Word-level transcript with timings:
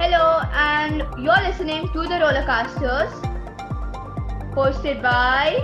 Hello, 0.00 0.40
and 0.54 1.04
you're 1.22 1.42
listening 1.46 1.86
to 1.92 2.04
the 2.10 2.18
Rollercasters, 2.20 3.10
hosted 4.54 5.02
by 5.02 5.60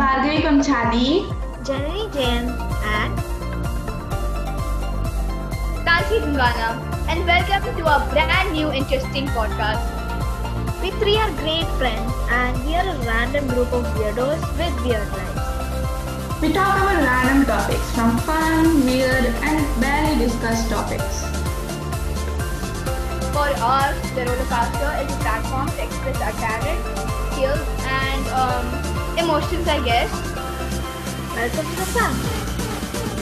Bhargavi 0.00 0.40
Pamchadi. 0.46 1.20
Janani 1.68 2.08
Jain 2.16 2.48
and 2.94 3.14
Tansi 5.86 6.18
Dhungana, 6.24 6.72
and 7.06 7.24
welcome 7.30 7.78
to 7.78 7.86
our 7.86 8.10
brand 8.10 8.52
new 8.58 8.72
interesting 8.72 9.28
podcast. 9.28 9.86
we 10.82 10.90
three 10.98 11.16
are 11.16 11.30
great 11.44 11.70
friends 11.78 12.12
and 12.42 12.66
we 12.66 12.74
are 12.74 12.88
a 12.96 12.98
random 13.06 13.46
group 13.54 13.72
of 13.72 13.86
weirdos 13.94 14.42
with 14.58 14.84
weird 14.84 15.08
lives. 15.12 16.42
We 16.42 16.52
talk 16.52 16.74
about 16.82 17.02
random 17.06 17.46
topics 17.46 17.94
from 17.94 18.18
fun, 18.18 18.84
weird, 18.84 19.32
and 19.46 19.80
barely 19.80 20.24
discussed 20.26 20.68
topics. 20.68 21.37
For 23.38 23.46
us, 23.46 23.94
the 24.16 24.22
Rollercaster 24.22 25.06
is 25.06 25.14
a 25.14 25.18
platform 25.22 25.68
to 25.68 25.84
express 25.84 26.20
our 26.20 26.32
talent, 26.42 26.80
skills, 27.30 27.62
and 27.86 28.26
um, 28.34 28.66
emotions, 29.16 29.68
I 29.68 29.78
guess. 29.84 30.10
Welcome 31.36 31.70
to 31.70 31.76
the 31.78 31.86
fun. 31.94 32.14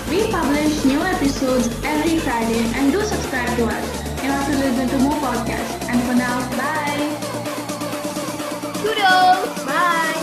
We 0.08 0.32
publish 0.32 0.86
new 0.86 1.02
episodes 1.02 1.68
every 1.84 2.18
Friday 2.20 2.64
and 2.76 2.90
do 2.92 3.02
subscribe 3.02 3.58
to 3.58 3.66
us. 3.66 3.86
You 4.24 4.30
to 4.32 4.56
listen 4.56 4.88
to 4.88 4.98
more 5.04 5.20
podcasts. 5.20 5.84
And 5.84 6.02
for 6.08 6.14
now, 6.14 6.40
bye. 6.56 6.96
Toodles! 8.80 9.64
Bye. 9.66 10.15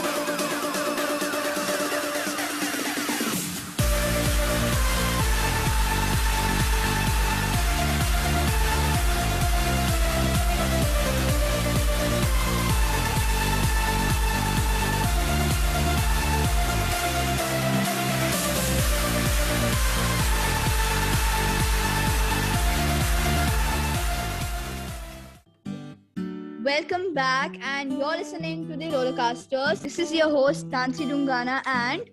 And 27.83 27.99
you're 27.99 28.15
listening 28.15 28.65
to 28.69 28.77
the 28.77 28.85
Rollercasters. 28.85 29.81
This 29.81 29.99
is 29.99 30.13
your 30.13 30.29
host, 30.29 30.69
Tansi 30.69 31.05
Dhungana, 31.05 31.61
and 31.65 32.03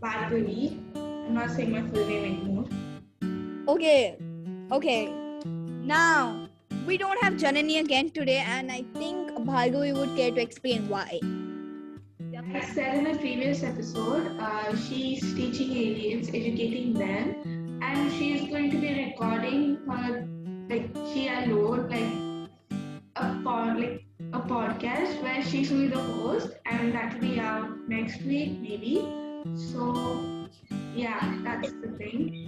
Bhargavi. 0.00 0.78
I'm 0.96 1.34
not 1.34 1.50
saying 1.50 1.72
my 1.72 1.82
full 1.82 2.06
name 2.06 2.24
anymore. 2.28 2.64
okay, 3.68 4.16
okay. 4.72 5.12
Now, 5.84 6.48
we 6.86 6.96
don't 6.96 7.22
have 7.22 7.34
Janani 7.34 7.78
again 7.80 8.08
today, 8.08 8.38
and 8.38 8.72
I 8.72 8.84
think 8.94 9.28
Bhargavi 9.50 9.92
would 9.92 10.16
care 10.16 10.30
to 10.30 10.40
explain 10.40 10.88
why. 10.88 11.20
I 12.54 12.64
said 12.72 13.00
in 13.00 13.06
a 13.08 13.18
previous 13.18 13.62
episode, 13.62 14.34
uh, 14.40 14.74
she's 14.88 15.20
teaching 15.34 15.76
aliens, 15.76 16.28
educating 16.28 16.94
them, 16.94 17.80
and 17.82 18.10
she's 18.12 18.48
going 18.48 18.70
to 18.70 18.78
be 18.78 18.94
recording 19.04 19.76
her, 19.90 20.26
like 20.70 20.88
she 21.12 21.28
alone, 21.28 21.90
like 21.90 22.30
a 23.16 23.76
like 23.76 24.06
podcast 24.42 25.22
where 25.22 25.42
she's 25.42 25.70
going 25.70 25.88
to 25.88 25.88
be 25.88 25.94
the 25.94 26.00
host, 26.00 26.50
and 26.66 26.94
that 26.94 27.14
will 27.14 27.20
be 27.20 27.40
out 27.40 27.68
next 27.88 28.22
week, 28.22 28.58
maybe. 28.60 29.04
So, 29.54 30.48
yeah, 30.94 31.38
that's 31.44 31.72
the 31.72 31.88
thing. 31.98 32.46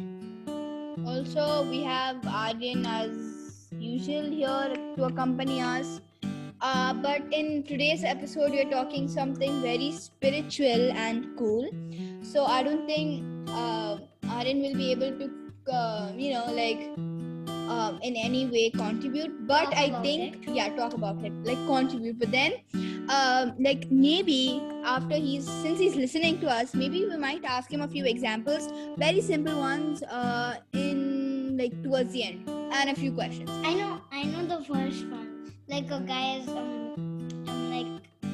Also, 1.06 1.68
we 1.68 1.82
have 1.82 2.26
Aryan 2.26 2.86
as 2.86 3.68
usual 3.78 4.30
here 4.30 4.74
to 4.96 5.04
accompany 5.04 5.60
us. 5.60 6.00
Uh, 6.60 6.94
but 6.94 7.22
in 7.32 7.64
today's 7.64 8.04
episode, 8.04 8.50
we're 8.52 8.70
talking 8.70 9.08
something 9.08 9.60
very 9.62 9.92
spiritual 9.92 10.92
and 10.92 11.26
cool. 11.36 11.68
So 12.22 12.44
I 12.44 12.62
don't 12.62 12.86
think 12.86 13.24
uh, 13.50 13.98
will 14.62 14.74
be 14.74 14.90
able 14.92 15.12
to, 15.18 15.30
uh, 15.72 16.12
you 16.16 16.32
know, 16.34 16.46
like 16.52 17.11
um, 17.68 17.98
in 18.02 18.16
any 18.16 18.46
way 18.46 18.70
contribute. 18.70 19.46
But 19.46 19.64
Talk 19.64 19.76
I 19.76 20.02
think, 20.02 20.44
yeah, 20.48 20.74
talk 20.76 20.94
about 20.94 21.22
it, 21.24 21.32
like 21.44 21.58
contribute. 21.66 22.18
But 22.18 22.30
then, 22.30 22.54
um, 23.08 23.54
like 23.58 23.90
maybe 23.90 24.62
after 24.84 25.16
he's 25.16 25.48
since 25.48 25.78
he's 25.78 25.96
listening 25.96 26.40
to 26.40 26.48
us, 26.48 26.74
maybe 26.74 27.06
we 27.06 27.16
might 27.16 27.44
ask 27.44 27.70
him 27.70 27.80
a 27.80 27.88
few 27.88 28.04
examples, 28.04 28.68
very 28.96 29.20
simple 29.20 29.58
ones, 29.58 30.02
uh, 30.04 30.56
in 30.72 31.56
like 31.58 31.82
towards 31.82 32.12
the 32.12 32.24
end, 32.24 32.48
and 32.48 32.90
a 32.90 32.94
few 32.94 33.12
questions. 33.12 33.50
I 33.64 33.74
know, 33.74 34.00
I 34.10 34.24
know 34.24 34.46
the 34.46 34.64
first 34.64 35.06
one. 35.06 35.52
Like 35.68 35.90
a 35.90 36.00
guy 36.00 36.36
is 36.36 36.48
um, 36.48 36.94
um 37.48 37.70
like 37.70 37.86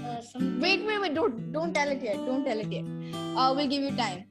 uh, 0.05 0.21
some. 0.21 0.61
Wait, 0.61 0.85
wait, 0.85 1.01
wait! 1.01 1.15
Don't 1.15 1.53
don't 1.53 1.73
tell 1.75 1.89
it 1.89 2.03
yet. 2.03 2.17
Don't 2.27 2.45
tell 2.45 2.59
it 2.59 2.71
yet. 2.71 2.85
Uh, 3.37 3.53
we'll 3.55 3.69
give 3.69 3.83
you 3.83 3.95
time. 3.97 4.25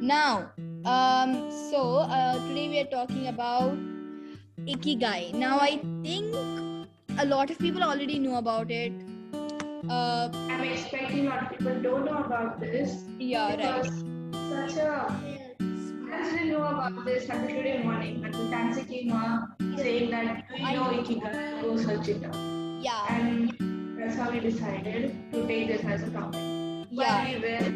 Now, 0.00 0.52
um, 0.84 1.50
so 1.70 1.98
uh, 1.98 2.34
today 2.48 2.68
we 2.68 2.80
are 2.80 2.90
talking 2.90 3.28
about 3.28 3.76
ikigai. 4.74 5.34
Now, 5.34 5.58
I 5.58 5.80
think 6.02 6.34
a 7.18 7.26
lot 7.26 7.50
of 7.50 7.58
people 7.58 7.82
already 7.82 8.18
know 8.18 8.36
about 8.36 8.70
it. 8.70 8.92
Uh, 9.88 10.28
I'm 10.50 10.60
expecting 10.64 11.26
a 11.26 11.30
lot 11.30 11.42
of 11.44 11.50
people 11.58 11.80
don't 11.80 12.04
know 12.04 12.18
about 12.24 12.60
this 12.60 13.04
yeah, 13.18 13.54
right. 13.54 13.58
because 13.58 14.04
such 14.50 14.76
a 14.76 14.88
I 16.10 16.22
didn't 16.22 16.48
know 16.50 16.64
about 16.64 17.04
this 17.04 17.28
until 17.28 17.56
today 17.56 17.82
morning. 17.82 18.24
Until 18.24 18.46
Tansi 18.48 18.86
came 18.88 19.12
up 19.12 19.60
saying 19.76 20.10
that 20.10 20.44
you 20.56 20.72
know 20.76 20.90
Ikigai? 21.00 21.62
Go 21.62 21.76
search 21.76 22.08
it 22.08 22.24
up. 22.24 22.34
Yeah, 22.80 23.04
And 23.08 23.98
that's 23.98 24.16
how 24.16 24.30
we 24.30 24.40
decided 24.40 25.14
to 25.32 25.46
take 25.46 25.68
this 25.68 25.84
as 25.84 26.02
a 26.02 26.10
topic. 26.10 26.40
yeah. 26.90 27.24
But 27.24 27.28
we 27.28 27.48
were 27.48 27.70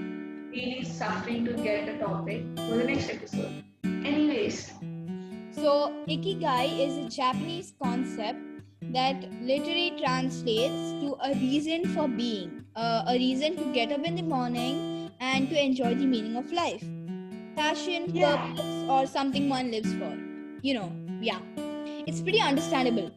really 0.51 0.85
suffering 0.85 1.45
to 1.45 1.53
get 1.55 1.87
the 1.87 2.05
topic 2.05 2.43
for 2.57 2.77
the 2.77 2.85
next 2.85 3.11
episode. 3.11 3.63
Anyways, 3.85 4.73
So, 5.55 5.93
ikigai 6.09 6.67
is 6.87 6.97
a 6.97 7.09
Japanese 7.09 7.73
concept 7.83 8.39
that 8.93 9.17
literally 9.43 9.93
translates 10.01 10.93
to 11.03 11.17
a 11.23 11.35
reason 11.35 11.85
for 11.95 12.09
being, 12.09 12.65
uh, 12.75 13.05
a 13.07 13.15
reason 13.15 13.57
to 13.57 13.65
get 13.73 13.93
up 13.93 14.05
in 14.05 14.17
the 14.17 14.23
morning 14.23 15.11
and 15.21 15.49
to 15.51 15.57
enjoy 15.65 15.95
the 15.95 16.07
meaning 16.07 16.37
of 16.37 16.51
life. 16.53 16.85
Passion, 17.57 18.09
Yeah. 18.15 18.37
purpose, 18.37 18.73
or 18.97 19.07
something 19.07 19.49
one 19.49 19.71
lives 19.71 19.93
for. 20.01 20.13
You 20.63 20.75
know, 20.79 20.89
yeah. 21.21 21.41
It's 22.07 22.21
pretty 22.21 22.41
understandable 22.41 23.11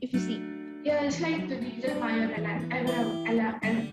if 0.00 0.12
you 0.14 0.20
see. 0.28 0.40
yeah, 0.84 1.02
it's 1.08 1.20
like 1.24 1.48
the 1.48 1.58
reason 1.64 2.00
why 2.00 2.08
you're 2.16 2.32
alive, 2.38 2.64
ever 2.78 3.02
alive, 3.32 3.92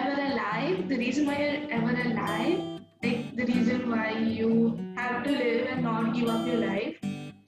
ever 0.00 0.20
alive. 0.26 0.88
The 0.92 0.98
reason 1.04 1.26
why 1.30 1.38
you're 1.44 1.70
ever 1.78 1.94
alive, 2.10 2.60
like 3.06 3.24
the 3.40 3.46
reason 3.52 3.90
why 3.90 4.10
you 4.36 4.50
have 5.00 5.24
to 5.24 5.32
live 5.32 5.66
and 5.72 5.82
not 5.82 6.14
give 6.14 6.28
up 6.28 6.46
your 6.46 6.60
life. 6.66 7.01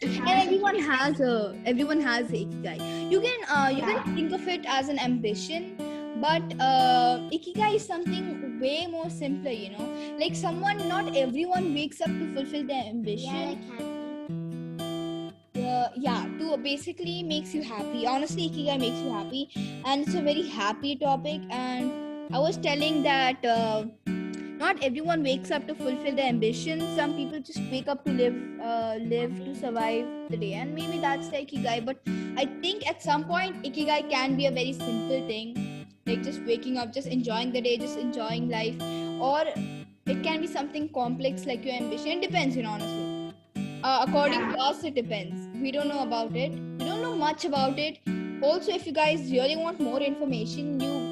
And 0.04 0.28
everyone 0.28 0.78
has 0.80 1.20
a 1.20 1.56
everyone 1.64 2.00
has 2.00 2.30
a 2.30 2.40
ikigai. 2.44 3.10
You 3.10 3.20
can 3.20 3.40
uh, 3.48 3.68
you 3.72 3.78
Yeah. 3.82 4.02
can 4.04 4.14
think 4.16 4.32
of 4.32 4.46
it 4.48 4.66
as 4.68 4.88
an 4.88 4.98
ambition, 4.98 5.76
but 6.20 6.42
uh, 6.60 7.20
ikigai 7.32 7.76
is 7.76 7.86
something 7.86 8.28
way 8.60 8.86
more 8.86 9.08
simpler. 9.08 9.50
You 9.50 9.70
know, 9.76 9.88
like 10.20 10.36
someone 10.36 10.82
not 10.88 11.16
everyone 11.16 11.72
wakes 11.74 12.00
up 12.00 12.12
to 12.20 12.26
fulfill 12.34 12.66
their 12.66 12.84
Yeah, 12.84 12.90
ambition. 12.90 13.56
happy. 13.72 13.90
Uh, 15.64 15.88
yeah, 15.96 16.26
to 16.38 16.56
basically 16.58 17.22
makes 17.22 17.54
you 17.54 17.62
happy. 17.62 18.06
Honestly, 18.06 18.50
ikigai 18.50 18.78
makes 18.78 19.00
you 19.00 19.10
happy, 19.10 19.48
and 19.84 20.02
it's 20.06 20.14
a 20.14 20.22
very 20.22 20.42
happy 20.60 20.96
topic. 20.96 21.40
And 21.50 21.90
I 22.32 22.38
was 22.38 22.58
telling 22.58 23.02
that. 23.04 23.44
Uh, 23.44 23.84
not 24.64 24.82
everyone 24.88 25.22
wakes 25.22 25.50
up 25.56 25.66
to 25.68 25.74
fulfill 25.74 26.16
their 26.18 26.28
ambitions. 26.34 26.84
Some 26.98 27.14
people 27.16 27.40
just 27.48 27.60
wake 27.70 27.88
up 27.94 28.04
to 28.04 28.12
live, 28.20 28.36
uh, 28.72 28.94
live 29.14 29.32
to 29.46 29.54
survive 29.62 30.06
the 30.30 30.38
day, 30.44 30.52
and 30.60 30.74
maybe 30.74 31.00
that's 31.06 31.28
the 31.34 31.40
ikigai. 31.44 31.76
But 31.88 31.98
I 32.42 32.46
think 32.62 32.86
at 32.92 33.02
some 33.08 33.24
point, 33.32 33.62
ikigai 33.70 33.98
can 34.14 34.36
be 34.40 34.46
a 34.46 34.52
very 34.60 34.72
simple 34.72 35.26
thing, 35.32 35.52
like 36.06 36.22
just 36.28 36.42
waking 36.52 36.78
up, 36.84 36.94
just 36.98 37.08
enjoying 37.18 37.52
the 37.58 37.64
day, 37.68 37.76
just 37.84 37.98
enjoying 38.06 38.48
life, 38.54 38.80
or 39.30 39.42
it 40.14 40.22
can 40.28 40.40
be 40.46 40.50
something 40.56 40.88
complex 41.00 41.46
like 41.52 41.70
your 41.70 41.76
ambition. 41.82 42.18
It 42.18 42.26
depends, 42.28 42.56
you 42.56 42.62
know, 42.62 42.76
honestly. 42.78 43.06
Uh, 43.82 44.06
according 44.08 44.50
to 44.50 44.58
us, 44.70 44.84
it 44.90 44.94
depends. 44.94 45.48
We 45.62 45.72
don't 45.72 45.88
know 45.88 46.02
about 46.08 46.36
it. 46.46 46.52
We 46.52 46.86
don't 46.90 47.02
know 47.02 47.16
much 47.26 47.44
about 47.44 47.78
it. 47.78 47.98
Also, 48.42 48.72
if 48.72 48.86
you 48.86 48.92
guys 48.92 49.30
really 49.30 49.56
want 49.56 49.80
more 49.88 50.00
information, 50.00 50.80
you 50.80 51.03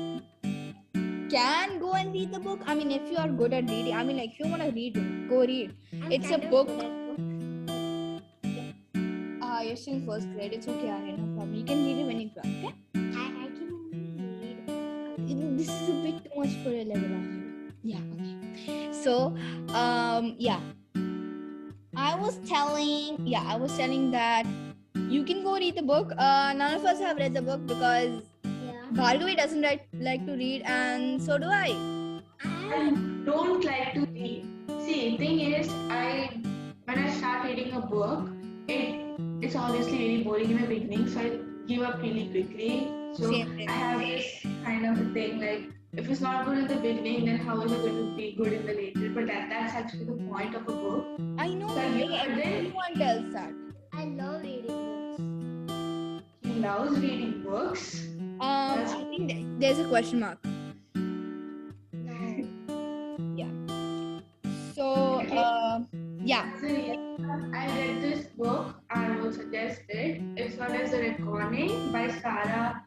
can 1.33 1.79
go 1.79 1.93
and 1.95 2.13
read 2.13 2.33
the 2.33 2.39
book. 2.39 2.61
I 2.67 2.75
mean, 2.75 2.91
if 2.91 3.11
you 3.11 3.17
are 3.17 3.29
good 3.29 3.53
at 3.55 3.69
reading, 3.69 3.95
I 3.95 4.05
mean, 4.05 4.19
like, 4.19 4.33
if 4.35 4.41
you 4.41 4.49
want 4.49 4.63
to 4.63 4.71
read, 4.71 4.95
go 5.29 5.41
read. 5.41 5.75
I'm 6.03 6.13
It's 6.13 6.31
a 6.31 6.39
book. 6.39 6.69
good 6.69 6.85
at 6.85 6.93
books. 7.07 7.23
Ah, 9.43 9.61
you're 9.63 9.77
still 9.77 9.95
in 9.95 10.07
first 10.07 10.29
grade. 10.33 10.53
It's 10.53 10.69
okay, 10.69 10.91
Arya, 10.91 11.17
no 11.17 11.25
problem. 11.37 11.55
You 11.55 11.65
can 11.65 11.85
read 11.87 11.99
it 12.03 12.07
when 12.07 12.21
you 12.21 12.31
grow 12.35 12.43
up. 12.69 12.75
I, 12.97 13.27
I 13.45 13.49
can 13.57 13.69
read. 13.93 14.59
Okay? 15.25 15.35
This 15.57 15.71
is 15.71 15.89
a 15.89 15.97
bit 16.05 16.17
too 16.27 16.35
much 16.41 16.55
for 16.63 16.71
a 16.71 16.85
level. 16.85 17.23
Yeah. 17.83 18.05
Okay. 18.13 18.93
So, 18.93 19.35
um, 19.75 20.35
yeah. 20.39 20.61
I 21.97 22.15
was 22.17 22.39
telling, 22.49 23.27
yeah, 23.27 23.45
I 23.47 23.57
was 23.57 23.77
telling 23.77 24.11
that 24.13 24.47
you 25.09 25.25
can 25.25 25.43
go 25.45 25.55
read 25.57 25.77
the 25.77 25.83
book. 25.83 26.13
Uh, 26.17 26.53
none 26.57 26.75
of 26.75 26.85
us 26.85 27.01
have 27.01 27.17
read 27.17 27.33
the 27.35 27.43
book 27.43 27.67
because. 27.67 28.23
Bhargavi 28.95 29.37
doesn't 29.37 29.63
like, 29.63 29.87
like 29.95 30.25
to 30.27 30.33
read, 30.33 30.63
and 30.67 31.23
so 31.23 31.39
do 31.39 31.47
I. 31.47 31.77
I 32.45 32.91
don't 33.25 33.65
like 33.65 33.95
to 33.95 34.01
read. 34.01 34.47
See, 34.85 35.17
thing 35.17 35.41
is, 35.41 35.69
I 35.89 36.31
when 36.85 36.99
I 36.99 37.11
start 37.17 37.45
reading 37.45 37.73
a 37.73 37.81
book, 37.81 38.29
it 38.69 39.19
it's 39.41 39.57
obviously 39.57 39.97
very 39.99 40.23
boring 40.23 40.51
in 40.51 40.61
the 40.61 40.67
beginning, 40.67 41.09
so 41.09 41.21
I 41.21 41.39
give 41.67 41.83
up 41.83 42.03
really 42.03 42.27
quickly. 42.29 42.89
So 43.15 43.31
Same 43.31 43.57
thing. 43.57 43.69
I 43.69 43.73
have 43.73 44.01
this 44.01 44.27
kind 44.65 44.87
of 44.87 45.13
thing 45.15 45.41
like 45.41 45.63
if 45.95 46.11
it's 46.11 46.21
not 46.21 46.45
good 46.45 46.59
in 46.59 46.67
the 46.69 46.77
beginning, 46.77 47.25
then 47.27 47.39
how 47.39 47.61
is 47.63 47.73
it 47.73 47.81
going 47.83 47.97
to 48.11 48.17
be 48.17 48.33
good 48.33 48.53
in 48.53 48.67
the 48.67 48.75
later? 48.75 49.11
But 49.15 49.27
that, 49.27 49.49
that's 49.51 49.75
actually 49.75 50.05
the 50.05 50.19
point 50.31 50.55
of 50.55 50.63
a 50.63 50.73
book. 50.73 51.07
I 51.39 51.49
know. 51.55 51.69
So 51.69 51.87
you- 51.89 52.07
like, 52.07 52.29
everyone 52.29 52.95
tells 52.95 53.33
that. 53.35 53.53
I 53.93 54.05
love 54.05 54.43
reading 54.43 55.67
books. 55.67 56.33
He 56.43 56.53
loves 56.61 56.99
reading 56.99 57.43
books. 57.43 58.07
Um, 58.43 58.81
I 58.81 59.07
think 59.09 59.61
there's 59.61 59.79
a 59.79 59.89
question 59.89 60.19
mark. 60.21 60.39
No. 61.95 63.49
So, 64.75 64.85
uh, 65.31 65.81
yeah. 66.25 66.51
So 66.61 66.67
yeah, 66.67 66.97
I 67.55 67.67
read 67.67 68.03
this 68.03 68.27
book. 68.37 68.75
I 68.91 69.15
will 69.17 69.33
suggest 69.33 69.83
it. 69.89 70.21
It's 70.37 70.57
known 70.57 70.73
as 70.73 70.91
The 70.91 70.99
Reckoning 70.99 71.93
by 71.93 72.11
Sarah 72.11 72.83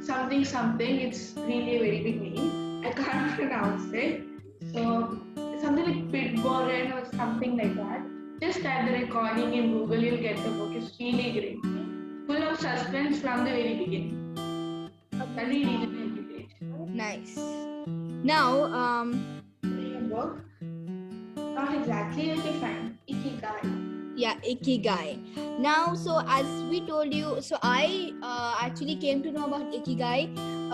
something 0.00 0.44
something. 0.44 1.00
It's 1.00 1.34
really 1.36 1.76
a 1.76 1.78
very 1.80 2.02
big 2.04 2.22
name. 2.22 2.84
I 2.86 2.92
can't 2.92 3.34
pronounce 3.38 3.92
it. 3.92 4.22
So 4.72 5.18
something 5.60 5.86
like 5.86 6.08
Pitboren 6.12 6.94
or 6.94 7.04
something 7.16 7.56
like 7.56 7.74
that. 7.74 8.00
Just 8.40 8.62
type 8.62 8.86
the 8.86 8.92
recording 8.92 9.54
in 9.54 9.72
Google, 9.72 9.98
you'll 9.98 10.22
get 10.22 10.36
the 10.36 10.50
book. 10.50 10.70
It's 10.72 10.94
really 11.00 11.32
great. 11.32 11.58
Full 12.28 12.48
of 12.48 12.60
suspense 12.60 13.18
from 13.18 13.44
the 13.44 13.50
very 13.50 13.74
beginning. 13.74 14.19
I 15.36 15.42
really 15.42 15.64
read 15.64 15.82
every 15.82 16.22
page. 16.24 16.50
Nice. 16.88 17.36
Now, 18.22 18.64
um, 18.64 19.40
book. 20.10 20.38
Not 21.36 21.74
exactly, 21.74 22.32
okay, 22.32 22.52
fine. 22.60 22.98
Ikigai. 23.08 23.79
Yeah 24.22 24.36
ikigai 24.52 25.16
now 25.66 25.94
so 26.04 26.20
as 26.38 26.48
we 26.70 26.80
told 26.90 27.14
you 27.20 27.36
so 27.48 27.58
i 27.62 28.12
uh, 28.22 28.54
actually 28.66 28.96
came 29.04 29.22
to 29.26 29.32
know 29.36 29.46
about 29.50 29.76
ikigai 29.78 30.20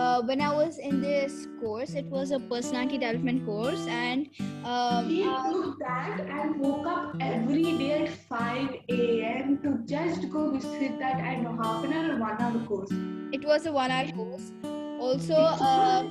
uh, 0.03 0.19
when 0.29 0.41
i 0.41 0.51
was 0.59 0.79
in 0.89 1.01
this 1.01 1.37
course 1.61 1.93
it 2.01 2.05
was 2.17 2.31
a 2.31 2.39
personality 2.53 2.97
development 3.03 3.45
course 3.45 3.85
and 3.87 4.29
um, 4.71 5.09
She 5.09 5.23
uh, 5.23 5.51
took 5.51 5.79
that 5.79 6.19
and 6.37 6.59
woke 6.59 6.87
up 6.93 7.15
every 7.21 7.63
day 7.81 7.91
at 8.03 8.09
5 8.09 8.75
a.m. 8.89 9.57
to 9.63 9.69
just 9.91 10.29
go 10.29 10.49
visit 10.55 10.99
that 10.99 11.19
and 11.31 11.47
half 11.61 11.83
an 11.85 11.93
hour 11.93 12.15
or 12.15 12.19
one 12.19 12.41
hour 12.47 12.59
course. 12.71 12.91
it 13.37 13.45
was 13.51 13.65
a 13.65 13.71
one 13.71 13.91
hour 13.91 14.11
course 14.19 14.51
also 14.99 15.35
uh, 15.69 16.03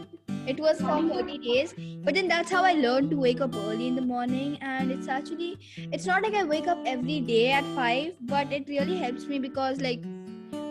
it 0.46 0.58
was 0.60 0.80
for 0.80 0.96
30 1.08 1.38
days 1.38 1.74
but 2.04 2.14
then 2.14 2.28
that's 2.28 2.50
how 2.50 2.62
i 2.64 2.72
learned 2.72 3.10
to 3.10 3.16
wake 3.16 3.40
up 3.40 3.54
early 3.64 3.86
in 3.88 3.94
the 3.96 4.02
morning 4.02 4.58
and 4.60 4.90
it's 4.90 5.08
actually 5.08 5.58
it's 5.92 6.06
not 6.06 6.22
like 6.22 6.34
i 6.34 6.44
wake 6.44 6.68
up 6.68 6.78
every 6.86 7.20
day 7.20 7.52
at 7.52 7.64
5 7.74 8.12
but 8.22 8.52
it 8.52 8.68
really 8.68 8.96
helps 8.96 9.26
me 9.26 9.38
because 9.38 9.80
like 9.80 10.04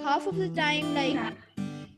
half 0.04 0.28
of 0.28 0.38
the 0.38 0.50
time 0.50 0.94
like 0.94 1.19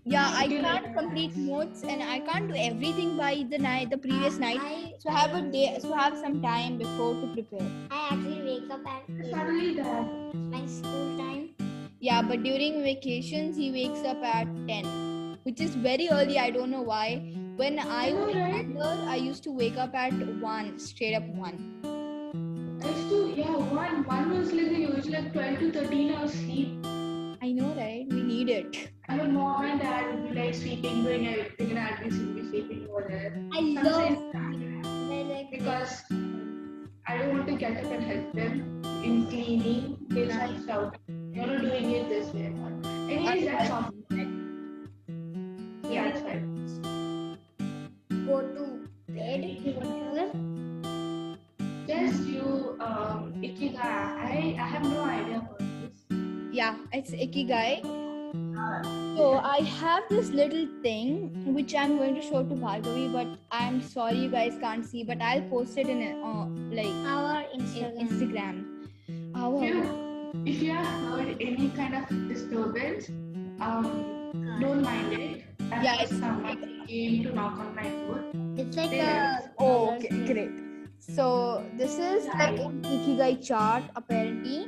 yeah 0.06 0.32
i 0.42 0.48
can't 0.48 0.86
complete 0.98 1.36
notes 1.38 1.84
and 1.84 2.02
i 2.04 2.20
can't 2.28 2.48
do 2.48 2.56
everything 2.66 3.16
by 3.18 3.32
the 3.50 3.58
night 3.58 3.90
the 3.90 3.98
previous 3.98 4.38
night 4.38 4.60
I, 4.62 4.94
so 5.00 5.10
have 5.12 5.34
a 5.36 5.42
day 5.42 5.78
so 5.82 5.94
have 5.94 6.18
some 6.18 6.42
time 6.42 6.78
before 6.78 7.14
to 7.16 7.28
prepare 7.34 7.68
I 7.92 8.08
actually 8.12 8.42
wake 8.44 8.72
up 8.72 8.86
at 8.88 9.04
It's 9.10 9.28
8. 9.28 9.36
not 9.36 9.48
only 9.48 9.74
that. 9.76 10.08
It's 10.34 10.52
my 10.56 10.66
school 10.66 11.18
time. 11.18 11.50
yeah 12.00 12.22
but 12.22 12.44
during 12.44 12.82
vacations 12.84 13.58
he 13.58 13.72
wakes 13.72 14.06
up 14.14 14.24
at 14.24 14.48
10 14.70 14.86
which 15.44 15.60
is 15.68 15.76
very 15.76 16.08
early 16.10 16.40
i 16.40 16.50
don't 16.50 16.72
know 16.72 16.82
why 16.94 17.08
when 17.58 17.80
i 17.80 18.08
I 18.08 18.14
was 18.14 18.36
younger 18.36 18.90
i 19.14 19.16
used 19.16 19.44
to 19.46 19.52
wake 19.52 19.78
up 19.78 19.96
at 19.96 20.14
1 20.14 20.80
straight 20.80 21.16
up 21.16 21.24
1 21.24 21.88
I 22.80 22.90
used 22.90 23.10
to, 23.10 23.34
yeah, 23.36 23.56
one, 23.78 24.04
one 24.06 24.38
was 24.38 24.52
like 24.54 24.70
the 24.70 24.80
usual 24.82 25.14
like 25.14 25.34
12 25.34 25.60
to 25.60 25.72
13 25.72 26.14
hours 26.14 26.34
sleep. 26.34 26.86
i 27.42 27.52
know 27.52 27.72
right 27.80 28.06
we 28.18 28.22
need 28.34 28.50
it 28.60 28.78
And 29.10 29.18
my 29.20 29.28
mom 29.28 29.66
and 29.66 29.80
dad 29.82 30.08
would 30.14 30.24
be 30.30 30.36
like 30.38 30.54
sleeping, 30.54 31.04
doing 31.04 31.28
everything, 31.28 31.70
and 31.74 31.80
I'd 31.80 32.00
be 32.04 32.10
sleeping, 32.12 32.88
over 32.90 33.06
there. 33.12 33.30
I 33.56 33.62
love 33.86 34.18
Sometimes, 34.34 34.88
I 35.14 35.22
like 35.30 35.52
because 35.52 35.94
I 37.08 37.18
don't 37.18 37.32
want 37.36 37.48
to 37.52 37.56
get 37.56 37.78
up 37.84 37.92
and 37.98 38.04
help 38.04 38.34
them 38.34 38.82
in 39.10 39.16
cleaning. 39.28 39.96
They 40.10 40.28
just 40.28 40.68
shout, 40.68 40.98
You're 41.08 41.48
not 41.48 41.62
doing 41.62 41.92
it 41.92 42.10
this 42.10 42.34
way. 42.34 42.52
Anyways, 43.10 43.46
that's 43.46 43.72
all. 43.72 43.97
It's 56.98 57.12
ikigai 57.26 57.72
so 59.18 59.26
i 59.52 59.60
have 59.80 60.04
this 60.10 60.30
little 60.40 60.66
thing 60.86 61.10
which 61.58 61.74
i'm 61.82 61.94
going 62.02 62.16
to 62.20 62.24
show 62.30 62.42
to 62.50 62.56
bhargavi 62.64 63.06
but 63.18 63.28
i'm 63.60 63.78
sorry 63.94 64.18
you 64.26 64.30
guys 64.36 64.58
can't 64.64 64.86
see 64.92 65.04
but 65.12 65.22
i'll 65.30 65.46
post 65.54 65.78
it 65.84 65.90
in 65.96 66.02
uh, 66.32 66.46
like 66.80 66.96
Our 67.16 67.44
Instagram. 67.58 67.96
instagram 68.06 68.56
our 69.44 69.64
If 69.64 69.74
you, 69.74 70.44
if 70.52 70.62
you 70.62 70.72
have 70.72 71.02
heard 71.10 71.30
any 71.50 71.70
kind 71.76 71.94
of 72.00 72.10
disturbance, 72.30 73.10
um, 73.68 73.86
don't 74.62 74.82
mind 74.88 75.14
it. 75.14 75.44
As 75.72 75.84
Yeah, 75.86 75.96
if 75.96 76.12
it's- 76.12 76.20
someone 76.20 76.64
came 76.88 77.24
to 77.26 77.32
knock 77.38 77.56
on 77.64 77.70
my 77.78 77.88
door. 77.90 78.18
It's 78.64 78.76
like 78.80 78.92
There 78.92 79.22
a. 79.46 79.64
Oh, 79.68 79.96
okay, 79.96 80.10
great. 80.32 80.52
So 81.00 81.28
this 81.82 81.96
is 82.10 82.28
like 82.42 82.60
an 82.66 82.82
ikigai 82.82 83.32
chart 83.50 83.84
apparently. 83.96 84.60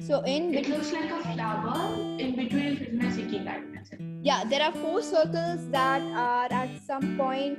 So 0.00 0.20
in 0.22 0.54
It 0.54 0.62
between, 0.62 0.78
looks 0.78 0.92
like 0.92 1.10
a 1.10 1.22
flower. 1.34 1.94
In 2.18 2.36
between 2.36 2.66
is 2.66 2.80
written 2.80 3.00
as 3.02 3.16
Ikigai. 3.16 3.78
Yeah, 4.22 4.44
there 4.44 4.62
are 4.62 4.72
four 4.72 5.02
circles 5.02 5.68
that 5.70 6.02
are 6.02 6.46
at 6.52 6.70
some 6.86 7.16
point 7.16 7.58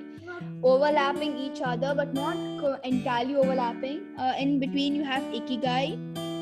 overlapping 0.64 1.36
each 1.38 1.62
other, 1.62 1.94
but 1.96 2.14
not 2.14 2.38
entirely 2.84 3.36
overlapping. 3.36 4.02
Uh, 4.18 4.34
in 4.38 4.60
between, 4.60 4.96
you 4.96 5.04
have 5.04 5.24
ikigai, 5.24 5.94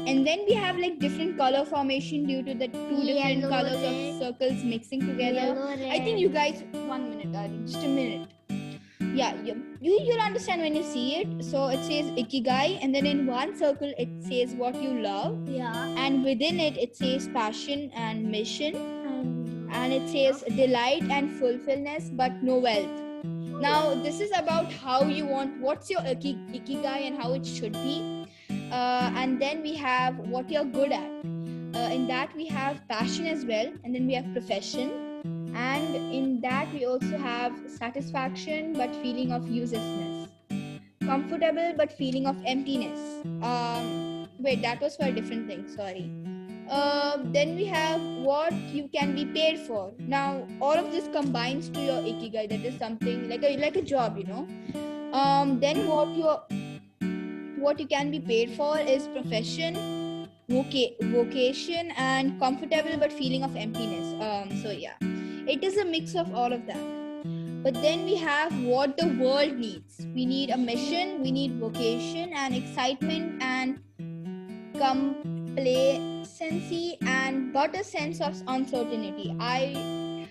and 0.07 0.25
then 0.25 0.45
we 0.47 0.53
have 0.53 0.77
like 0.77 0.99
different 0.99 1.37
color 1.37 1.65
formation 1.65 2.25
due 2.25 2.43
to 2.43 2.53
the 2.53 2.67
two 2.67 3.03
different 3.05 3.41
Yellow, 3.41 3.49
colors 3.49 3.83
of 3.83 4.19
circles 4.21 4.63
mixing 4.63 5.01
together. 5.01 5.53
Yellow, 5.53 5.89
I 5.89 5.99
think 5.99 6.19
you 6.19 6.29
guys 6.29 6.63
one 6.71 7.09
minute, 7.09 7.31
darling, 7.31 7.65
just 7.65 7.83
a 7.83 7.87
minute. 7.87 8.36
Yeah, 8.99 9.35
you, 9.43 9.63
you 9.79 9.99
you'll 10.01 10.21
understand 10.21 10.61
when 10.61 10.75
you 10.75 10.83
see 10.83 11.15
it. 11.17 11.43
So 11.45 11.67
it 11.67 11.83
says 11.83 12.11
ikigai, 12.21 12.79
and 12.81 12.93
then 12.93 13.05
in 13.05 13.25
one 13.27 13.55
circle 13.55 13.93
it 13.97 14.09
says 14.21 14.53
what 14.55 14.81
you 14.81 14.89
love, 15.01 15.47
Yeah. 15.47 15.73
and 16.05 16.23
within 16.23 16.59
it 16.59 16.77
it 16.77 16.95
says 16.95 17.27
passion 17.33 17.91
and 17.93 18.29
mission, 18.31 18.75
And 18.75 19.69
and 19.71 19.93
it 19.93 20.09
says 20.09 20.43
delight 20.55 21.03
and 21.09 21.31
fulfillment, 21.39 22.15
but 22.17 22.41
no 22.41 22.57
wealth. 22.57 23.03
Now 23.61 23.93
this 23.95 24.19
is 24.19 24.31
about 24.35 24.71
how 24.71 25.03
you 25.03 25.25
want 25.25 25.59
what's 25.61 25.89
your 25.89 26.01
iki- 26.05 26.37
ikigai 26.59 27.07
and 27.07 27.21
how 27.21 27.33
it 27.33 27.45
should 27.45 27.73
be, 27.73 28.25
uh, 28.71 29.11
and 29.15 29.39
then 29.41 29.61
we 29.61 29.75
have 29.75 30.17
what 30.17 30.49
you're 30.49 30.65
good 30.65 30.91
at. 30.91 31.11
Uh, 31.75 31.89
in 31.93 32.07
that 32.07 32.35
we 32.35 32.45
have 32.47 32.81
passion 32.87 33.27
as 33.27 33.45
well, 33.45 33.71
and 33.83 33.93
then 33.93 34.07
we 34.07 34.13
have 34.13 34.31
profession 34.33 34.89
and 35.57 35.95
in 36.13 36.39
that 36.41 36.71
we 36.71 36.85
also 36.85 37.17
have 37.17 37.53
satisfaction 37.67 38.73
but 38.73 38.95
feeling 38.97 39.31
of 39.31 39.47
uselessness. 39.49 40.29
Comfortable 41.03 41.73
but 41.75 41.91
feeling 41.91 42.27
of 42.27 42.37
emptiness. 42.45 42.99
Um 43.41 44.27
wait 44.39 44.61
that 44.61 44.81
was 44.81 44.95
for 44.95 45.05
a 45.05 45.11
different 45.11 45.47
thing 45.47 45.67
sorry. 45.75 46.09
Uh, 46.69 47.17
then 47.33 47.55
we 47.55 47.65
have 47.65 48.01
what 48.29 48.53
you 48.77 48.89
can 48.93 49.15
be 49.15 49.23
paid 49.25 49.59
for. 49.67 49.93
Now 49.99 50.45
all 50.61 50.73
of 50.73 50.91
this 50.91 51.07
combines 51.13 51.69
to 51.69 51.79
your 51.79 52.01
ikigai. 52.13 52.49
That 52.49 52.65
is 52.71 52.77
something 52.77 53.29
like 53.29 53.43
a 53.43 53.55
like 53.57 53.77
a 53.77 53.81
job 53.81 54.17
you 54.17 54.25
know. 54.25 54.47
Um 55.23 55.59
then 55.59 55.87
what 55.87 56.15
your 56.15 56.41
what 57.65 57.79
you 57.79 57.87
can 57.87 58.11
be 58.11 58.19
paid 58.19 58.51
for 58.55 58.77
is 58.77 59.07
profession 59.19 59.83
voca- 60.49 60.95
vocation 61.13 61.93
and 61.97 62.39
comfortable 62.39 62.97
but 63.05 63.13
feeling 63.21 63.43
of 63.43 63.55
emptiness. 63.55 64.13
Um 64.31 64.57
so 64.61 64.71
yeah 64.71 65.07
it 65.47 65.63
is 65.63 65.77
a 65.77 65.85
mix 65.85 66.15
of 66.15 66.33
all 66.35 66.51
of 66.53 66.65
that 66.67 66.77
but 67.63 67.73
then 67.75 68.03
we 68.05 68.15
have 68.15 68.53
what 68.63 68.97
the 68.97 69.07
world 69.19 69.55
needs 69.57 70.05
we 70.13 70.25
need 70.25 70.49
a 70.49 70.57
mission 70.57 71.21
we 71.21 71.31
need 71.31 71.59
vocation 71.59 72.31
and 72.33 72.55
excitement 72.55 73.41
and 73.41 73.79
complacency 74.77 76.97
and 77.01 77.53
but 77.53 77.75
a 77.75 77.83
sense 77.83 78.21
of 78.21 78.41
uncertainty 78.47 79.35
i 79.39 80.27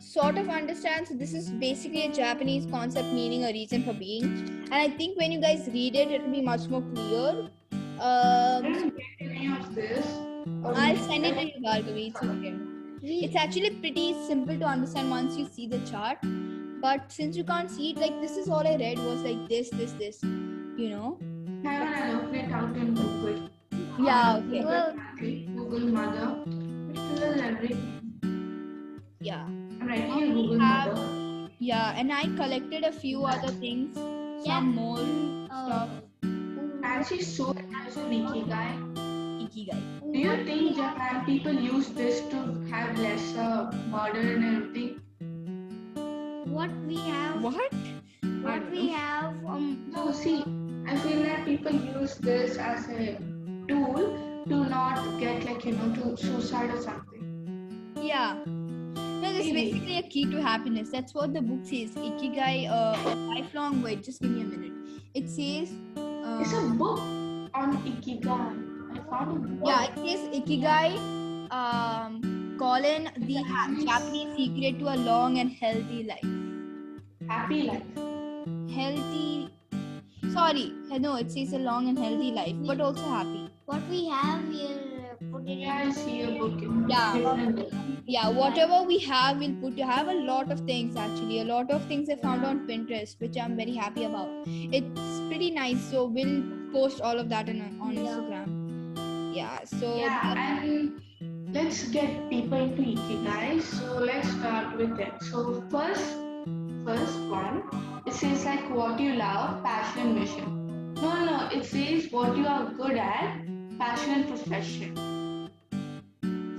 sort 0.00 0.38
of 0.38 0.48
understand 0.48 1.06
so 1.08 1.14
this 1.14 1.34
is 1.34 1.50
basically 1.66 2.06
a 2.06 2.12
japanese 2.12 2.66
concept 2.70 3.12
meaning 3.12 3.44
a 3.44 3.52
reason 3.52 3.82
for 3.84 3.92
being 3.92 4.24
and 4.24 4.74
i 4.74 4.88
think 4.88 5.18
when 5.18 5.30
you 5.32 5.40
guys 5.40 5.68
read 5.72 5.96
it 5.96 6.10
it 6.10 6.22
will 6.22 6.32
be 6.40 6.40
much 6.40 6.68
more 6.68 6.82
clear 6.94 7.48
I 8.00 8.58
um, 8.58 8.62
don't 8.62 8.96
get 8.96 9.06
any 9.20 9.48
of 9.48 9.74
this. 9.74 10.06
I'll 10.64 10.96
send 10.96 11.26
it 11.26 11.34
to 11.34 11.46
you, 11.46 11.52
Bhargavi. 11.64 12.10
It's 12.10 12.22
okay. 12.22 12.54
It's 13.02 13.36
actually 13.36 13.70
pretty 13.70 14.14
simple 14.26 14.58
to 14.58 14.64
understand 14.64 15.10
once 15.10 15.36
you 15.36 15.46
see 15.46 15.66
the 15.66 15.78
chart. 15.80 16.18
But 16.80 17.10
since 17.10 17.36
you 17.36 17.44
can't 17.44 17.70
see 17.70 17.90
it, 17.90 17.98
like 17.98 18.20
this 18.20 18.36
is 18.36 18.48
all 18.48 18.66
I 18.66 18.76
read 18.76 18.98
was 18.98 19.22
like 19.22 19.48
this, 19.48 19.70
this, 19.70 19.92
this. 19.92 20.22
You 20.22 20.90
know? 20.90 21.18
Hang 21.64 21.82
on, 21.82 21.94
I'll 21.94 22.16
open 22.20 22.34
it 22.34 22.52
out 22.52 22.76
in 22.76 22.94
Google. 22.94 23.48
Yeah, 23.98 24.36
okay. 24.36 24.62
Google 24.62 24.92
Family, 24.94 25.48
Google 25.56 25.80
Mother. 25.80 26.38
It 26.46 27.20
will 27.20 27.40
everything. 27.40 29.02
Yeah. 29.20 29.44
I'm 29.44 29.88
writing 29.88 30.22
in 30.22 30.34
Google 30.34 30.58
have- 30.60 30.96
Mother. 30.96 31.50
Yeah, 31.60 31.94
and 31.96 32.12
I 32.12 32.22
collected 32.36 32.84
a 32.84 32.92
few 32.92 33.24
other 33.24 33.48
things, 33.48 33.96
some 34.46 34.76
more 34.76 35.00
oh. 35.00 35.66
stuff. 35.66 35.88
And 36.22 37.04
she's 37.04 37.36
so 37.36 37.52
nice 37.52 37.94
to 37.94 38.00
Ikigai. 38.00 38.87
Ikigai. 39.58 40.12
Do 40.12 40.18
you 40.18 40.44
think 40.44 40.76
Japan 40.76 41.24
people 41.26 41.52
use 41.52 41.88
this 41.88 42.20
to 42.30 42.36
have 42.70 42.98
lesser 42.98 43.70
murder 43.90 44.20
and 44.20 44.44
everything? 44.44 45.00
What 46.46 46.70
we 46.86 46.96
have, 46.96 47.42
What? 47.42 47.72
what 48.42 48.70
we 48.70 48.88
have, 48.90 49.34
um, 49.46 49.90
No, 49.94 50.12
see, 50.12 50.42
I 50.86 50.96
feel 50.98 51.22
that 51.24 51.44
people 51.44 51.72
use 51.72 52.14
this 52.16 52.56
as 52.56 52.88
a 52.88 53.18
tool 53.68 54.44
to 54.48 54.64
not 54.64 55.20
get 55.20 55.44
like 55.44 55.64
you 55.64 55.72
know 55.72 55.92
to 55.96 56.16
suicide 56.16 56.70
or 56.70 56.80
something. 56.80 57.94
Yeah. 58.00 58.38
No, 58.46 59.32
this 59.32 59.46
is 59.46 59.52
basically 59.52 59.98
a 59.98 60.02
key 60.02 60.24
to 60.30 60.40
happiness. 60.40 60.90
That's 60.90 61.12
what 61.14 61.34
the 61.34 61.42
book 61.42 61.64
says. 61.64 61.90
Ikigai, 61.96 62.70
uh, 62.70 62.96
a 63.10 63.14
lifelong. 63.34 63.82
Wait, 63.82 64.02
just 64.04 64.22
give 64.22 64.30
me 64.30 64.42
a 64.42 64.44
minute. 64.44 64.72
It 65.14 65.28
says. 65.28 65.72
Uh, 65.96 66.38
It's 66.40 66.52
a 66.52 66.62
book 66.82 67.00
on 67.54 67.76
Ikigai. 67.92 68.67
I 68.94 69.10
found 69.10 69.36
a 69.36 69.48
book. 69.48 69.68
yeah, 69.68 69.84
it 69.84 69.94
says 69.96 70.28
Ikigai. 70.40 70.98
Um, 71.50 72.56
Colin, 72.58 73.08
the 73.18 73.36
ha- 73.42 73.70
Japanese 73.84 74.36
secret 74.36 74.78
to 74.80 74.92
a 74.94 74.96
long 74.96 75.38
and 75.38 75.50
healthy 75.50 76.02
life. 76.04 76.26
Happy 77.28 77.62
life. 77.62 77.82
Healthy. 78.74 79.48
Sorry, 80.32 80.72
no, 80.98 81.16
it 81.16 81.30
says 81.30 81.52
a 81.52 81.58
long 81.58 81.88
and 81.88 81.98
healthy 81.98 82.30
life, 82.32 82.54
but 82.66 82.80
also 82.80 83.02
happy. 83.02 83.48
what 83.66 83.80
we 83.88 84.08
have, 84.08 84.42
we'll 84.48 85.32
put 85.32 85.48
it 85.48 85.58
Yeah, 85.58 85.74
I 85.74 85.82
in. 85.82 85.92
see 85.92 86.22
a 86.22 86.38
book 86.38 86.60
Yeah. 86.88 87.52
Yeah, 88.06 88.28
whatever 88.30 88.82
we 88.90 88.98
have, 89.00 89.38
we'll 89.38 89.54
put. 89.62 89.78
I 89.80 89.86
have 89.92 90.08
a 90.08 90.14
lot 90.14 90.50
of 90.50 90.60
things 90.60 90.96
actually. 90.96 91.40
A 91.40 91.44
lot 91.44 91.70
of 91.70 91.82
things 91.86 92.08
I 92.10 92.16
found 92.16 92.44
on 92.44 92.66
Pinterest, 92.66 93.20
which 93.20 93.36
I'm 93.36 93.56
very 93.56 93.74
happy 93.74 94.04
about. 94.04 94.30
It's 94.46 95.20
pretty 95.28 95.50
nice. 95.50 95.82
So 95.90 96.06
we'll 96.06 96.42
post 96.72 97.00
all 97.02 97.18
of 97.18 97.28
that 97.28 97.48
on, 97.50 97.60
on 97.80 97.92
Yeah. 97.92 98.00
Instagram. 98.02 98.57
Yeah. 99.38 99.64
So 99.64 99.94
Yeah, 99.96 100.34
and 100.36 101.00
let's 101.54 101.82
get 101.96 102.28
deeper 102.30 102.56
into 102.56 102.82
Ikigai. 102.82 103.62
So 103.62 103.98
let's 104.10 104.28
start 104.30 104.76
with 104.76 104.98
it. 104.98 105.12
So 105.30 105.62
first, 105.70 106.16
first 106.84 107.18
one, 107.34 107.62
it 108.06 108.14
says 108.14 108.44
like 108.44 108.68
what 108.78 108.98
you 108.98 109.14
love, 109.14 109.62
passion, 109.62 110.02
and 110.08 110.14
mission. 110.20 110.94
No, 110.94 111.12
no, 111.24 111.36
it 111.58 111.64
says 111.64 112.10
what 112.10 112.36
you 112.36 112.46
are 112.46 112.64
good 112.80 112.96
at, 112.96 113.44
passion 113.78 114.14
and 114.14 114.28
profession. 114.28 115.50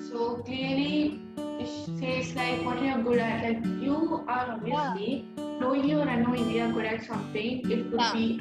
So 0.09 0.37
clearly, 0.45 1.19
it 1.37 1.67
says 1.99 2.33
like 2.35 2.63
what 2.65 2.81
you 2.81 2.93
are 2.93 3.01
good 3.01 3.19
at. 3.19 3.43
Like 3.43 3.65
you 3.87 4.23
are 4.27 4.45
obviously 4.55 5.25
knowing 5.37 5.83
you 5.89 5.99
or 5.99 6.07
unknowing 6.07 6.49
you 6.49 6.63
are 6.63 6.71
good 6.71 6.85
at 6.85 7.03
something. 7.05 7.59
It 7.77 7.91
could 7.91 7.99
Yeah. 7.99 8.13
be 8.13 8.39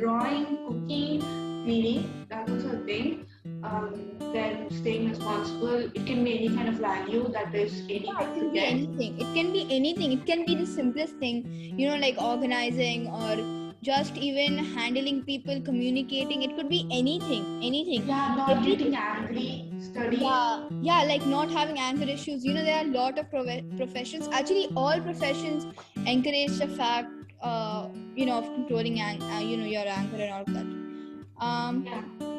drawing, 0.00 0.46
cooking, 0.66 1.20
cleaning. 1.64 2.10
That 2.28 2.48
was 2.50 2.64
a 2.64 2.78
thing. 2.90 3.26
Um, 3.44 4.18
then 4.32 4.70
staying 4.70 5.10
responsible. 5.10 5.90
It 5.94 6.06
can 6.06 6.24
be 6.24 6.34
any 6.38 6.48
kind 6.56 6.68
of 6.68 6.74
value 6.76 7.28
that 7.32 7.54
is 7.54 7.82
any 7.88 8.06
yeah, 8.06 8.20
it 8.20 8.34
can 8.34 8.52
be 8.52 8.60
anything. 8.64 9.18
It 9.20 9.34
can 9.34 9.52
be 9.52 9.66
anything. 9.70 10.12
It 10.12 10.26
can 10.26 10.44
be 10.46 10.54
the 10.54 10.66
simplest 10.66 11.16
thing. 11.16 11.44
You 11.76 11.88
know, 11.88 11.96
like 11.96 12.20
organizing 12.20 13.08
or 13.08 13.36
just 13.82 14.16
even 14.16 14.58
handling 14.58 15.22
people, 15.22 15.60
communicating. 15.60 16.42
It 16.42 16.56
could 16.56 16.68
be 16.68 16.86
anything. 16.90 17.44
Anything. 17.62 18.06
Yeah, 18.06 18.34
not 18.36 18.50
Everything. 18.50 18.92
getting 18.92 18.94
angry, 18.96 19.72
studying. 19.80 20.22
yeah 20.22 20.68
yeah 20.88 21.02
like 21.04 21.24
not 21.26 21.50
having 21.50 21.78
anger 21.78 22.04
issues 22.12 22.44
you 22.44 22.54
know 22.54 22.62
there 22.64 22.76
are 22.78 22.84
a 22.86 22.92
lot 22.96 23.18
of 23.18 23.28
prof- 23.30 23.64
professions 23.76 24.28
actually 24.32 24.68
all 24.76 25.00
professions 25.00 25.66
encourage 26.06 26.58
the 26.58 26.68
fact 26.68 27.10
uh, 27.42 27.88
you 28.14 28.26
know 28.26 28.38
of 28.38 28.44
controlling 28.54 29.00
ang- 29.00 29.22
uh, 29.22 29.40
you 29.40 29.56
know 29.56 29.64
your 29.64 29.86
anger 29.86 30.16
and 30.26 30.32
all 30.32 30.42
of 30.42 30.52
that 30.54 31.46
um 31.48 31.84
Yeah. 31.86 32.31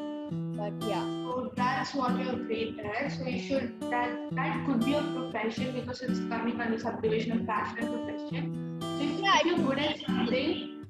But 0.63 0.89
yeah 0.89 1.05
So 1.27 1.51
that's 1.59 1.93
what 1.99 2.17
you're 2.19 2.35
great 2.47 2.79
at. 2.79 3.11
So 3.13 3.25
you 3.27 3.39
should 3.45 3.69
that 3.93 4.11
that 4.39 4.65
could 4.65 4.83
be 4.85 4.93
a 4.99 5.01
profession 5.15 5.71
because 5.77 6.01
it's 6.07 6.19
coming 6.33 6.61
under 6.65 6.77
subdivision 6.83 7.31
of 7.37 7.47
passion 7.47 7.79
and 7.85 7.93
profession. 7.95 8.43
So 8.81 9.05
if, 9.05 9.15
Yeah, 9.23 9.39
if 9.39 9.45
you're 9.49 9.63
good 9.69 9.79
at 9.85 9.97
something, 10.03 10.85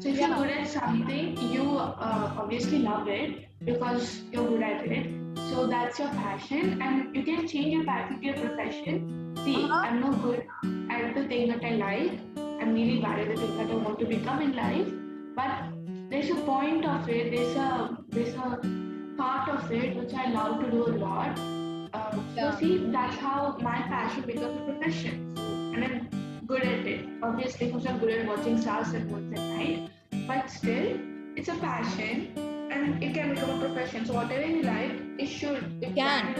so 0.00 0.08
if 0.10 0.20
you're 0.22 0.34
good 0.40 0.50
at 0.56 0.68
something, 0.74 1.38
you 1.54 1.64
uh, 1.78 2.34
obviously 2.42 2.80
love 2.80 3.08
it 3.14 3.48
because 3.70 4.10
you're 4.32 4.46
good 4.50 4.62
at 4.62 4.86
it. 4.98 5.08
So 5.50 5.66
that's 5.66 5.98
your 6.02 6.10
passion, 6.18 6.82
and 6.88 7.16
you 7.16 7.22
can 7.30 7.48
change 7.54 7.72
your 7.78 7.84
passion 7.88 8.20
to 8.20 8.26
your 8.30 8.36
profession. 8.42 9.00
See, 9.44 9.56
Uh-huh. 9.64 9.80
I'm 9.86 10.00
not 10.04 10.20
good 10.26 10.44
at 10.98 11.14
the 11.18 11.24
thing 11.32 11.48
that 11.54 11.64
I 11.70 11.72
like. 11.82 12.20
I'm 12.60 12.74
really 12.80 13.00
bad 13.06 13.24
at 13.24 13.32
the 13.34 13.40
thing 13.42 13.56
that 13.62 13.72
I 13.78 13.80
want 13.88 13.98
to 14.04 14.10
become 14.12 14.44
in 14.48 14.54
life. 14.60 14.92
But 15.40 15.72
there's 16.12 16.30
a 16.36 16.38
point 16.52 16.84
of 16.96 17.08
it. 17.16 17.32
There's 17.36 17.56
a 17.56 17.72
there's 18.18 18.34
a 18.48 18.87
part 19.18 19.48
of 19.48 19.70
it 19.72 19.96
which 19.96 20.14
I 20.14 20.30
love 20.30 20.60
to 20.64 20.70
do 20.70 20.86
a 20.86 20.94
lot. 21.04 21.38
Um, 21.92 22.24
so 22.36 22.54
see, 22.58 22.78
that's 22.92 23.16
how 23.16 23.56
my 23.60 23.78
passion 23.92 24.22
becomes 24.22 24.60
a 24.60 24.64
profession, 24.64 25.34
and 25.74 25.84
I'm 25.84 26.46
good 26.46 26.62
at 26.62 26.86
it. 26.86 27.06
Obviously, 27.22 27.66
because 27.66 27.86
I'm 27.86 27.98
good 27.98 28.10
at 28.10 28.26
watching 28.26 28.60
stars 28.60 28.90
and 28.90 29.10
once 29.10 29.38
at 29.38 29.44
night, 29.56 29.90
but 30.28 30.50
still, 30.50 30.98
it's 31.36 31.48
a 31.48 31.56
passion, 31.56 32.32
and 32.70 33.02
it 33.02 33.14
can 33.14 33.34
become 33.34 33.50
a 33.50 33.66
profession. 33.66 34.06
So 34.06 34.14
whatever 34.14 34.46
you 34.46 34.62
like, 34.62 34.92
it 35.18 35.26
should. 35.26 35.64
It 35.82 35.96
Can. 35.96 36.34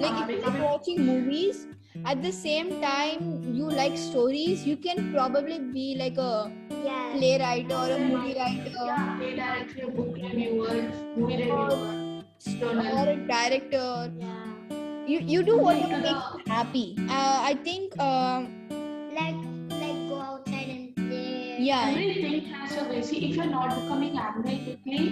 like 0.00 0.12
Uh, 0.12 0.32
if 0.32 0.54
you're 0.54 0.64
watching 0.64 1.04
movies 1.04 1.66
at 2.04 2.22
the 2.22 2.32
same 2.32 2.68
time 2.80 3.24
you 3.54 3.68
like 3.70 3.96
stories 3.96 4.64
you 4.66 4.76
can 4.76 5.12
probably 5.14 5.58
be 5.78 5.86
like 5.98 6.18
a 6.18 6.50
Yeah. 6.84 7.12
playwright 7.16 7.70
or 7.80 7.86
a 7.96 7.98
movie 8.04 8.34
writer 8.38 8.72
Yeah, 8.86 9.16
play 9.18 9.34
director, 9.36 9.90
book 9.96 10.16
reviewer, 10.16 10.78
movie 11.16 11.36
reviewer, 11.42 12.24
or 12.98 13.04
a 13.14 13.16
director 13.34 14.12
Yeah. 14.18 14.38
you 15.12 15.18
you 15.34 15.42
do 15.50 15.56
Like 15.56 15.64
whatever 15.68 15.96
the- 15.96 16.02
makes 16.08 16.26
you 16.38 16.42
happy 16.56 16.86
uh, 17.18 17.38
i 17.52 17.54
think 17.68 17.98
um 18.08 18.48
Like, 19.16 19.40
like 19.80 19.98
go 20.10 20.18
outside 20.26 20.68
and 20.74 20.96
play. 20.96 21.56
yeah 21.68 21.88
Everything 21.90 22.46
has 22.52 22.76
a 22.82 22.84
way. 22.90 23.02
See, 23.08 23.18
if 23.28 23.36
you're 23.36 23.50
not 23.54 23.74
becoming 23.78 24.14
angry 24.26 24.54
quickly, 24.66 25.02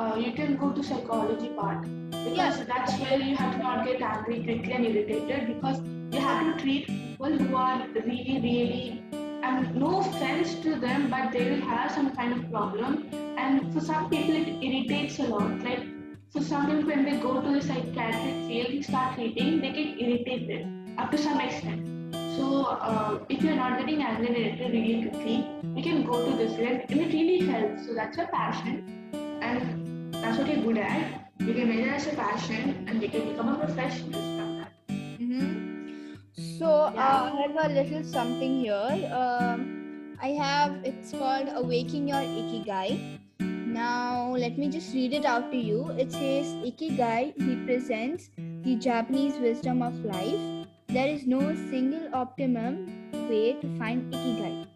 uh, 0.00 0.14
you 0.24 0.32
can 0.38 0.56
go 0.62 0.70
to 0.78 0.82
psychology 0.88 1.50
part 1.58 1.82
because 2.10 2.58
that's 2.72 2.96
where 3.02 3.18
you 3.28 3.36
have 3.42 3.52
to 3.56 3.62
not 3.66 3.84
get 3.90 4.02
angry 4.02 4.38
quickly 4.48 4.72
and 4.78 4.86
irritated 4.90 5.46
because 5.52 5.78
you 6.10 6.20
have 6.20 6.56
to 6.56 6.62
treat 6.62 6.86
people 6.86 7.38
who 7.38 7.56
are 7.56 7.86
really, 7.94 8.40
really, 8.42 9.02
and 9.42 9.74
no 9.74 10.00
offense 10.00 10.54
to 10.56 10.76
them, 10.76 11.10
but 11.10 11.32
they 11.32 11.50
will 11.50 11.66
have 11.68 11.90
some 11.90 12.14
kind 12.14 12.32
of 12.32 12.50
problem. 12.50 13.08
And 13.36 13.72
for 13.72 13.80
some 13.80 14.08
people, 14.10 14.34
it 14.34 14.48
irritates 14.62 15.18
a 15.18 15.24
lot. 15.24 15.60
Like 15.62 15.84
for 16.30 16.40
some 16.40 16.66
people, 16.66 16.86
when 16.86 17.04
they 17.04 17.18
go 17.18 17.40
to 17.40 17.50
the 17.54 17.60
psychiatric 17.60 18.36
field, 18.48 18.84
start 18.84 19.18
hating, 19.18 19.60
they 19.60 19.72
get 19.72 20.00
irritated 20.00 20.66
up 20.98 21.10
to 21.10 21.18
some 21.18 21.40
extent. 21.40 21.94
So 22.36 22.64
uh, 22.64 23.18
if 23.28 23.42
you're 23.42 23.54
not 23.54 23.78
getting 23.78 24.02
angry 24.02 24.48
and 24.48 24.60
really 24.60 25.08
quickly, 25.08 25.46
you 25.76 25.82
can 25.82 26.04
go 26.04 26.28
to 26.28 26.36
this 26.36 26.56
field 26.56 26.80
and 26.88 27.00
it 27.00 27.12
really 27.12 27.46
helps. 27.46 27.86
So 27.86 27.94
that's 27.94 28.16
your 28.16 28.26
passion 28.28 29.10
and 29.40 30.14
that's 30.14 30.38
what 30.38 30.48
you're 30.48 30.64
good 30.64 30.78
at. 30.78 31.30
You 31.38 31.52
can 31.52 31.70
it 31.70 31.88
as 31.88 32.06
a 32.06 32.16
passion 32.16 32.86
and 32.88 33.02
you 33.02 33.08
can 33.08 33.28
become 33.30 33.48
a 33.48 33.58
professional. 33.58 34.23
So 36.58 36.66
uh, 36.66 36.92
I 36.96 37.48
have 37.48 37.70
a 37.70 37.74
little 37.74 38.04
something 38.04 38.60
here. 38.60 39.10
Um, 39.12 40.16
I 40.22 40.28
have 40.38 40.76
it's 40.84 41.10
called 41.10 41.48
Awaking 41.52 42.06
Your 42.06 42.20
Ikigai. 42.20 43.18
Now 43.40 44.36
let 44.36 44.56
me 44.56 44.68
just 44.68 44.94
read 44.94 45.14
it 45.14 45.24
out 45.24 45.50
to 45.50 45.56
you. 45.56 45.90
It 45.98 46.12
says 46.12 46.46
Ikigai 46.68 47.34
represents 47.48 48.30
the 48.62 48.76
Japanese 48.76 49.34
wisdom 49.38 49.82
of 49.82 49.98
life. 50.04 50.68
There 50.86 51.08
is 51.08 51.26
no 51.26 51.40
single 51.70 52.08
optimum 52.14 53.10
way 53.28 53.56
to 53.60 53.76
find 53.76 54.12
Ikigai. 54.12 54.68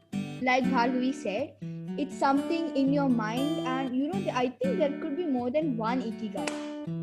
Like 0.43 0.65
Bhargavi 0.65 1.15
said, 1.15 1.55
it's 1.97 2.19
something 2.19 2.75
in 2.77 2.93
your 2.93 3.09
mind, 3.09 3.67
and 3.69 3.95
you 3.95 4.09
know 4.09 4.33
I 4.35 4.49
think 4.49 4.79
there 4.79 4.99
could 5.01 5.17
be 5.17 5.27
more 5.27 5.51
than 5.51 5.77
one 5.77 6.03
Ikigai. 6.03 6.51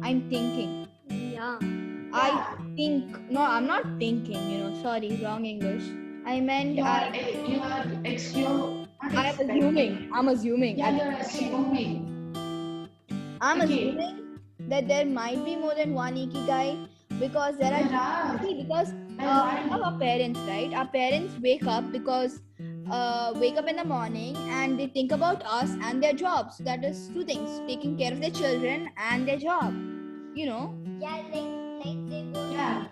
I'm 0.04 0.30
thinking. 0.30 0.88
Yeah. 1.08 1.60
I 2.16 2.30
think 2.76 3.18
no 3.30 3.42
i'm 3.42 3.68
not 3.68 3.84
thinking 4.00 4.50
you 4.52 4.58
know 4.60 4.74
sorry 4.82 5.12
wrong 5.24 5.46
english 5.46 5.84
i 6.26 6.40
meant 6.40 6.76
you 6.76 6.84
are, 6.84 7.06
I, 7.14 7.44
you 7.48 7.60
are 7.62 7.86
ex, 8.06 8.34
you're 8.36 8.88
i'm 9.02 9.40
assuming 9.40 10.10
i'm 10.14 10.28
assuming 10.30 10.78
Yeah, 10.80 10.92
you're 10.98 11.20
assuming. 11.20 12.12
I'm 13.42 13.62
okay. 13.62 13.90
assuming 13.90 14.40
that 14.70 14.88
there 14.88 15.06
might 15.06 15.44
be 15.46 15.56
more 15.56 15.76
than 15.76 15.94
one 15.94 16.16
ikigai 16.16 16.88
because 17.20 17.58
there 17.58 17.72
There 17.72 17.94
are 17.94 18.34
are. 18.34 18.40
See, 18.44 18.54
because 18.62 18.94
uh, 19.20 19.26
are. 19.26 19.64
we 19.64 19.70
have 19.70 19.82
our 19.82 19.98
parents, 20.00 20.40
right? 20.52 20.74
Our 20.74 20.88
parents 20.88 21.36
wake 21.42 21.66
up 21.68 21.92
because 21.92 22.42
uh, 22.92 23.34
wake 23.36 23.58
up 23.58 23.68
in 23.68 23.76
the 23.76 23.86
morning 23.86 24.36
and 24.62 24.80
they 24.80 24.88
think 24.88 25.12
about 25.12 25.44
us 25.46 25.70
and 25.82 26.02
their 26.02 26.14
jobs. 26.14 26.58
That 26.60 26.84
is 26.84 27.10
two 27.10 27.26
things: 27.26 27.60
taking 27.68 27.98
care 27.98 28.12
of 28.14 28.22
their 28.22 28.32
children 28.32 28.90
and 28.98 29.28
their 29.28 29.38
job. 29.38 29.74
You 30.34 30.48
know. 30.48 30.64
Yeah, 31.00 31.22
like 31.34 31.65
Yeah. 31.86 32.88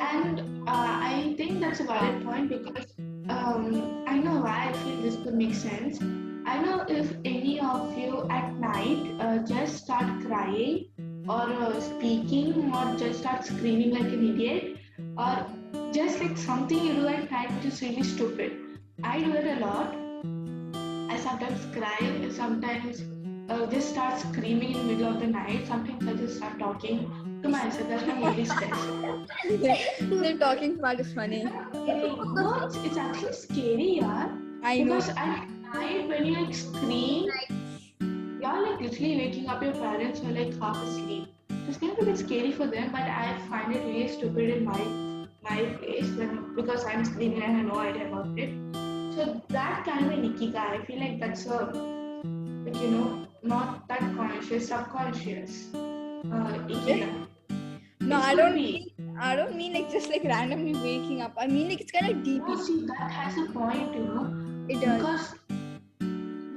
And 0.00 0.40
uh, 0.66 0.72
I 1.12 1.34
think 1.36 1.60
that's 1.60 1.80
a 1.80 1.84
valid 1.84 2.24
point 2.24 2.48
because 2.48 2.94
um, 3.28 4.04
I 4.06 4.18
know 4.18 4.40
why 4.40 4.70
I 4.70 4.72
feel 4.72 5.02
this 5.02 5.16
could 5.16 5.34
make 5.34 5.54
sense. 5.54 5.98
I 6.46 6.62
know 6.62 6.84
if 6.88 7.14
any 7.24 7.60
of 7.60 7.98
you 7.98 8.26
at 8.30 8.54
night 8.54 9.20
uh, 9.20 9.38
just 9.38 9.84
start 9.84 10.06
crying 10.24 10.86
or 11.28 11.42
uh, 11.42 11.80
speaking 11.80 12.72
or 12.74 12.96
just 12.96 13.20
start 13.20 13.44
screaming 13.44 13.90
like 13.90 14.12
an 14.12 14.34
idiot 14.34 14.78
or 15.18 15.46
just 15.92 16.20
like 16.20 16.38
something 16.38 16.78
you 16.78 16.94
do 16.94 17.06
at 17.08 17.30
night 17.30 17.50
which 17.52 17.66
is 17.66 17.82
really 17.82 18.02
stupid. 18.02 18.52
I 19.02 19.20
do 19.20 19.32
it 19.32 19.58
a 19.58 19.60
lot. 19.60 19.94
I 21.10 21.18
sometimes 21.18 21.66
cry, 21.76 22.30
sometimes 22.30 23.02
uh, 23.48 23.66
just 23.66 23.90
start 23.90 24.18
screaming 24.18 24.72
in 24.72 24.78
the 24.78 24.94
middle 24.94 25.14
of 25.14 25.20
the 25.20 25.26
night. 25.26 25.66
Sometimes 25.66 26.06
I 26.08 26.14
just 26.14 26.36
start 26.36 26.58
talking 26.58 27.10
to 27.42 27.48
myself. 27.48 27.88
That's 27.88 28.06
my 28.06 28.22
only 28.22 28.44
stress. 28.44 29.98
They're 30.00 30.38
talking 30.38 30.76
smart 30.78 31.00
is 31.00 31.12
funny. 31.12 31.44
No, 31.44 32.60
it's, 32.64 32.76
it's 32.76 32.96
actually 32.96 33.32
scary, 33.32 33.96
yeah. 33.96 34.34
I 34.62 34.78
know. 34.78 34.96
Because 34.96 35.08
at 35.10 35.48
night 35.74 36.08
when 36.08 36.24
you 36.24 36.34
like 36.42 36.54
scream, 36.54 37.30
you're 38.00 38.62
like 38.70 38.80
literally 38.80 39.16
waking 39.16 39.48
up 39.48 39.62
your 39.62 39.72
parents 39.72 40.20
who 40.20 40.28
are 40.28 40.32
like 40.32 40.58
half 40.58 40.82
asleep. 40.82 41.28
So 41.50 41.56
it's 41.68 41.78
kind 41.78 41.92
of 41.92 41.98
a 41.98 42.04
bit 42.04 42.18
scary 42.18 42.52
for 42.52 42.66
them, 42.66 42.90
but 42.92 43.02
I 43.02 43.38
find 43.50 43.74
it 43.74 43.84
really 43.84 44.08
stupid 44.08 44.50
in 44.50 44.64
my 44.64 44.80
my 45.42 45.64
place 45.76 46.08
when 46.16 46.54
because 46.54 46.84
I'm 46.86 47.04
screaming 47.04 47.42
and 47.42 47.52
I 47.52 47.56
have 47.58 47.66
no 47.66 47.78
idea 47.78 48.08
about 48.08 48.38
it. 48.38 48.50
So 49.14 49.42
that 49.48 49.84
kind 49.84 50.06
of 50.06 50.12
a 50.12 50.14
an 50.14 50.32
ikigai, 50.32 50.56
I 50.56 50.84
feel 50.86 50.98
like 50.98 51.20
that's 51.20 51.46
a 51.46 51.66
like 52.64 52.76
you 52.80 52.90
know 52.90 53.26
not 53.44 53.86
that 53.88 54.00
conscious, 54.16 54.68
subconscious 54.68 55.74
uh. 55.74 56.58
No, 58.00 58.18
I 58.20 58.34
don't 58.34 58.54
mean. 58.54 58.90
I 59.18 59.36
don't 59.36 59.54
mean 59.56 59.72
like 59.72 59.90
just 59.90 60.08
like 60.08 60.24
randomly 60.24 60.74
waking 60.74 61.22
up. 61.22 61.32
I 61.38 61.46
mean 61.46 61.68
like 61.68 61.80
it's 61.80 61.92
kind 61.92 62.10
of 62.10 62.22
deep. 62.22 62.42
No, 62.46 62.56
see 62.56 62.86
that 62.86 63.10
has 63.10 63.36
a 63.38 63.50
point, 63.52 63.94
you 63.94 64.04
know. 64.04 64.34
It 64.68 64.80
does. 64.80 64.98
because 64.98 65.34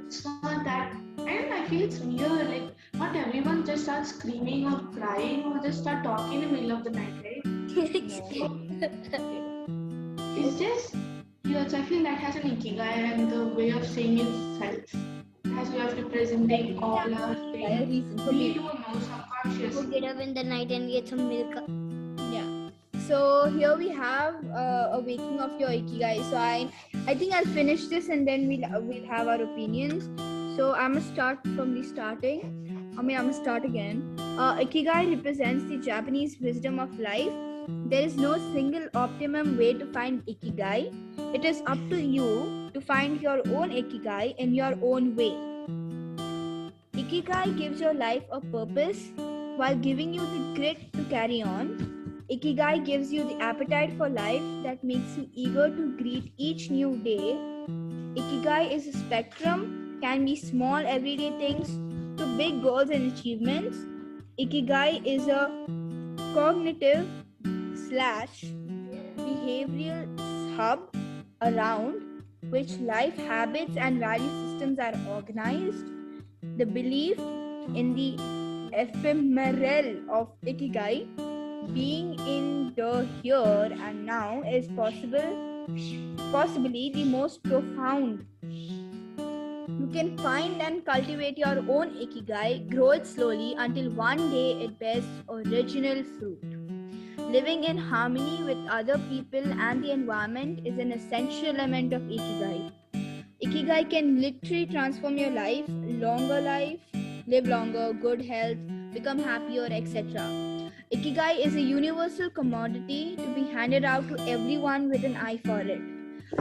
it's 0.08 0.24
not 0.24 0.64
that 0.64 0.92
and 1.18 1.52
I 1.52 1.66
feel 1.68 1.82
it's 1.82 1.98
weird 1.98 2.48
like 2.48 2.74
not 2.94 3.14
everyone 3.14 3.66
just 3.66 3.84
starts 3.84 4.14
screaming 4.14 4.66
or 4.66 4.78
crying 4.96 5.44
or 5.44 5.58
just 5.62 5.80
start 5.80 6.04
talking 6.04 6.42
in 6.42 6.48
the 6.48 6.48
middle 6.48 6.72
of 6.72 6.84
the 6.84 6.90
night 6.90 7.12
right 7.22 7.42
it's 10.40 10.58
just 10.58 10.94
yes 11.44 11.74
I 11.74 11.82
feel 11.82 12.02
that 12.04 12.18
has 12.18 12.36
an 12.36 12.50
ikigai 12.56 12.96
and 13.12 13.30
the 13.30 13.44
way 13.48 13.70
of 13.70 13.86
saying 13.86 14.18
itself 14.18 15.17
as 15.58 15.68
way 15.70 15.80
of 15.80 15.96
representing 15.98 16.78
all 16.78 17.14
our 17.20 17.34
things 17.52 17.88
we 18.30 18.54
don't 18.54 18.80
know 18.80 18.92
Go 18.92 19.00
subconsciously 19.06 20.00
get 20.00 20.04
up 20.10 20.20
in 20.20 20.34
the 20.34 20.44
night 20.44 20.70
and 20.70 20.90
get 20.90 21.08
some 21.08 21.28
milk. 21.28 21.54
Yeah. 22.32 22.70
So 23.06 23.50
here 23.56 23.76
we 23.76 23.88
have 23.88 24.36
uh, 24.52 24.96
a 24.96 25.00
waking 25.00 25.40
of 25.40 25.58
your 25.60 25.70
ikigai. 25.70 26.30
So 26.30 26.36
I, 26.36 26.70
I 27.06 27.14
think 27.14 27.34
I'll 27.34 27.52
finish 27.56 27.86
this 27.86 28.08
and 28.08 28.28
then 28.28 28.46
we'll 28.48 28.82
we'll 28.82 29.06
have 29.06 29.26
our 29.26 29.42
opinions. 29.42 30.08
So 30.56 30.74
I'm 30.74 30.94
gonna 30.94 31.04
start 31.12 31.42
from 31.56 31.74
the 31.74 31.82
starting. 31.88 32.94
I 32.98 33.02
mean 33.02 33.16
I'm 33.16 33.30
gonna 33.30 33.42
start 33.42 33.64
again. 33.64 34.04
Uh, 34.38 34.54
ikigai 34.66 35.02
represents 35.16 35.64
the 35.64 35.78
Japanese 35.78 36.38
wisdom 36.40 36.78
of 36.78 36.96
life. 36.98 37.32
There 37.92 38.02
is 38.02 38.16
no 38.16 38.38
single 38.52 38.88
optimum 38.94 39.58
way 39.58 39.74
to 39.74 39.92
find 39.92 40.24
ikigai. 40.26 40.80
It 41.34 41.44
is 41.44 41.62
up 41.66 41.84
to 41.90 42.00
you 42.00 42.70
to 42.72 42.80
find 42.80 43.20
your 43.20 43.38
own 43.60 43.70
ikigai 43.82 44.36
in 44.36 44.54
your 44.54 44.74
own 44.82 45.14
way. 45.16 45.47
Ikigai 47.08 47.56
gives 47.56 47.80
your 47.80 47.94
life 47.94 48.24
a 48.30 48.38
purpose 48.38 48.98
while 49.56 49.74
giving 49.74 50.12
you 50.12 50.20
the 50.20 50.52
grit 50.54 50.92
to 50.92 51.04
carry 51.04 51.40
on. 51.40 51.70
Ikigai 52.30 52.84
gives 52.84 53.10
you 53.10 53.24
the 53.24 53.42
appetite 53.42 53.94
for 53.96 54.10
life 54.10 54.42
that 54.62 54.84
makes 54.84 55.16
you 55.16 55.26
eager 55.32 55.70
to 55.70 55.96
greet 55.96 56.34
each 56.36 56.68
new 56.68 56.98
day. 56.98 57.34
Ikigai 58.20 58.70
is 58.70 58.88
a 58.88 58.92
spectrum, 58.92 59.98
can 60.02 60.26
be 60.26 60.36
small 60.36 60.86
everyday 60.86 61.30
things 61.38 61.68
to 62.18 62.26
big 62.36 62.62
goals 62.62 62.90
and 62.90 63.10
achievements. 63.10 63.78
Ikigai 64.38 65.00
is 65.06 65.28
a 65.28 65.48
cognitive 66.34 67.08
slash 67.88 68.44
behavioral 69.16 70.56
hub 70.58 70.94
around 71.40 72.02
which 72.50 72.76
life 72.80 73.16
habits 73.16 73.78
and 73.78 73.98
value 73.98 74.28
systems 74.50 74.78
are 74.78 74.92
organized. 75.08 75.97
The 76.42 76.64
belief 76.66 77.18
in 77.74 77.94
the 77.94 78.16
ephemeral 78.72 79.88
of 80.10 80.28
Ikigai 80.44 81.06
being 81.74 82.14
in 82.20 82.72
the 82.76 83.06
here 83.22 83.76
and 83.82 84.06
now 84.06 84.42
is 84.42 84.68
possible 84.68 85.48
possibly 86.32 86.90
the 86.94 87.04
most 87.04 87.42
profound. 87.42 88.24
You 89.68 89.88
can 89.92 90.16
find 90.18 90.62
and 90.62 90.84
cultivate 90.84 91.36
your 91.36 91.58
own 91.58 91.94
ikigai 92.04 92.70
grow 92.70 92.90
it 92.92 93.06
slowly 93.06 93.54
until 93.58 93.90
one 93.90 94.30
day 94.30 94.52
it 94.64 94.78
bears 94.78 95.04
original 95.28 96.02
fruit. 96.04 96.42
Living 97.18 97.64
in 97.64 97.76
harmony 97.76 98.42
with 98.44 98.58
other 98.70 98.98
people 99.10 99.52
and 99.60 99.84
the 99.84 99.90
environment 99.90 100.66
is 100.66 100.78
an 100.78 100.92
essential 100.92 101.48
element 101.48 101.92
of 101.92 102.02
ikigai 102.02 102.72
ikigai 103.46 103.82
can 103.94 104.20
literally 104.20 104.66
transform 104.66 105.16
your 105.22 105.30
life 105.30 105.66
longer 106.04 106.40
life 106.40 106.98
live 107.32 107.46
longer 107.46 107.86
good 108.06 108.22
health 108.34 108.60
become 108.92 109.18
happier 109.30 109.68
etc 109.80 110.28
Ikigai 110.96 111.44
is 111.44 111.54
a 111.54 111.60
universal 111.60 112.30
commodity 112.30 113.14
to 113.16 113.26
be 113.34 113.42
handed 113.42 113.84
out 113.84 114.08
to 114.08 114.18
everyone 114.26 114.88
with 114.88 115.04
an 115.04 115.16
eye 115.16 115.36
for 115.36 115.58
it. 115.60 115.82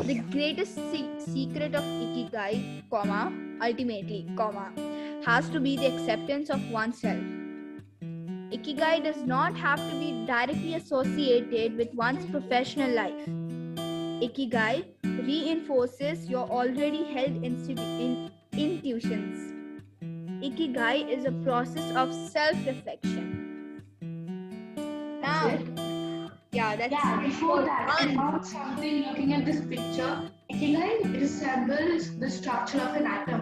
The 0.05 0.19
greatest 0.31 0.75
se- 0.75 1.19
secret 1.19 1.75
of 1.75 1.83
Ikigai, 1.83 2.89
comma, 2.89 3.33
ultimately, 3.61 4.25
comma, 4.37 4.71
has 5.25 5.49
to 5.49 5.59
be 5.59 5.75
the 5.75 5.87
acceptance 5.87 6.49
of 6.49 6.71
oneself. 6.71 7.19
Ikigai 8.53 9.03
does 9.03 9.21
not 9.23 9.57
have 9.57 9.79
to 9.79 9.99
be 9.99 10.25
directly 10.25 10.75
associated 10.75 11.75
with 11.75 11.93
one's 11.93 12.25
professional 12.31 12.91
life. 12.91 13.27
Ikigai 14.21 14.85
reinforces 15.03 16.27
your 16.29 16.49
already 16.49 17.03
held 17.13 17.43
in- 17.43 18.31
intuitions. 18.53 19.53
Ikigai 20.41 21.07
is 21.07 21.25
a 21.25 21.31
process 21.43 21.95
of 21.95 22.13
self-reflection. 22.13 23.83
Now, 25.21 25.59
yeah, 26.51 26.75
that's 26.75 26.91
Yeah, 26.91 27.21
before 27.21 27.61
that, 27.61 28.07
about 28.11 28.45
something 28.45 29.03
looking 29.07 29.33
at 29.33 29.45
this 29.45 29.61
picture, 29.61 30.31
Ikigai 30.51 31.13
resembles 31.13 32.17
the 32.17 32.29
structure 32.29 32.79
of 32.79 32.95
an 32.95 33.05
atom. 33.05 33.41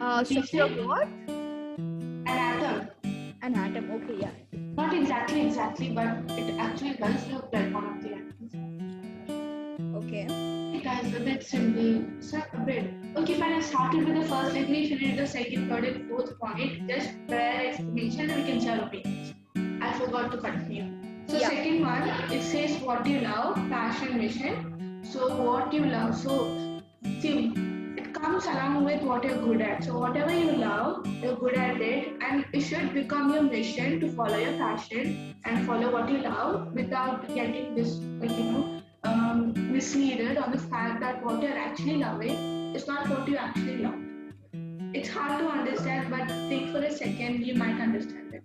uh, 0.00 0.24
structure 0.24 0.64
of 0.64 0.76
what? 0.86 1.08
An 1.28 2.26
atom. 2.28 2.88
An 3.42 3.54
atom. 3.54 3.90
Okay, 3.92 4.16
yeah. 4.20 4.30
Not 4.76 4.92
exactly, 4.94 5.46
exactly, 5.46 5.88
but 5.90 6.08
it 6.38 6.54
actually 6.58 6.94
does 6.94 7.26
look 7.32 7.48
like 7.52 7.72
one 7.74 7.84
of 7.96 8.02
the 8.02 8.17
It 11.18 11.26
has 11.26 11.30
a 11.30 11.34
bit 11.34 11.42
simple, 11.48 12.44
a 12.54 12.64
bit. 12.64 12.94
Okay, 13.16 13.34
fine. 13.40 13.54
I 13.54 13.60
started 13.60 14.06
with 14.06 14.14
the 14.14 14.28
first 14.28 14.54
definition 14.54 15.02
and 15.02 15.18
the 15.18 15.26
second, 15.26 15.68
third, 15.68 15.84
and 15.84 16.08
fourth 16.08 16.38
point. 16.38 16.88
Just 16.88 17.10
prayer 17.26 17.70
explanation 17.70 18.30
and 18.30 18.44
we 18.44 18.52
can 18.52 18.60
share 18.60 18.80
opinions. 18.82 19.34
I 19.82 19.98
forgot 19.98 20.30
to 20.30 20.38
continue. 20.38 20.84
So 21.26 21.38
Yeah. 21.38 21.48
second 21.48 21.80
one, 21.80 22.08
it 22.36 22.42
says 22.42 22.76
what 22.82 23.04
you 23.04 23.18
love, 23.22 23.56
passion, 23.68 24.16
mission. 24.18 25.02
So 25.02 25.26
what 25.42 25.72
you 25.72 25.86
love. 25.86 26.14
So 26.14 26.38
see, 27.18 27.52
it 27.96 28.14
comes 28.14 28.46
along 28.46 28.84
with 28.84 29.02
what 29.02 29.24
you're 29.24 29.42
good 29.48 29.60
at. 29.60 29.82
So 29.82 29.98
whatever 29.98 30.32
you 30.32 30.52
love, 30.52 31.04
you're 31.20 31.36
good 31.36 31.54
at 31.54 31.80
it, 31.80 32.12
and 32.30 32.44
it 32.52 32.60
should 32.60 32.94
become 32.94 33.34
your 33.34 33.42
mission 33.42 33.98
to 34.00 34.12
follow 34.12 34.38
your 34.46 34.56
passion 34.64 35.34
and 35.44 35.66
follow 35.66 35.90
what 35.98 36.08
you 36.08 36.18
love 36.18 36.72
without 36.74 37.26
getting 37.34 37.74
this, 37.74 37.96
like 38.20 38.38
you 38.38 38.52
know, 38.52 38.77
um, 39.08 39.54
misleaded 39.72 40.38
on 40.38 40.52
the 40.52 40.58
fact 40.58 41.00
that 41.00 41.24
what 41.24 41.42
you're 41.42 41.58
actually 41.66 41.96
loving 41.98 42.74
is 42.74 42.86
not 42.86 43.08
what 43.08 43.28
you 43.28 43.36
actually 43.36 43.78
love. 43.78 43.98
It's 44.94 45.10
hard 45.10 45.40
to 45.40 45.48
understand, 45.48 46.10
but 46.10 46.28
think 46.48 46.70
for 46.72 46.82
a 46.82 46.90
second, 46.90 47.46
you 47.46 47.54
might 47.54 47.80
understand 47.80 48.34
it. 48.34 48.44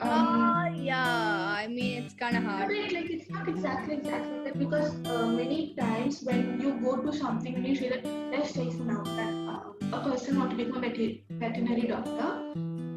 Um, 0.00 0.10
Uh, 0.10 0.64
yeah, 0.88 1.56
I 1.60 1.66
mean, 1.68 2.02
it's 2.02 2.14
kind 2.14 2.36
of 2.36 2.44
hard. 2.44 2.68
Like 2.96 3.10
it's 3.16 3.30
not 3.30 3.48
exactly 3.48 3.94
exactly 3.94 4.40
that 4.44 4.58
because 4.58 4.90
uh, 5.14 5.26
many 5.26 5.74
times 5.78 6.22
when 6.28 6.42
you 6.60 6.72
go 6.86 6.96
to 7.04 7.12
something 7.20 7.54
and 7.54 7.66
you 7.66 7.74
say 7.76 7.88
that 7.94 8.04
let's 8.34 8.52
say 8.58 8.66
now 8.90 9.02
that 9.04 9.32
uh, 9.54 9.96
a 9.98 10.02
person 10.08 10.38
want 10.40 10.50
to 10.50 10.56
become 10.56 10.82
a 10.82 10.86
veter- 10.88 11.22
veterinary 11.44 11.86
doctor, 11.94 12.28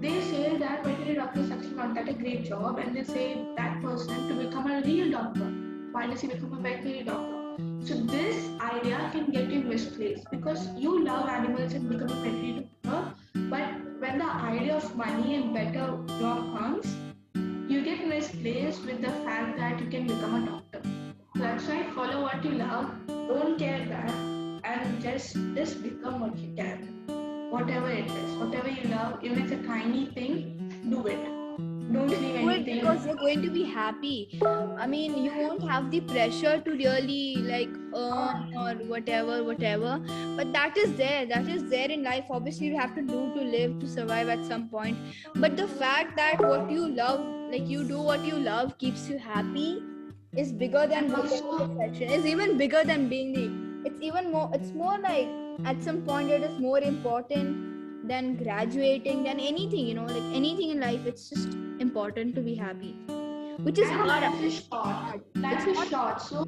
they 0.02 0.15
say 0.32 0.58
that 0.65 0.84
veterinary 0.84 1.15
doctor 1.21 1.41
is 1.41 1.52
actually 1.52 1.76
not 1.84 1.95
that 2.00 2.10
a 2.10 2.17
great 2.26 2.45
job, 2.52 2.84
and 2.86 2.95
they 2.97 3.06
say 3.13 3.28
that 3.62 3.82
person 3.88 4.28
to 4.30 4.43
become 4.43 4.69
a 4.71 4.82
real 4.91 5.12
doctor. 5.19 5.67
Does 6.06 6.22
he 6.22 6.28
become 6.28 6.54
a 6.54 6.62
veterinary 6.62 7.04
doctor? 7.04 7.58
So 7.82 7.96
this 7.96 8.50
idea 8.62 9.10
can 9.12 9.32
get 9.32 9.50
you 9.50 9.62
misplaced 9.62 10.30
because 10.32 10.70
you 10.76 11.04
love 11.04 11.28
animals 11.28 11.74
and 11.74 11.90
become 11.90 12.10
a 12.10 12.22
veterinary 12.22 12.70
doctor, 12.84 13.14
but 13.50 14.00
when 14.00 14.20
the 14.20 14.26
idea 14.26 14.76
of 14.76 14.96
money 14.96 15.36
and 15.36 15.54
better 15.54 15.98
job 16.20 16.58
comes, 16.58 16.96
you 17.70 17.84
get 17.84 18.08
misplaced 18.08 18.86
with 18.86 19.02
the 19.02 19.12
fact 19.26 19.58
that 19.58 19.80
you 19.80 19.88
can 19.88 20.08
become 20.08 20.44
a 20.44 20.46
doctor. 20.46 20.82
That's 21.36 21.68
why 21.68 21.84
follow 21.96 22.22
what 22.22 22.44
you 22.46 22.52
love, 22.52 22.92
don't 23.08 23.58
care 23.58 23.86
that, 23.86 24.12
and 24.64 25.02
just 25.02 25.36
just 25.56 25.82
become 25.82 26.20
what 26.22 26.38
you 26.38 26.54
can. 26.56 26.94
Whatever 27.50 27.90
it 27.90 28.06
is, 28.06 28.38
whatever 28.38 28.70
you 28.70 28.88
love, 28.90 29.24
even 29.24 29.40
if 29.40 29.52
it's 29.52 29.64
a 29.64 29.68
tiny 29.68 30.06
thing, 30.08 30.88
do 30.90 31.06
it. 31.08 31.37
Don't 31.91 32.10
leave 32.10 32.36
anything. 32.36 32.80
because 32.80 33.06
you're 33.06 33.15
going 33.15 33.41
to 33.41 33.50
be 33.50 33.63
happy. 33.63 34.39
I 34.78 34.88
mean, 34.88 35.17
you 35.23 35.32
won't 35.32 35.63
have 35.69 35.89
the 35.89 36.02
pressure 36.02 36.60
to 36.60 36.71
really 36.71 37.36
like 37.38 37.69
earn 37.95 38.54
or 38.56 38.73
whatever, 38.93 39.43
whatever. 39.43 40.00
But 40.36 40.52
that 40.54 40.78
is 40.78 40.95
there. 40.95 41.26
That 41.26 41.47
is 41.47 41.69
there 41.69 41.89
in 41.89 42.04
life. 42.04 42.26
Obviously, 42.30 42.67
you 42.67 42.78
have 42.78 42.93
to 42.95 43.02
do 43.02 43.34
to 43.36 43.41
live 43.41 43.80
to 43.80 43.88
survive 43.88 44.28
at 44.28 44.45
some 44.45 44.69
point. 44.69 44.97
But 45.36 45.56
the 45.56 45.67
fact 45.67 46.17
that 46.17 46.39
what 46.39 46.69
you 46.69 46.88
love, 46.89 47.21
like 47.52 47.67
you 47.67 47.84
do 47.84 48.02
what 48.02 48.26
you 48.26 48.38
love, 48.38 48.78
keeps 48.78 49.08
you 49.08 49.17
happy, 49.17 49.82
is 50.36 50.52
bigger 50.52 50.88
than 50.88 51.10
whatever. 51.12 51.84
Is 51.93 52.26
even 52.26 52.58
bigger 52.58 52.84
than 52.84 53.08
being 53.08 53.34
the. 53.34 53.89
It's 53.89 54.02
even 54.02 54.32
more. 54.32 54.50
It's 54.54 54.73
more 54.73 54.97
like 55.00 55.30
at 55.65 55.82
some 55.82 56.02
point 56.02 56.30
it 56.32 56.43
is 56.43 56.60
more 56.60 56.80
important 56.80 58.08
than 58.10 58.36
graduating 58.36 59.23
than 59.23 59.39
anything. 59.39 59.88
You 59.88 59.95
know, 59.95 60.06
like 60.06 60.36
anything 60.36 60.71
in 60.71 60.82
life. 60.82 61.06
It's 61.06 61.30
just 61.30 61.58
important 61.80 62.36
to 62.36 62.42
be 62.42 62.56
happy, 62.56 62.96
which 63.63 63.80
is 63.80 63.90
hard. 63.90 64.08
life 64.08 64.52
short. 64.52 65.22
Life 65.36 65.68
is 65.68 65.90
short. 65.90 66.22
So 66.22 66.46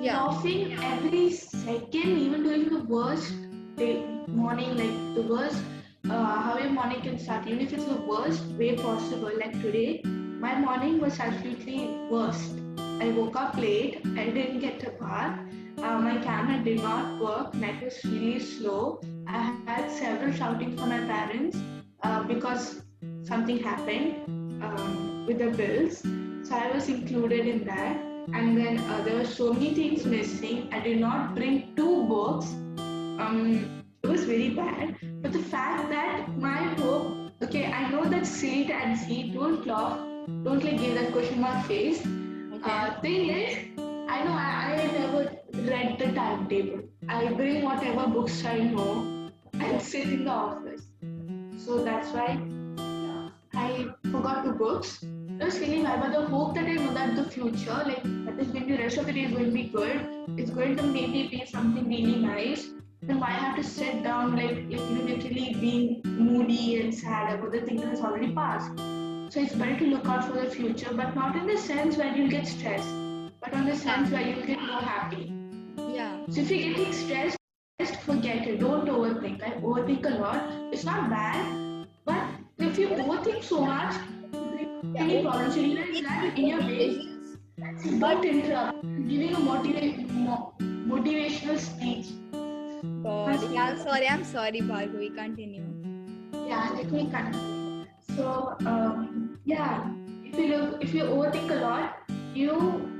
Yeah. 0.00 0.22
laughing 0.22 0.72
every 0.90 1.30
second, 1.32 2.18
even 2.26 2.42
during 2.42 2.68
the 2.68 2.82
worst 2.84 3.34
day, 3.76 4.04
morning, 4.26 4.76
like 4.76 4.96
the 5.14 5.22
worst, 5.32 5.62
uh, 6.10 6.36
how 6.46 6.58
your 6.58 6.70
morning 6.70 7.00
can 7.00 7.18
start, 7.18 7.46
even 7.46 7.60
if 7.66 7.72
it's 7.72 7.84
the 7.84 8.00
worst 8.12 8.44
way 8.62 8.76
possible. 8.76 9.32
Like 9.44 9.60
today, 9.62 10.02
my 10.46 10.54
morning 10.60 11.00
was 11.00 11.18
absolutely 11.18 11.78
worst. 12.10 12.52
I 13.00 13.10
woke 13.10 13.36
up 13.36 13.56
late. 13.56 14.00
I 14.16 14.30
didn't 14.30 14.60
get 14.60 14.82
a 14.84 14.90
bath. 15.02 15.38
Uh, 15.78 15.98
my 15.98 16.18
camera 16.18 16.62
did 16.64 16.82
not 16.82 17.20
work. 17.20 17.54
Net 17.54 17.82
was 17.82 18.02
really 18.04 18.38
slow. 18.40 19.00
I 19.26 19.42
had 19.66 19.90
several 19.90 20.32
shouting 20.32 20.76
from 20.76 20.88
my 20.90 21.00
parents 21.14 21.58
uh, 22.02 22.22
because 22.24 22.82
something 23.26 23.58
happened 23.58 24.62
um, 24.62 25.26
with 25.26 25.38
the 25.38 25.50
bills. 25.50 25.98
So 26.48 26.54
I 26.54 26.70
was 26.72 26.88
included 26.88 27.46
in 27.46 27.64
that 27.64 27.96
and 28.32 28.56
then 28.56 28.78
uh, 28.78 29.02
there 29.02 29.16
were 29.16 29.24
so 29.24 29.52
many 29.52 29.74
things 29.74 30.04
missing. 30.04 30.68
I 30.72 30.80
did 30.80 31.00
not 31.00 31.34
bring 31.34 31.74
two 31.76 32.04
books. 32.06 32.46
Um, 33.18 33.82
it 34.02 34.08
was 34.08 34.24
very 34.24 34.50
bad. 34.50 34.96
But 35.22 35.32
the 35.32 35.42
fact 35.42 35.90
that 35.90 36.28
my 36.38 36.62
hope, 36.80 37.32
okay, 37.42 37.66
I 37.72 37.88
know 37.90 38.04
that 38.04 38.26
seat 38.26 38.70
and 38.70 38.96
seat 38.96 39.34
don't 39.34 39.66
laugh, 39.66 39.98
don't 40.44 40.62
like 40.62 40.78
give 40.78 40.94
that 40.94 41.12
question 41.12 41.40
mark 41.40 41.66
face. 41.66 42.06
Uh, 42.64 43.00
thing 43.00 43.30
is, 43.30 43.56
I 44.08 44.24
know 44.24 44.32
I, 44.32 44.72
I 44.72 44.86
never 44.98 45.36
read 45.70 45.98
the 45.98 46.12
timetable. 46.12 46.82
I 47.08 47.32
bring 47.32 47.62
whatever 47.62 48.06
books 48.06 48.44
I 48.44 48.58
know 48.58 49.30
and 49.54 49.82
sit 49.82 50.08
in 50.08 50.24
the 50.24 50.30
office. 50.30 50.82
So 51.58 51.82
that's 51.84 52.12
why 52.12 52.38
I 53.56 53.86
forgot 54.10 54.44
the 54.44 54.52
books. 54.52 55.02
I 55.40 55.44
was 55.44 55.56
feeling 55.58 55.82
bad, 55.82 56.00
but 56.00 56.12
the 56.12 56.26
hope 56.26 56.54
that 56.54 56.64
I 56.64 56.74
know 56.74 56.92
that 56.92 57.16
the 57.16 57.24
future, 57.24 57.82
like 57.86 58.02
that 58.26 58.38
is 58.38 58.48
going 58.48 58.68
to 58.68 58.76
the 58.76 58.82
rest 58.82 58.98
of 58.98 59.06
the 59.06 59.12
day 59.14 59.24
is 59.24 59.32
going 59.32 59.46
to 59.46 59.50
be 59.50 59.64
good. 59.64 60.00
It's 60.36 60.50
going 60.50 60.76
to 60.76 60.82
maybe 60.82 61.28
be 61.28 61.44
something 61.46 61.88
really 61.88 62.16
nice. 62.16 62.68
Then 63.02 63.18
why 63.18 63.30
have 63.30 63.56
to 63.56 63.64
sit 63.64 64.02
down 64.02 64.36
like 64.36 64.56
like 64.56 64.70
you 64.70 64.78
literally 64.78 65.56
being 65.60 66.02
moody 66.04 66.80
and 66.80 66.94
sad 66.94 67.38
about 67.38 67.52
the 67.52 67.62
thing 67.62 67.76
that 67.76 67.88
has 67.88 68.00
already 68.00 68.32
passed? 68.32 68.76
So 69.32 69.40
it's 69.40 69.54
better 69.54 69.78
to 69.78 69.86
look 69.86 70.06
out 70.06 70.24
for 70.24 70.38
the 70.38 70.50
future, 70.50 70.92
but 70.92 71.14
not 71.14 71.36
in 71.36 71.46
the 71.46 71.56
sense 71.56 71.96
where 71.96 72.14
you'll 72.14 72.30
get 72.30 72.46
stressed, 72.46 72.88
but 73.40 73.54
on 73.54 73.64
the 73.64 73.76
sense 73.76 74.10
where 74.10 74.22
you'll 74.22 74.46
get 74.46 74.60
more 74.60 74.80
happy. 74.80 75.32
Yeah. 75.78 76.26
So 76.28 76.42
if 76.42 76.50
you're 76.50 76.74
getting 76.74 76.92
stressed, 76.92 77.38
just 77.80 78.00
forget 78.02 78.46
it. 78.46 78.60
Don't 78.60 78.86
overthink. 78.86 79.42
I 79.42 79.52
overthink 79.60 80.04
a 80.04 80.18
lot. 80.18 80.42
It's 80.72 80.84
not 80.84 81.08
bad, 81.08 81.86
but 82.04 82.35
if 82.58 82.78
you 82.78 82.88
overthink 82.88 83.42
so 83.44 83.60
much, 83.64 83.94
any 84.96 85.22
problems 85.22 85.56
you 85.56 85.62
realize 85.62 86.02
that 86.02 86.38
in 86.38 86.46
your 86.46 86.60
day, 86.60 87.06
but 88.00 88.24
interrupt. 88.24 88.82
Giving 89.08 89.34
a 89.34 89.38
motiva- 89.38 90.08
mo- 90.10 90.54
motivational 90.60 91.58
speech. 91.58 92.06
God. 93.02 93.52
Yeah, 93.52 93.64
I'm 93.64 93.78
sorry. 93.78 94.08
I'm 94.08 94.24
sorry, 94.24 94.60
Bhargavi. 94.60 95.14
Continue. 95.14 95.62
Yeah, 96.48 96.70
let 96.74 96.90
me 96.90 97.08
continue. 97.10 97.86
So, 98.16 98.56
um, 98.66 99.38
yeah, 99.44 99.88
if 100.24 100.36
you 100.38 100.48
look, 100.56 100.82
if 100.82 100.94
you 100.94 101.04
overthink 101.04 101.50
a 101.50 101.60
lot, 101.60 101.98
you 102.34 102.52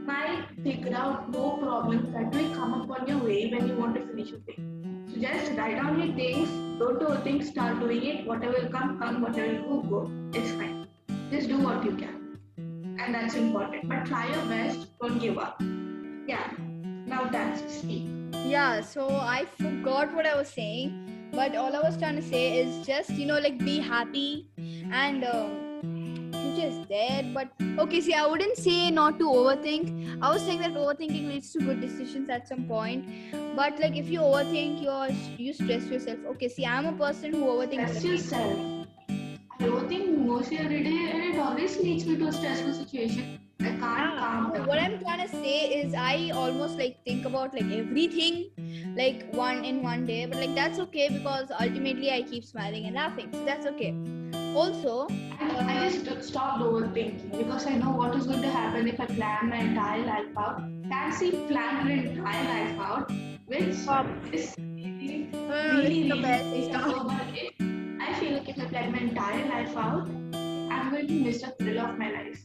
might 0.06 0.46
figure 0.62 0.94
out 0.96 1.30
more 1.30 1.58
problems 1.58 2.12
that 2.12 2.32
will 2.34 2.54
come 2.54 2.74
up 2.74 2.90
on 3.00 3.06
your 3.08 3.18
way 3.18 3.50
when 3.52 3.66
you 3.68 3.74
want 3.76 3.94
to 3.96 4.06
finish 4.06 4.30
a 4.32 4.38
thing. 4.40 4.86
Just 5.20 5.52
write 5.52 5.76
down 5.76 5.98
your 5.98 6.14
things, 6.14 6.48
don't 6.79 7.00
overthink, 7.00 7.44
start 7.44 7.81
doing 7.81 8.05
it. 8.05 8.26
Whatever 8.26 8.61
will 8.61 8.68
come, 8.68 8.98
come. 8.98 9.22
Whatever 9.22 9.62
will 9.62 9.83
go, 9.83 10.07
go. 10.07 10.11
It's 10.38 10.50
fine. 10.50 10.87
Just 11.31 11.48
do 11.48 11.59
what 11.59 11.85
you 11.85 11.96
can, 11.96 12.38
and 12.59 13.14
that's 13.14 13.35
important. 13.35 13.88
But 13.88 14.05
try 14.05 14.26
your 14.29 14.44
best. 14.46 14.87
Don't 15.00 15.18
give 15.18 15.38
up. 15.38 15.62
Yeah. 16.26 16.50
Now 17.07 17.24
that's 17.33 17.62
speak. 17.72 18.09
Yeah, 18.44 18.81
so 18.81 19.09
I 19.09 19.46
forgot 19.59 20.14
what 20.14 20.26
I 20.26 20.37
was 20.37 20.48
saying, 20.48 21.31
but 21.33 21.57
all 21.57 21.74
I 21.74 21.81
was 21.81 21.96
trying 21.96 22.16
to 22.16 22.22
say 22.22 22.59
is 22.59 22.87
just, 22.87 23.11
you 23.11 23.26
know, 23.26 23.38
like 23.38 23.59
be 23.59 23.79
happy 23.79 24.48
and 24.92 25.24
um, 25.24 25.65
is 26.58 26.86
there. 26.88 27.22
But 27.34 27.48
okay, 27.78 28.00
see, 28.00 28.14
I 28.14 28.26
wouldn't 28.26 28.56
say 28.56 28.90
not 28.90 29.18
to 29.18 29.24
overthink. 29.24 30.18
I 30.22 30.32
was 30.32 30.42
saying 30.42 30.60
that 30.60 30.74
overthinking 30.74 31.28
leads 31.28 31.52
to 31.52 31.60
good 31.60 31.80
decisions 31.80 32.28
at 32.28 32.48
some 32.48 32.64
point. 32.64 33.06
But 33.54 33.78
like 33.80 33.96
if 33.96 34.08
you 34.08 34.20
overthink, 34.20 34.82
you're 34.82 35.08
you 35.38 35.52
stress 35.52 35.84
yourself. 35.86 36.18
Okay, 36.34 36.48
see, 36.48 36.66
I'm 36.66 36.86
a 36.86 36.92
person 36.92 37.32
who 37.32 37.44
overthinks. 37.44 37.88
Stress 37.88 38.04
yourself. 38.04 38.86
I 39.58 39.64
overthink 39.64 40.18
mostly 40.18 40.58
every 40.58 40.82
day, 40.84 41.10
and 41.10 41.34
it 41.34 41.38
always 41.38 41.78
leads 41.78 42.06
me 42.06 42.16
to 42.16 42.28
a 42.28 42.32
stressful 42.32 42.74
situation. 42.74 43.38
I 43.60 43.70
can't 43.70 44.18
calm 44.18 44.52
down. 44.52 44.66
what 44.66 44.78
I'm 44.78 44.98
trying 44.98 45.26
to 45.26 45.28
say 45.28 45.80
is 45.80 45.94
I 45.94 46.30
almost 46.34 46.78
like 46.78 47.02
think 47.04 47.24
about 47.24 47.54
like 47.54 47.64
everything 47.64 48.50
like 48.96 49.32
one 49.32 49.64
in 49.64 49.82
one 49.82 50.06
day, 50.06 50.26
but 50.26 50.38
like 50.38 50.54
that's 50.54 50.78
okay 50.80 51.08
because 51.08 51.50
ultimately 51.58 52.10
I 52.10 52.22
keep 52.22 52.44
smiling 52.44 52.84
and 52.84 52.94
laughing. 52.94 53.28
So 53.32 53.44
that's 53.44 53.66
okay. 53.66 53.94
Also, 54.56 55.06
I 55.38 55.90
just 56.02 56.28
stopped 56.28 56.62
overthinking 56.62 57.36
because 57.36 57.66
I 57.66 57.74
know 57.76 57.90
what 57.90 58.14
is 58.16 58.26
going 58.26 58.40
to 58.40 58.48
happen 58.48 58.88
if 58.88 58.98
I 58.98 59.04
plan 59.04 59.50
my 59.50 59.58
entire 59.58 60.06
life 60.06 60.32
out. 60.34 60.62
Fancy 60.88 61.30
plan 61.48 61.86
your 61.86 61.98
entire 61.98 62.44
life 62.48 62.80
out, 62.80 63.12
which 63.44 63.74
Stop. 63.74 64.06
is 64.32 64.54
really, 64.58 65.28
uh, 65.34 65.76
really, 65.76 66.08
the 66.08 66.14
really 66.14 66.22
best. 66.22 66.44
really 66.46 66.70
Stop. 66.70 67.04
about 67.04 67.36
it. 67.36 67.52
I 68.00 68.14
feel 68.18 68.32
like 68.32 68.48
if 68.48 68.58
I 68.58 68.64
plan 68.64 68.92
my 68.92 68.98
entire 68.98 69.46
life 69.46 69.76
out, 69.76 70.08
I'm 70.72 70.90
going 70.90 71.06
to 71.06 71.12
miss 71.12 71.42
the 71.42 71.50
thrill 71.58 71.80
of 71.80 71.98
my 71.98 72.10
life. 72.12 72.40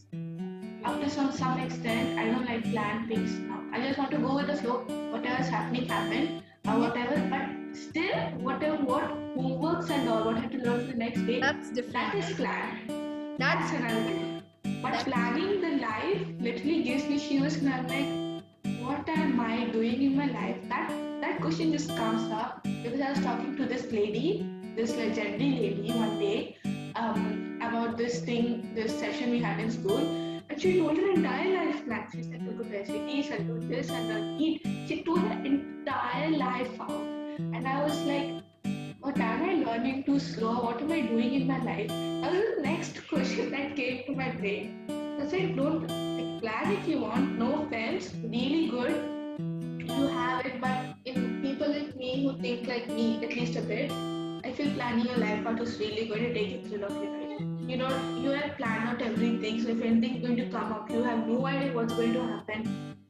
Up 0.84 1.00
to 1.00 1.10
some, 1.10 1.32
some 1.32 1.60
extent, 1.60 2.19
I 2.19 2.26
don't 2.26 2.45
like 2.45 2.69
plan 2.74 3.08
things 3.08 3.39
now. 3.39 3.63
I 3.71 3.88
just 3.88 3.97
want 3.97 4.12
to 4.12 4.17
go 4.17 4.36
with 4.36 4.47
the 4.47 4.58
flow. 4.58 4.80
Whatever's 5.13 5.47
happening, 5.47 5.88
happen. 5.88 6.43
Or 6.67 6.78
whatever. 6.78 7.15
But 7.30 7.61
still, 7.74 8.16
whatever, 8.48 8.78
what 8.84 9.04
homeworks 9.36 9.90
and 9.90 10.10
all, 10.10 10.24
what 10.26 10.36
I 10.38 10.42
have 10.42 10.52
to 10.52 10.58
learn 10.58 10.86
for 10.86 10.92
the 10.92 10.98
next 10.98 11.22
day, 11.26 11.40
That's 11.40 11.70
that 11.70 11.76
different. 11.76 12.16
is 12.16 12.36
planned. 12.36 12.90
That's 13.40 13.72
That's 13.72 13.84
another 13.84 14.04
thing. 14.04 14.42
But 14.82 14.92
That's- 14.94 15.04
planning 15.04 15.62
the 15.62 15.72
life 15.82 16.28
literally 16.40 16.84
gives 16.84 17.08
me 17.08 17.18
shivers 17.20 17.56
and 17.58 17.70
I'm 17.70 17.88
like, 17.88 18.82
what 18.82 19.08
am 19.10 19.40
I 19.40 19.66
doing 19.66 20.02
in 20.02 20.16
my 20.18 20.26
life? 20.28 20.58
That 20.70 20.90
that 21.22 21.40
question 21.40 21.72
just 21.72 21.90
comes 21.96 22.32
up 22.32 22.64
because 22.64 23.00
I 23.00 23.12
was 23.12 23.20
talking 23.20 23.56
to 23.58 23.66
this 23.66 23.92
lady, 23.92 24.46
this 24.76 24.96
legendary 24.96 25.52
lady 25.52 25.92
one 25.94 26.18
day, 26.20 26.58
um, 26.96 27.60
about 27.62 27.96
this 27.98 28.22
thing, 28.22 28.74
this 28.74 28.98
session 28.98 29.30
we 29.30 29.40
had 29.40 29.60
in 29.60 29.70
school. 29.72 30.00
And 30.50 30.60
she 30.60 30.80
told 30.80 30.98
her 30.98 31.12
entire 31.12 31.54
life 31.68 31.86
plan. 31.86 32.08
She 32.12 32.24
said, 32.24 32.42
I'll 32.46 32.54
go 32.58 32.64
to 32.64 32.84
SATs, 32.84 33.32
I'll 33.32 33.44
do 33.46 33.60
this, 33.68 33.90
and 33.90 34.12
I'll 34.12 34.42
eat. 34.42 34.62
She 34.88 35.04
told 35.04 35.20
her 35.20 35.40
entire 35.46 36.32
life 36.32 36.82
out. 36.82 37.21
And 37.38 37.67
I 37.67 37.84
was 37.84 37.98
like, 38.04 38.44
what 39.00 39.17
am 39.17 39.44
I 39.50 39.54
learning 39.65 40.04
too 40.04 40.20
slow. 40.20 40.54
What 40.63 40.82
am 40.82 40.91
I 40.91 41.02
doing 41.02 41.34
in 41.34 41.48
my 41.48 41.60
life? 41.63 41.88
That 41.88 42.34
was 42.34 42.56
the 42.56 42.62
next 42.62 43.08
question 43.10 43.52
that 43.52 43.76
came 43.76 44.04
to 44.06 44.15
my 44.15 44.32
brain. 44.32 44.86
I 45.22 45.28
said, 45.28 45.56
don't 45.56 45.88
like, 45.88 46.41
plan 46.41 46.72
if 46.74 46.88
you 46.88 47.00
want. 47.00 47.39
No 47.39 47.63
offense, 47.63 48.13
really 48.24 48.67
good. 48.67 48.91
You 49.39 50.08
have 50.08 50.46
it, 50.46 50.60
but 50.60 50.96
in 51.06 51.41
people 51.41 51.70
like 51.70 51.96
me 51.96 52.24
who 52.24 52.38
think 52.41 52.67
like 52.67 52.89
me, 52.89 53.24
at 53.24 53.34
least 53.34 53.56
a 53.56 53.62
bit, 53.62 53.91
I 54.44 54.52
feel 54.52 54.74
planning 54.74 55.06
your 55.06 55.17
life 55.17 55.46
out 55.46 55.62
is 55.62 55.80
really 55.80 56.08
going 56.08 56.24
to 56.24 56.34
take 56.34 56.63
the 56.63 56.70
thrill 56.70 56.86
of 56.86 56.91
your 56.91 57.12
life. 57.12 57.41
You 57.70 57.78
know, 57.78 57.89
you 58.22 58.32
have 58.32 58.58
planned 58.58 58.89
out 58.89 59.02
everything. 59.02 59.62
So 59.62 59.70
if 59.70 59.82
anything's 59.82 60.26
going 60.26 60.38
to 60.38 60.50
come 60.50 60.74
up, 60.74 60.91
you 60.91 61.02
have 61.04 61.28
no 61.28 61.46
idea 61.46 61.72
what's 61.74 61.94
going 61.94 62.13
to 62.13 62.22
happen. 62.22 63.01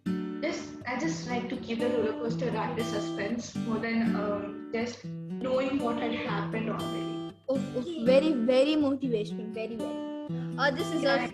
Just 0.41 0.69
I 0.88 0.99
just 0.99 1.27
like 1.30 1.49
to 1.49 1.56
keep 1.58 1.80
the 1.80 1.89
roller 1.89 2.13
coaster 2.13 2.51
ride 2.51 2.75
the 2.75 2.84
suspense 2.84 3.56
more 3.67 3.77
than 3.80 4.15
um, 4.15 4.69
just 4.73 5.06
knowing 5.06 5.80
what 5.80 5.99
had 5.99 6.13
happened 6.13 6.69
already. 6.69 7.34
Oof, 7.51 7.77
oof, 7.77 8.06
very, 8.06 8.32
very 8.34 8.75
motivational. 8.75 9.54
Very, 9.54 9.75
very. 9.75 10.30
Uh, 10.58 10.71
this 10.71 10.91
is 10.93 11.04
Yeah. 11.04 11.27
a 11.27 11.32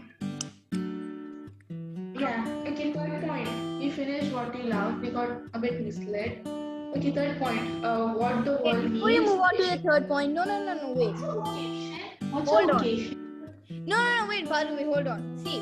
Yeah. 2.19 2.45
Okay, 2.67 2.91
third 2.93 3.23
point. 3.23 3.49
You 3.81 3.91
finished 3.91 4.33
what 4.33 4.55
you 4.57 4.63
love. 4.71 4.99
We 5.01 5.09
got 5.09 5.29
a 5.53 5.59
bit 5.59 5.81
misled. 5.81 6.41
Okay, 6.97 7.11
third 7.11 7.37
point. 7.39 7.85
Uh, 7.85 8.07
what 8.21 8.43
the 8.43 8.57
world 8.63 8.83
needs. 8.83 8.93
Before 8.93 9.11
you 9.11 9.21
move 9.25 9.39
on 9.39 9.55
to 9.57 9.63
the 9.63 9.77
third 9.87 10.07
point, 10.07 10.33
no, 10.33 10.43
no, 10.43 10.59
no, 10.65 10.73
no, 10.81 10.93
wait. 10.93 11.13
What's 11.13 11.21
a 11.21 11.33
vocation? 11.33 11.99
What's 12.31 12.49
Hold 12.49 12.69
a 12.71 12.73
on. 12.73 12.83
No, 13.85 13.97
no, 14.03 14.15
no, 14.17 14.25
wait, 14.27 14.49
Balu, 14.49 14.75
wait, 14.75 14.85
hold 14.85 15.07
on. 15.07 15.37
See, 15.37 15.59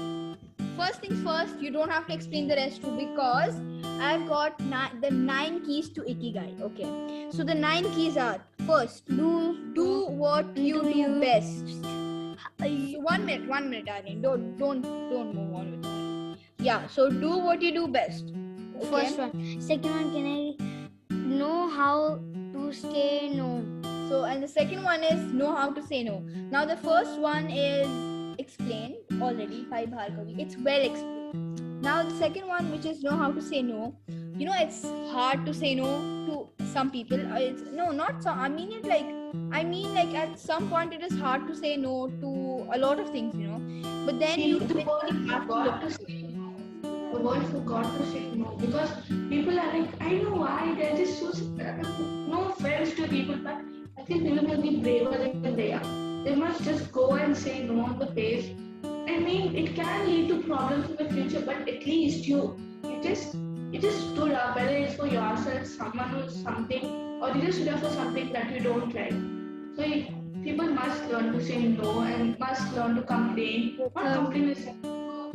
first 0.77 1.01
things 1.01 1.23
first, 1.23 1.59
you 1.59 1.71
don't 1.71 1.89
have 1.89 2.07
to 2.07 2.13
explain 2.13 2.47
the 2.47 2.55
rest 2.55 2.81
too 2.81 2.95
because 2.97 3.55
I've 3.99 4.27
got 4.27 4.59
ni- 4.59 4.99
the 5.01 5.11
nine 5.11 5.65
keys 5.65 5.89
to 5.89 6.01
Ikigai. 6.01 6.61
Okay, 6.61 7.27
so 7.31 7.43
the 7.43 7.55
nine 7.55 7.91
keys 7.93 8.17
are 8.17 8.39
first, 8.67 9.07
do 9.07 9.73
do 9.73 10.05
what 10.07 10.57
you 10.57 10.81
do 10.83 11.19
best. 11.19 11.83
So 12.59 12.99
one 13.05 13.25
minute, 13.25 13.47
one 13.47 13.69
minute, 13.69 13.89
Aryan. 13.89 14.21
Don't, 14.21 14.57
don't, 14.57 14.81
don't 14.81 15.33
move 15.35 15.53
on 15.53 15.71
with 15.71 15.85
it. 15.85 16.39
Yeah, 16.65 16.87
so 16.87 17.09
do 17.09 17.37
what 17.37 17.61
you 17.61 17.71
do 17.73 17.87
best. 17.87 18.31
Okay? 18.77 18.89
First 18.89 19.17
one. 19.19 19.61
Second 19.61 19.91
one, 19.91 20.11
can 20.11 20.25
I 20.25 21.15
know 21.15 21.69
how 21.69 22.19
to 22.53 22.73
say 22.73 23.29
no? 23.29 23.63
So, 24.09 24.23
and 24.23 24.41
the 24.41 24.47
second 24.47 24.83
one 24.83 25.03
is 25.03 25.33
know 25.33 25.55
how 25.55 25.71
to 25.71 25.81
say 25.85 26.03
no. 26.03 26.19
Now, 26.51 26.65
the 26.65 26.77
first 26.77 27.19
one 27.19 27.49
is 27.49 27.87
explained 28.39 28.95
already 29.21 29.65
by 29.65 29.85
Bhargavi. 29.85 30.39
It's 30.39 30.57
well 30.57 30.81
explained. 30.81 31.81
Now, 31.81 32.03
the 32.03 32.15
second 32.17 32.47
one, 32.47 32.71
which 32.71 32.85
is 32.85 33.03
know 33.03 33.15
how 33.15 33.31
to 33.31 33.41
say 33.41 33.61
no. 33.61 33.95
You 34.37 34.45
know, 34.45 34.53
it's 34.57 34.83
hard 35.11 35.45
to 35.45 35.53
say 35.53 35.75
no 35.75 35.89
to 36.27 36.65
some 36.71 36.89
people. 36.91 37.19
Uh, 37.33 37.39
It's 37.39 37.61
no, 37.71 37.91
not 37.91 38.23
so. 38.23 38.31
I 38.31 38.49
mean 38.49 38.71
it 38.71 38.85
like 38.85 39.05
I 39.59 39.63
mean 39.63 39.93
like 39.93 40.13
at 40.13 40.39
some 40.39 40.69
point 40.69 40.93
it 40.93 41.03
is 41.03 41.17
hard 41.17 41.47
to 41.47 41.55
say 41.55 41.75
no 41.77 42.07
to 42.23 42.31
a 42.73 42.77
lot 42.77 42.99
of 42.99 43.11
things. 43.11 43.37
You 43.37 43.47
know, 43.47 44.05
but 44.05 44.19
then 44.19 44.35
See, 44.35 44.47
you 44.49 44.59
the 44.59 44.83
world 44.83 45.03
eventually 45.03 45.29
have 45.29 45.43
to 45.43 45.47
forgot 45.47 45.81
to 45.81 45.91
say 45.91 46.21
no. 46.39 46.53
The 47.13 47.19
world 47.27 47.45
forgot 47.51 47.97
to 47.97 48.05
say 48.11 48.23
no 48.35 48.55
because 48.65 48.89
people 49.29 49.59
are 49.59 49.71
like, 49.79 50.01
I 50.01 50.11
know 50.23 50.35
why. 50.43 50.75
They're 50.77 50.97
just 50.97 51.19
so. 51.19 51.31
No 52.33 52.49
offense 52.49 52.93
to 52.95 53.07
people, 53.07 53.37
but 53.37 53.61
I 53.97 54.01
think 54.03 54.23
people 54.23 54.47
must 54.47 54.61
be 54.61 54.75
braver 54.77 55.17
than 55.17 55.55
they 55.55 55.71
are. 55.73 56.04
They 56.25 56.33
must 56.33 56.63
just 56.63 56.91
go 56.91 57.11
and 57.11 57.37
say 57.37 57.63
no 57.63 57.81
on 57.81 57.99
the 57.99 58.07
face. 58.07 58.49
I 58.83 59.19
mean, 59.19 59.55
it 59.55 59.75
can 59.75 60.07
lead 60.07 60.29
to 60.29 60.41
problems 60.41 60.89
in 60.89 60.95
the 60.95 61.13
future, 61.13 61.41
but 61.45 61.69
at 61.69 61.85
least 61.85 62.27
you, 62.27 62.57
you 62.83 62.99
just, 63.03 63.35
you 63.71 63.79
just 63.79 63.99
stood 64.09 64.31
up. 64.31 64.55
Whether 64.55 64.75
it's 64.75 64.95
for 64.95 65.05
yourself, 65.05 65.67
someone 65.67 66.15
or 66.15 66.27
something, 66.31 67.21
or 67.21 67.29
you 67.29 67.43
just 67.43 67.59
stood 67.59 67.67
up 67.75 67.79
for 67.81 67.91
something 67.91 68.33
that 68.33 68.51
you 68.51 68.61
don't 68.61 68.95
like. 68.95 69.13
So 69.75 69.83
you, 69.83 70.07
people 70.43 70.65
must 70.65 71.05
learn 71.11 71.31
to 71.31 71.45
say 71.45 71.61
no 71.61 71.99
and 71.99 72.39
must 72.39 72.73
learn 72.73 72.95
to 72.95 73.03
complain. 73.03 73.77
Not 73.95 74.15
complain, 74.15 74.49
is 74.49 74.65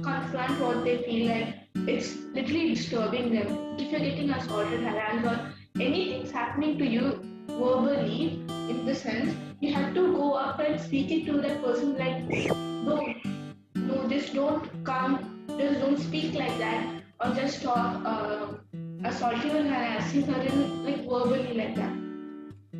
confront 0.03 0.61
what 0.61 0.83
they 0.83 1.05
feel 1.05 1.29
like. 1.29 1.55
It's 1.87 2.17
literally 2.35 2.75
disturbing 2.75 3.33
them. 3.33 3.77
If 3.79 3.93
you're 3.93 4.01
getting 4.01 4.31
assaulted, 4.31 4.81
harassed, 4.81 5.25
or 5.25 5.53
anything's 5.81 6.33
happening 6.33 6.79
to 6.79 6.85
you 6.85 7.30
verbally, 7.59 8.43
in 8.69 8.85
the 8.87 8.95
sense, 8.95 9.35
you 9.61 9.75
have 9.75 9.95
to 9.95 10.13
go 10.17 10.35
up 10.35 10.61
and 10.61 10.81
speak 10.81 11.11
it 11.11 11.27
to 11.27 11.41
that 11.41 11.63
person 11.63 11.97
like, 11.99 12.23
no, 12.59 13.15
no, 13.75 14.09
just 14.09 14.35
don't 14.35 14.85
come, 14.85 15.45
just 15.59 15.81
don't 15.81 15.99
speak 15.99 16.35
like 16.35 16.57
that, 16.59 17.03
or 17.21 17.35
just 17.35 17.63
talk, 17.63 18.03
uh, 18.05 18.47
assaulting 19.05 19.51
and 19.51 19.69
harassing 19.69 20.23
her 20.23 20.41
in, 20.43 20.85
like 20.85 21.09
verbally 21.09 21.55
like 21.55 21.75
that. 21.77 21.93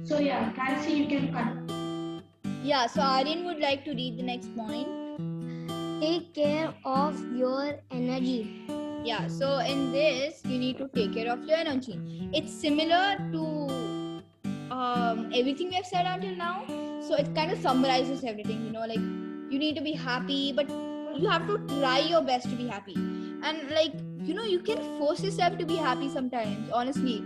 So 0.05 0.19
yeah, 0.19 0.53
Nancy, 0.57 0.93
you 0.93 1.07
can 1.07 1.33
continue. 1.33 2.23
Yeah, 2.63 2.87
so 2.87 3.01
Aryan 3.01 3.45
would 3.47 3.59
like 3.59 3.85
to 3.85 3.93
read 3.93 4.19
the 4.19 4.23
next 4.23 4.55
point. 4.57 4.89
Take 6.01 6.35
care 6.35 6.73
of 6.85 7.19
your 7.35 7.81
energy. 7.91 8.67
Yeah, 9.03 9.29
so 9.29 9.59
in 9.59 9.93
this, 9.93 10.43
you 10.45 10.59
need 10.59 10.79
to 10.79 10.89
take 10.89 11.15
care 11.15 11.33
of 11.33 11.45
your 11.45 11.57
energy. 11.57 11.99
It's 12.35 12.53
similar 12.53 13.17
to 13.33 13.80
um, 14.81 15.31
everything 15.35 15.69
we 15.69 15.75
have 15.75 15.87
said 15.87 16.07
until 16.07 16.37
now. 16.37 16.65
So 17.07 17.15
it 17.15 17.35
kind 17.35 17.51
of 17.53 17.61
summarizes 17.61 18.25
everything, 18.25 18.65
you 18.65 18.73
know, 18.73 18.87
like 18.87 19.05
you 19.55 19.59
need 19.59 19.77
to 19.77 19.83
be 19.83 19.93
happy, 19.93 20.53
but 20.53 20.71
you 21.19 21.29
have 21.29 21.47
to 21.47 21.59
try 21.81 21.99
your 21.99 22.23
best 22.23 22.49
to 22.51 22.57
be 22.57 22.69
happy. 22.69 22.95
And 22.95 23.71
like, 23.71 23.93
you 24.23 24.35
know, 24.35 24.45
you 24.45 24.61
can 24.61 24.79
force 24.99 25.23
yourself 25.23 25.59
to 25.59 25.67
be 25.67 25.77
happy 25.77 26.09
sometimes, 26.09 26.71
honestly. 26.71 27.23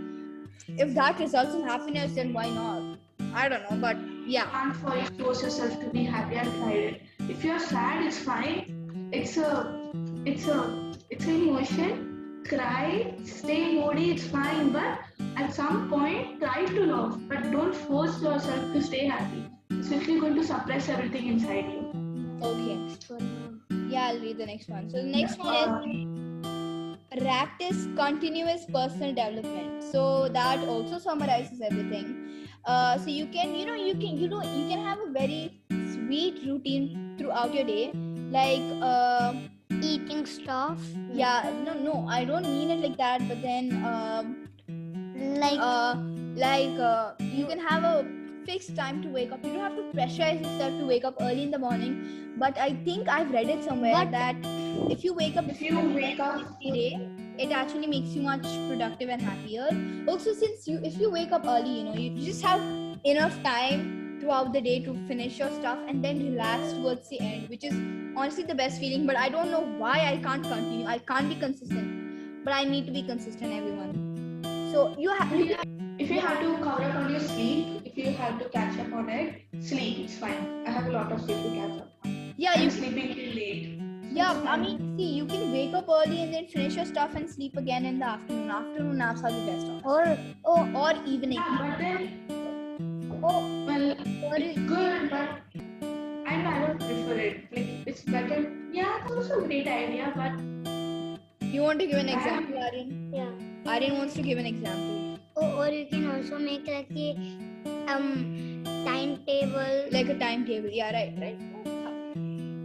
If 0.67 0.93
that 0.95 1.19
results 1.19 1.53
in 1.53 1.63
happiness, 1.63 2.13
then 2.13 2.33
why 2.33 2.49
not? 2.49 2.97
I 3.33 3.47
don't 3.49 3.69
know, 3.69 3.77
but 3.77 3.97
yeah. 4.25 4.45
can't 4.45 4.75
for 4.75 5.23
force 5.23 5.43
yourself 5.43 5.79
to 5.81 5.89
be 5.89 6.03
happy 6.03 6.35
and 6.35 6.51
try 6.55 6.71
it. 6.71 7.01
If 7.19 7.43
you're 7.43 7.59
sad, 7.59 8.05
it's 8.05 8.17
fine. 8.17 9.09
It's 9.11 9.37
a, 9.37 9.91
it's 10.25 10.47
a, 10.47 10.93
it's 11.09 11.25
an 11.25 11.35
emotion. 11.49 12.41
Cry, 12.47 13.13
stay 13.23 13.79
moody, 13.79 14.11
it's 14.11 14.27
fine. 14.27 14.71
But 14.71 14.99
at 15.35 15.53
some 15.53 15.89
point, 15.89 16.39
try 16.39 16.65
to 16.65 16.85
love, 16.85 17.27
but 17.27 17.51
don't 17.51 17.73
force 17.73 18.21
yourself 18.21 18.73
to 18.73 18.81
stay 18.81 19.05
happy. 19.05 19.45
It's 19.69 19.89
literally 19.89 20.19
going 20.19 20.35
to 20.35 20.43
suppress 20.43 20.89
everything 20.89 21.27
inside 21.27 21.65
you. 21.65 22.39
Okay. 22.41 22.77
Yeah, 23.89 24.07
I'll 24.07 24.19
read 24.19 24.37
the 24.37 24.45
next 24.45 24.69
one. 24.69 24.89
So 24.89 24.97
the 24.97 25.03
next 25.03 25.39
one 25.39 25.89
is 25.89 26.15
practice 27.17 27.87
continuous 27.95 28.65
personal 28.65 29.13
development 29.13 29.83
so 29.83 30.27
that 30.29 30.59
also 30.67 30.97
summarizes 30.97 31.61
everything 31.61 32.47
uh, 32.65 32.97
so 32.97 33.07
you 33.07 33.25
can 33.27 33.55
you 33.55 33.65
know 33.65 33.73
you 33.73 33.93
can 33.93 34.17
you 34.17 34.27
know 34.27 34.41
you 34.41 34.67
can 34.67 34.83
have 34.83 34.99
a 34.99 35.09
very 35.11 35.61
sweet 35.93 36.41
routine 36.45 37.15
throughout 37.17 37.53
your 37.53 37.63
day 37.63 37.91
like 38.31 38.61
uh, 38.81 39.33
Eating 39.81 40.25
stuff. 40.25 40.79
yeah 41.11 41.51
no 41.63 41.73
no 41.73 42.07
i 42.07 42.23
don't 42.23 42.43
mean 42.43 42.69
it 42.69 42.79
like 42.87 42.97
that 42.97 43.21
but 43.27 43.41
then 43.41 43.71
um, 43.85 44.47
Like 45.35 45.59
uh, 45.59 45.95
like 46.35 46.79
uh, 46.79 47.13
you 47.19 47.45
can 47.45 47.59
have 47.59 47.83
a 47.83 48.05
fixed 48.45 48.75
time 48.75 49.01
to 49.01 49.09
wake 49.09 49.31
up. 49.31 49.43
You 49.43 49.53
don't 49.53 49.61
have 49.61 49.75
to 49.75 49.83
pressurize 49.97 50.39
yourself 50.41 50.79
to 50.79 50.85
wake 50.85 51.03
up 51.03 51.15
early 51.19 51.43
in 51.43 51.51
the 51.51 51.59
morning. 51.59 51.95
But 52.37 52.57
i 52.57 52.71
think 52.85 53.07
i've 53.07 53.31
read 53.33 53.49
it 53.51 53.63
somewhere 53.63 54.05
that 54.13 54.47
if 54.95 55.03
you 55.05 55.13
wake 55.19 55.37
up 55.41 55.49
If 55.51 55.61
you 55.61 55.75
wake 55.97 56.19
up- 56.19 56.41
every 56.41 56.71
day 56.77 56.99
it 57.45 57.51
actually 57.59 57.87
makes 57.87 58.15
you 58.17 58.21
much 58.21 58.43
productive 58.69 59.09
and 59.09 59.21
happier. 59.21 59.67
Also 60.07 60.33
since 60.33 60.67
you 60.67 60.79
if 60.91 60.97
you 61.03 61.11
wake 61.17 61.31
up 61.39 61.47
early 61.53 61.75
you 61.79 61.83
know 61.85 61.95
you 61.95 62.09
just 62.25 62.43
have 62.49 62.65
enough 63.13 63.37
time 63.43 63.85
throughout 64.19 64.51
the 64.53 64.61
day 64.67 64.77
to 64.85 64.95
finish 65.07 65.39
your 65.39 65.51
stuff 65.59 65.79
and 65.87 66.03
then 66.03 66.23
relax 66.25 66.73
towards 66.73 67.09
the 67.09 67.19
end 67.19 67.49
which 67.49 67.63
is 67.63 67.73
honestly 68.15 68.43
the 68.43 68.55
best 68.63 68.79
feeling. 68.79 69.05
But 69.11 69.17
i 69.27 69.29
don't 69.37 69.51
know 69.57 69.63
why 69.85 69.97
i 70.13 70.17
can't 70.29 70.43
continue. 70.55 70.85
I 70.95 70.97
can't 71.13 71.29
be 71.35 71.39
consistent. 71.45 72.43
But 72.43 72.53
i 72.53 72.65
need 72.75 72.85
to 72.91 72.97
be 72.99 73.03
consistent 73.13 73.53
everyone 73.61 74.04
so 74.75 74.93
you 74.99 75.09
have 75.09 75.31
If 75.97 76.09
you 76.11 76.19
have 76.19 76.39
to 76.41 76.47
cover 76.61 76.83
up 76.83 76.95
on 77.01 77.11
your 77.11 77.21
sleep, 77.21 77.83
if 77.89 77.97
you 77.97 78.11
have 78.21 78.39
to 78.39 78.49
catch 78.55 78.77
up 78.79 78.91
on 79.01 79.09
it, 79.09 79.43
sleep. 79.67 79.99
It's 80.05 80.17
fine. 80.23 80.41
I 80.67 80.71
have 80.77 80.87
a 80.87 80.91
lot 80.95 81.13
of 81.13 81.21
sleep 81.21 81.43
to 81.43 81.51
catch 81.59 81.77
up. 81.83 81.91
on. 82.03 82.33
yeah 82.45 82.57
you 82.57 82.65
I'm 82.65 82.73
sleeping 82.77 83.13
till 83.19 83.37
late. 83.37 83.69
Yeah, 84.17 84.41
I 84.53 84.57
mean, 84.63 84.81
see, 84.97 85.07
you 85.19 85.25
can 85.29 85.53
wake 85.53 85.77
up 85.79 85.93
early 85.99 86.19
and 86.23 86.33
then 86.33 86.49
finish 86.55 86.75
your 86.79 86.85
stuff 86.91 87.15
and 87.21 87.29
sleep 87.29 87.55
again 87.63 87.87
in 87.91 87.99
the 88.03 88.09
afternoon. 88.15 88.51
Afternoon 88.57 88.97
naps 88.97 89.23
are 89.23 89.31
the 89.37 89.45
best. 89.47 89.71
Or 89.93 90.03
oh, 90.43 90.59
or 90.83 90.91
evening. 91.13 91.39
Yeah, 91.39 91.57
but 91.61 91.79
then, 91.85 92.11
Oh, 93.23 93.39
well, 93.71 93.89
or 94.27 94.35
it's 94.35 94.59
good, 94.73 95.09
but 95.09 95.63
I, 96.27 96.35
I 96.35 96.59
don't 96.67 96.79
prefer 96.79 97.19
it. 97.29 97.57
Like, 97.57 97.73
it's 97.93 98.03
better. 98.03 98.39
Yeah, 98.83 99.01
it's 99.01 99.11
also 99.19 99.41
a 99.41 99.47
great 99.47 99.73
idea, 99.79 100.13
but 100.21 101.51
you 101.57 101.61
want 101.61 101.79
to 101.79 101.87
give 101.87 101.99
an 102.05 102.09
example, 102.09 102.63
Aryan? 102.69 102.95
yeah. 103.13 103.44
Aryan 103.65 103.97
wants 103.97 104.13
to 104.13 104.21
give 104.21 104.37
an 104.37 104.45
example. 104.45 105.19
Or, 105.35 105.65
or 105.65 105.67
you 105.69 105.87
can 105.87 106.09
also 106.09 106.37
make 106.37 106.67
like 106.67 106.89
a 106.95 107.17
um 107.87 108.63
timetable. 108.85 109.89
Like 109.91 110.09
a 110.09 110.17
timetable. 110.17 110.69
Yeah, 110.69 110.93
right, 110.93 111.13
right. 111.19 111.39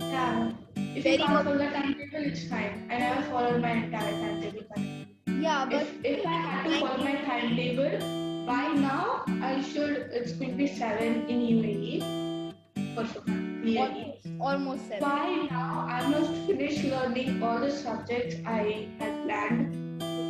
yeah. 0.00 0.52
If 0.76 1.04
Very 1.04 1.16
you 1.16 1.24
can't 1.24 1.44
follow 1.44 1.56
the 1.56 1.70
timetable, 1.70 2.24
it's 2.30 2.48
fine. 2.48 2.86
I 2.90 2.98
never 2.98 3.22
followed 3.30 3.62
my 3.62 3.72
entire 3.72 4.12
timetable. 4.12 4.66
But 4.68 5.34
Yeah, 5.40 5.64
but 5.64 5.82
if, 5.82 6.04
if 6.04 6.26
I 6.26 6.32
had 6.32 6.64
to 6.68 6.80
follow 6.80 7.04
my 7.04 7.16
timetable, 7.24 8.46
by 8.46 8.68
now 8.74 9.24
I 9.40 9.62
should 9.62 9.90
episode 9.90 10.12
it's 10.12 10.32
going 10.32 10.50
to 10.50 10.56
be 10.56 10.66
seven 10.66 11.28
in 11.28 11.40
UAE. 11.40 12.54
For 12.94 13.06
sure. 13.06 13.22
Clearly. 13.22 14.20
Almost, 14.40 14.40
almost 14.40 14.88
seven. 14.88 15.00
By 15.00 15.48
now, 15.50 15.86
I 15.88 16.08
must 16.08 16.32
finish 16.46 16.84
learning 16.84 17.42
all 17.42 17.58
the 17.60 17.70
subjects 17.70 18.36
I 18.44 18.88
had 18.98 19.22
planned. 19.24 19.79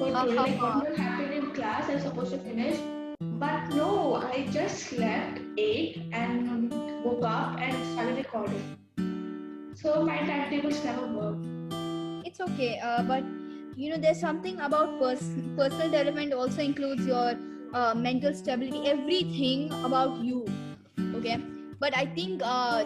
For 0.01 0.07
Uh, 0.09 0.13
how 0.15 0.27
like 0.27 0.61
what 0.61 0.73
far? 0.73 0.85
will 0.85 0.97
happen 0.97 1.33
in 1.39 1.47
class, 1.57 1.89
I'm 1.91 2.01
supposed 2.01 2.31
to 2.33 2.39
finish. 2.39 2.79
But 3.41 3.69
no, 3.79 4.15
I 4.17 4.47
just 4.51 4.85
slept, 4.85 5.41
ate, 5.59 5.99
and 6.13 6.73
woke 7.05 7.25
up 7.31 7.61
and 7.61 7.75
started 7.93 8.17
recording. 8.17 8.65
So 9.83 10.03
my 10.05 10.17
timetables 10.31 10.83
never 10.85 11.07
work. 11.19 11.37
It's 12.31 12.41
okay, 12.49 12.79
uh, 12.79 13.03
but 13.03 13.25
you 13.77 13.91
know, 13.91 13.99
there's 13.99 14.21
something 14.21 14.59
about 14.61 14.99
pers- 15.03 15.37
personal 15.61 15.91
development 15.91 16.33
also 16.33 16.63
includes 16.63 17.07
your 17.07 17.35
uh, 17.75 17.95
mental 17.95 18.35
stability, 18.35 18.89
everything 18.89 19.71
about 19.85 20.17
you. 20.25 20.47
Okay, 21.15 21.37
but 21.79 21.95
I 21.95 22.07
think 22.07 22.41
uh, 22.43 22.85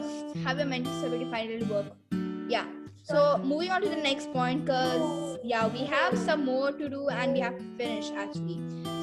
have 0.49 0.59
a 0.59 0.65
mental 0.65 0.93
stability 0.99 1.31
finally 1.31 1.63
work. 1.65 1.87
Yeah. 2.49 2.67
So 3.05 3.39
moving 3.45 3.71
on 3.71 3.83
to 3.83 3.89
the 3.89 4.03
next 4.09 4.33
point, 4.33 4.67
cause 4.67 5.24
yeah, 5.45 5.67
we 5.67 5.85
have 5.85 6.17
some 6.19 6.45
more 6.45 6.73
to 6.73 6.89
do 6.89 7.09
and 7.09 7.35
we 7.35 7.41
have 7.41 7.59
to 7.59 7.65
finish 7.77 8.11
actually. 8.17 8.59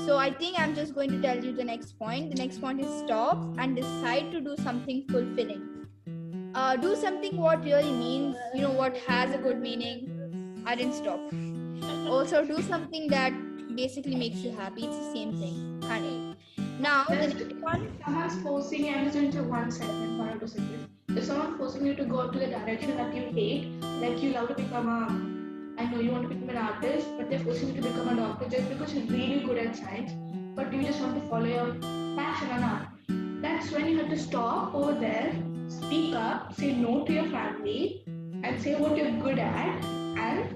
So 0.06 0.18
I 0.18 0.34
think 0.34 0.60
I'm 0.60 0.74
just 0.74 0.96
going 0.96 1.12
to 1.12 1.22
tell 1.22 1.44
you 1.44 1.52
the 1.56 1.64
next 1.64 2.00
point. 2.00 2.32
The 2.36 2.42
next 2.44 2.60
point 2.60 2.82
is 2.82 2.88
stop 3.06 3.38
and 3.60 3.76
decide 3.76 4.32
to 4.32 4.42
do 4.42 4.56
something 4.58 5.06
fulfilling. 5.08 5.88
Uh, 6.56 6.76
do 6.76 6.96
something 6.96 7.38
what 7.38 7.64
really 7.64 7.92
means, 7.92 8.36
you 8.56 8.62
know, 8.62 8.72
what 8.72 8.98
has 8.98 9.34
a 9.36 9.38
good 9.38 9.62
meaning. 9.62 10.64
I 10.66 10.76
didn't 10.76 10.96
stop. 10.96 11.20
Also, 12.10 12.44
do 12.44 12.62
something 12.64 13.08
that 13.10 13.32
basically 13.76 14.16
makes 14.16 14.38
you 14.38 14.52
happy. 14.52 14.86
It's 14.86 14.98
the 14.98 15.14
same 15.14 15.38
thing, 15.40 15.80
of. 15.84 16.36
Now, 16.80 17.06
the 17.08 17.16
next 17.16 17.56
one. 17.62 17.88
Someone's 18.04 18.42
forcing 18.42 18.86
you, 18.88 18.94
just 19.04 19.14
going 19.14 19.32
to 19.32 19.44
one 19.44 19.72
second, 19.72 20.18
one 20.18 20.30
or 20.30 20.40
two 20.40 20.48
seconds. 20.48 20.88
If 21.10 21.26
someone's 21.26 21.58
forcing 21.58 21.86
you 21.86 21.94
to 21.96 22.06
go 22.06 22.30
to 22.32 22.40
the 22.40 22.48
direction 22.48 22.98
that 22.98 23.14
you 23.14 23.24
hate, 23.32 23.68
like 24.02 24.22
you 24.24 24.32
love 24.32 24.48
to 24.50 24.56
become 24.56 24.90
a, 24.90 25.31
I 25.78 25.86
know 25.86 26.00
you 26.00 26.12
want 26.12 26.30
to 26.30 26.36
become 26.36 26.50
an 26.50 26.58
artist, 26.58 27.08
but 27.18 27.30
they're 27.30 27.40
forcing 27.40 27.70
you 27.76 27.82
to 27.82 27.88
become 27.88 28.10
a 28.10 28.16
doctor 28.16 28.50
just 28.50 28.70
because 28.70 28.94
you're 28.94 29.06
really 29.06 29.40
good 29.46 29.58
at 29.58 29.76
science, 29.76 30.12
but 30.56 30.72
you 30.74 30.84
just 30.84 31.00
want 31.00 31.22
to 31.22 31.30
follow 31.30 31.46
your 31.46 31.76
passion 32.16 32.50
and 32.52 32.64
art. 32.64 32.88
That's 33.42 33.72
when 33.72 33.88
you 33.88 33.98
have 34.00 34.10
to 34.10 34.20
stop 34.20 34.76
over 34.76 34.94
there, 34.94 35.34
speak 35.68 36.16
up, 36.16 36.54
say 36.54 36.74
no 36.74 37.06
to 37.06 37.14
your 37.14 37.26
family, 37.26 38.04
and 38.44 38.62
say 38.62 38.76
what 38.76 38.96
you're 38.98 39.12
good 39.20 39.40
at, 39.40 39.84
and 40.18 40.56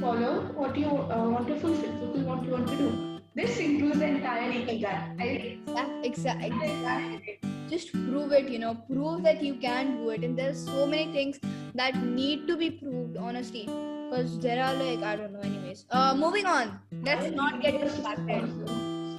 follow 0.00 0.42
what 0.54 0.76
you 0.76 0.86
uh, 0.86 1.28
want 1.28 1.46
to 1.48 1.60
fulfill, 1.60 1.92
fulfill 1.98 2.22
what 2.22 2.44
you 2.44 2.50
want 2.50 2.68
to 2.68 2.76
do. 2.76 3.20
This 3.34 3.58
includes 3.58 3.98
the 3.98 4.06
entire 4.06 4.50
ikigai. 4.50 5.20
I, 5.20 5.58
Exactly. 6.02 6.50
I, 6.52 7.38
Just 7.68 7.92
prove 7.92 8.32
it, 8.32 8.48
you 8.48 8.58
know, 8.58 8.74
prove 8.74 9.22
that 9.24 9.42
you 9.42 9.54
can 9.56 9.98
do 9.98 10.10
it. 10.10 10.24
And 10.24 10.38
there's 10.38 10.64
so 10.64 10.86
many 10.86 11.12
things 11.12 11.38
that 11.74 11.96
need 12.02 12.46
to 12.48 12.56
be 12.56 12.70
proved, 12.70 13.16
honestly. 13.16 13.68
Because 14.08 14.38
there 14.38 14.62
are 14.62 14.74
like, 14.74 15.02
I 15.02 15.16
don't 15.16 15.32
know, 15.32 15.40
anyways. 15.40 15.84
Uh, 15.90 16.14
moving 16.16 16.46
on. 16.46 16.78
Let's 17.02 17.26
not 17.34 17.60
get 17.60 17.80
distracted. 17.80 18.44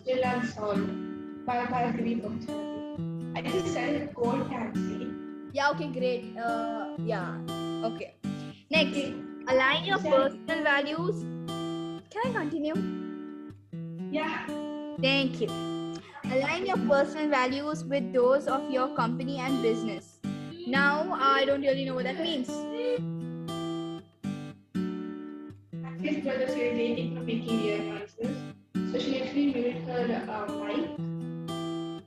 Still 0.01 0.23
unsolved. 0.23 1.45
Biography 1.45 2.15
functionality. 2.15 3.37
I 3.37 3.41
just 3.41 3.73
said 3.73 4.13
cold 4.15 4.49
taxi. 4.49 5.07
Yeah, 5.53 5.69
okay, 5.71 5.87
great. 5.87 6.37
Uh, 6.37 6.95
yeah, 7.05 7.37
okay. 7.83 8.15
Next, 8.71 8.97
Okay. 8.97 9.13
align 9.47 9.85
your 9.85 9.97
personal 9.99 10.63
values. 10.63 11.21
Can 12.09 12.21
I 12.25 12.31
continue? 12.31 12.75
Yeah. 14.11 14.47
Thank 15.01 15.41
you. 15.41 15.49
Align 16.31 16.65
your 16.65 16.77
personal 16.77 17.29
values 17.29 17.83
with 17.83 18.11
those 18.13 18.47
of 18.47 18.69
your 18.71 18.89
company 18.95 19.37
and 19.39 19.61
business. 19.61 20.19
Now, 20.67 21.17
I 21.19 21.45
don't 21.45 21.61
really 21.61 21.85
know 21.85 21.95
what 21.95 22.03
that 22.05 22.19
means. 22.19 22.49
His 26.07 26.23
brother 26.23 26.47
started 26.47 26.75
dating 26.75 27.17
for 27.17 27.23
making 27.23 27.59
ear 27.65 27.79
noises. 27.79 28.37
So 28.91 28.97
she 28.97 29.21
actually 29.21 29.53
muted 29.53 29.83
her 29.87 30.23
uh, 30.31 30.47
mic. 30.63 30.85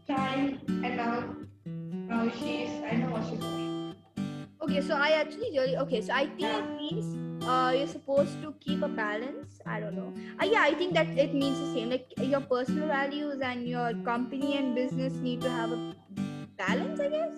Time 0.08 0.58
and 0.84 0.96
now, 0.96 1.36
now 2.08 2.30
she's, 2.30 2.70
I 2.90 2.96
know 2.96 3.10
what 3.10 3.28
she's 3.28 3.40
doing. 3.40 3.94
Okay, 4.62 4.80
so 4.80 4.94
I 4.94 5.10
actually 5.10 5.50
really 5.52 5.76
okay. 5.76 6.00
So 6.00 6.14
I 6.14 6.24
think 6.28 6.48
it 6.48 6.66
means 6.78 7.44
uh, 7.44 7.74
you're 7.76 7.92
supposed 7.92 8.40
to 8.40 8.54
keep 8.60 8.82
a 8.82 8.88
balance. 8.88 9.60
I 9.66 9.80
don't 9.80 9.94
know. 9.94 10.14
Uh, 10.40 10.46
yeah, 10.46 10.62
I 10.62 10.72
think 10.72 10.94
that 10.94 11.08
it 11.08 11.34
means 11.34 11.58
the 11.58 11.72
same. 11.74 11.90
Like 11.90 12.08
your 12.16 12.40
personal 12.40 12.88
values 12.88 13.40
and 13.42 13.68
your 13.68 13.92
company 14.08 14.56
and 14.56 14.74
business 14.74 15.12
need 15.12 15.42
to 15.42 15.50
have 15.50 15.72
a 15.72 15.94
balance. 16.56 17.00
I 17.00 17.08
guess. 17.08 17.32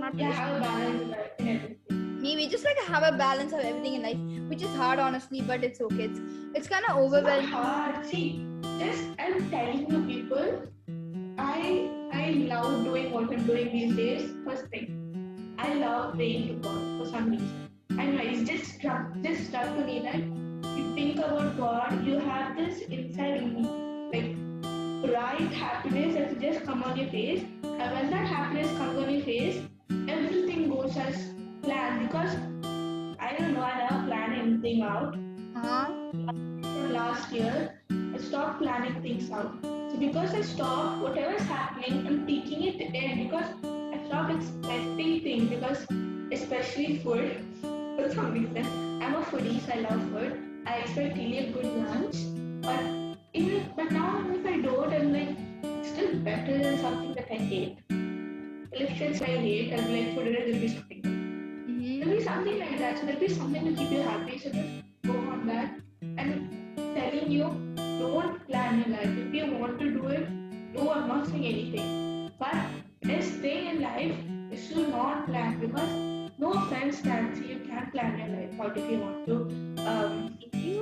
Not 0.00 0.16
Yeah, 0.16 0.32
have 0.32 0.56
a 0.56 0.60
balance 0.60 1.81
in 2.22 2.36
maybe 2.36 2.46
just 2.46 2.64
like 2.64 2.78
have 2.78 3.02
a 3.02 3.16
balance 3.16 3.52
of 3.52 3.60
everything 3.60 3.94
in 3.94 4.02
life 4.02 4.48
which 4.48 4.62
is 4.62 4.74
hard 4.76 4.98
honestly 4.98 5.40
but 5.40 5.64
it's 5.64 5.80
okay 5.80 6.04
it's 6.04 6.20
it's 6.54 6.68
kind 6.68 6.84
of 6.88 6.96
overwhelming 6.98 7.48
hard. 7.48 8.04
See, 8.06 8.44
just 8.78 9.04
I'm 9.18 9.50
telling 9.50 9.90
you 9.90 10.02
people, 10.06 10.62
I 11.38 11.90
I 12.12 12.30
love 12.50 12.84
doing 12.84 13.10
what 13.10 13.32
I'm 13.32 13.46
doing 13.46 13.72
these 13.72 13.96
days. 13.96 14.30
First 14.44 14.66
thing, 14.66 15.56
I 15.58 15.72
love 15.74 16.14
praying 16.14 16.48
to 16.48 16.54
God 16.68 16.98
for 16.98 17.10
some 17.10 17.30
reason. 17.30 17.70
I 17.98 18.06
know 18.06 18.22
it's 18.22 18.48
just 18.48 18.74
struck 18.74 19.18
just 19.22 19.48
struck 19.48 19.64
to 19.76 19.84
me 19.86 20.00
that 20.00 20.16
you 20.78 20.94
think 20.94 21.18
about 21.18 21.56
God, 21.56 22.06
you 22.06 22.18
have 22.18 22.56
this 22.56 22.82
inside 22.82 23.40
you, 23.40 23.64
like 24.12 24.36
bright 25.02 25.52
happiness 25.52 26.14
that 26.14 26.38
just 26.38 26.64
come 26.66 26.82
on 26.82 26.96
your 26.98 27.08
face. 27.08 27.44
And 27.62 27.92
when 27.96 28.10
that 28.10 28.26
happiness 28.26 28.70
comes 28.76 28.98
on 28.98 29.10
your 29.10 29.24
face, 29.24 29.62
everything 30.06 30.68
goes 30.68 30.96
as 30.96 31.31
planned 31.62 32.06
because 32.06 32.34
I 33.18 33.34
don't 33.38 33.54
know, 33.54 33.62
I 33.62 33.78
never 33.78 34.06
plan 34.06 34.32
anything 34.32 34.82
out 34.82 35.16
huh 35.54 36.02
from 36.82 36.92
last 36.92 37.32
year, 37.32 37.80
I 37.90 38.18
stopped 38.18 38.60
planning 38.60 39.00
things 39.02 39.30
out. 39.30 39.54
So 39.62 39.96
because 39.98 40.34
I 40.34 40.42
stopped, 40.42 41.02
whatever 41.02 41.34
is 41.34 41.42
happening, 41.42 42.06
I'm 42.06 42.26
taking 42.26 42.62
it 42.62 42.80
in 42.80 43.24
because 43.24 43.46
I 43.64 44.00
stopped 44.06 44.32
expecting 44.32 45.20
things 45.20 45.50
because 45.50 45.86
especially 46.32 46.98
food, 46.98 47.44
for 47.60 48.10
some 48.14 48.32
reason, 48.32 49.02
I'm 49.02 49.14
a 49.14 49.22
foodie, 49.22 49.60
so 49.66 49.72
I 49.72 49.80
love 49.80 50.02
food. 50.10 50.42
I 50.66 50.76
expect 50.78 51.16
really 51.16 51.38
a 51.38 51.50
good 51.52 51.66
lunch, 51.66 52.16
but 52.62 53.16
even 53.34 53.70
but 53.76 53.90
now 53.90 54.24
if 54.30 54.46
I 54.46 54.60
don't, 54.60 54.92
I'm 54.92 55.12
like 55.12 55.84
still 55.84 56.14
better 56.16 56.58
than 56.58 56.78
something 56.78 57.14
that 57.14 57.30
I 57.30 57.36
hate. 57.36 57.78
If 58.72 59.00
it's 59.00 59.22
I 59.22 59.26
hate, 59.26 59.72
I'm 59.72 59.92
like 59.92 60.14
dinner 60.16 60.44
there'll 60.44 60.60
be 60.60 60.68
something. 60.68 61.21
There'll 62.02 62.18
be 62.18 62.24
something 62.24 62.58
like 62.58 62.78
that. 62.78 62.98
So 62.98 63.06
there'll 63.06 63.20
be 63.20 63.28
something 63.28 63.64
to 63.64 63.72
keep 63.80 63.92
you 63.92 64.02
happy. 64.02 64.36
So 64.36 64.50
just 64.50 64.68
go 65.06 65.12
on 65.12 65.46
that. 65.46 65.72
And 66.00 66.50
telling 66.96 67.30
you, 67.30 67.44
don't 67.76 68.44
plan 68.48 68.80
your 68.80 68.88
life. 68.96 69.18
If 69.18 69.32
you 69.32 69.52
want 69.52 69.78
to 69.78 69.88
do 69.88 70.08
it, 70.08 70.26
do. 70.74 70.90
I'm 70.90 71.06
not 71.06 71.28
saying 71.28 71.46
anything. 71.46 72.32
But 72.40 72.56
best 73.02 73.30
thing 73.34 73.66
in 73.66 73.82
life 73.82 74.16
is 74.50 74.68
to 74.70 74.88
not 74.88 75.26
plan 75.26 75.60
because 75.60 75.94
no 76.40 76.52
offense, 76.54 77.00
Tansi, 77.02 77.48
you 77.50 77.60
can 77.60 77.88
plan 77.92 78.18
your 78.18 78.30
life 78.36 78.60
out 78.60 78.76
if 78.76 78.90
you 78.90 78.98
want 78.98 79.24
to. 79.26 79.36
Um, 79.86 80.38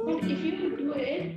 but 0.06 0.24
if 0.24 0.42
you 0.42 0.74
do 0.74 0.92
it, 0.94 1.34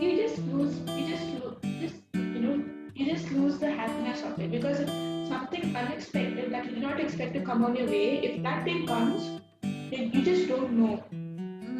you 0.00 0.22
just 0.22 0.38
lose. 0.46 0.78
You 0.88 1.06
just 1.06 1.26
lose. 1.34 1.56
Just 1.82 1.96
you 2.14 2.40
know, 2.40 2.64
you 2.94 3.12
just 3.12 3.30
lose 3.30 3.58
the 3.58 3.70
happiness 3.70 4.22
of 4.22 4.40
it 4.40 4.50
because 4.50 4.80
if 4.80 5.11
something 5.32 5.76
unexpected 5.76 6.52
that 6.52 6.64
you 6.66 6.72
did 6.72 6.82
not 6.82 7.00
expect 7.00 7.34
to 7.34 7.40
come 7.40 7.64
on 7.64 7.76
your 7.76 7.86
way, 7.86 8.18
if 8.30 8.42
that 8.42 8.64
thing 8.64 8.86
comes, 8.86 9.40
then 9.62 10.10
you 10.12 10.22
just 10.22 10.48
don't 10.48 10.72
know 10.72 11.04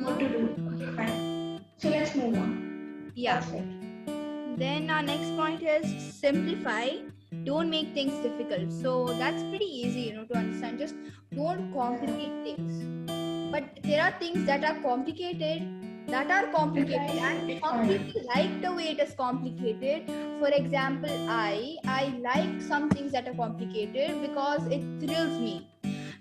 what 0.04 0.18
to 0.18 0.28
do. 0.28 0.42
Okay, 0.74 0.90
fine. 0.96 1.60
So 1.78 1.90
let's 1.90 2.14
move 2.14 2.36
on. 2.36 2.72
yeah 3.14 3.42
then 4.60 4.90
our 4.90 5.02
next 5.02 5.30
point 5.36 5.62
is 5.62 5.86
simplify 6.20 6.84
don't 7.44 7.70
make 7.74 7.92
things 7.94 8.14
difficult 8.26 8.72
so 8.72 8.92
that's 9.20 9.42
pretty 9.50 9.68
easy 9.80 10.02
you 10.08 10.14
know 10.14 10.24
to 10.24 10.36
understand 10.38 10.78
just 10.78 10.94
don't 11.34 11.72
complicate 11.74 12.34
things 12.46 12.82
but 13.52 13.64
there 13.82 14.02
are 14.02 14.12
things 14.18 14.44
that 14.46 14.64
are 14.64 14.76
complicated 14.82 15.62
that 16.14 16.30
are 16.30 16.46
complicated 16.52 17.18
and 17.28 17.60
some 17.64 17.86
people 17.88 18.26
like 18.34 18.60
the 18.62 18.72
way 18.80 18.88
it 18.94 19.00
is 19.06 19.14
complicated 19.20 20.10
for 20.40 20.50
example 20.60 21.30
i 21.36 21.76
i 22.00 22.02
like 22.26 22.60
some 22.72 22.90
things 22.90 23.12
that 23.12 23.28
are 23.28 23.38
complicated 23.44 24.20
because 24.26 24.66
it 24.78 24.84
thrills 25.04 25.38
me 25.46 25.56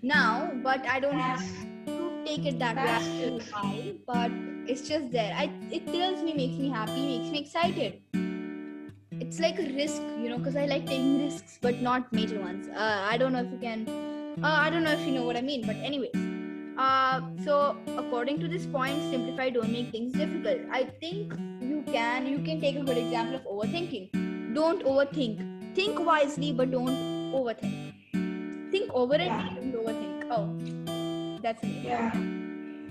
now 0.02 0.52
but 0.70 0.88
i 0.96 1.00
don't 1.00 1.20
have 1.20 1.44
to 1.92 2.24
take 2.26 2.46
it 2.46 2.58
that 2.60 2.82
way 2.86 3.98
but 4.08 4.32
it's 4.68 4.88
just 4.88 5.12
there. 5.12 5.34
I 5.36 5.50
it 5.72 5.86
thrills 5.88 6.24
me, 6.24 6.34
makes 6.34 6.58
me 6.58 6.70
happy, 6.70 7.02
makes 7.18 7.32
me 7.32 7.40
excited. 7.40 8.02
It's 9.20 9.40
like 9.40 9.60
a 9.60 9.68
risk, 9.74 10.02
you 10.22 10.30
know, 10.30 10.38
because 10.38 10.56
I 10.56 10.66
like 10.66 10.86
taking 10.86 11.24
risks, 11.24 11.60
but 11.62 11.82
not 11.82 12.12
major 12.14 12.40
ones. 12.40 12.68
Uh, 12.70 13.08
I 13.10 13.18
don't 13.18 13.34
know 13.34 13.42
if 13.42 13.52
you 13.52 13.60
can. 13.60 13.88
Uh, 14.44 14.48
I 14.48 14.70
don't 14.70 14.84
know 14.84 14.92
if 14.92 15.06
you 15.06 15.14
know 15.14 15.24
what 15.24 15.36
I 15.36 15.42
mean, 15.42 15.66
but 15.66 15.76
anyways. 15.76 16.31
Uh, 16.82 17.22
so 17.46 17.56
according 18.02 18.40
to 18.42 18.48
this 18.48 18.66
point, 18.66 19.00
simplify, 19.14 19.50
don't 19.50 19.72
make 19.72 19.92
things 19.92 20.14
difficult. 20.14 20.62
I 20.72 20.84
think 21.00 21.34
you 21.62 21.84
can. 21.88 22.28
You 22.34 22.40
can 22.50 22.62
take 22.62 22.76
a 22.76 22.84
good 22.90 22.98
example 22.98 23.36
of 23.40 23.44
overthinking. 23.56 24.54
Don't 24.60 24.84
overthink. 24.94 25.48
think 25.76 26.00
wisely 26.06 26.48
but 26.52 26.72
don't 26.72 26.96
overthink. 27.34 28.72
Think 28.72 28.90
over 29.02 29.16
it, 29.16 29.28
Yeah. 29.28 29.44
don't 29.58 29.76
overthink. 29.82 30.26
Oh, 30.38 31.38
that's 31.46 31.64
it. 31.64 31.78
Yeah. 31.86 32.18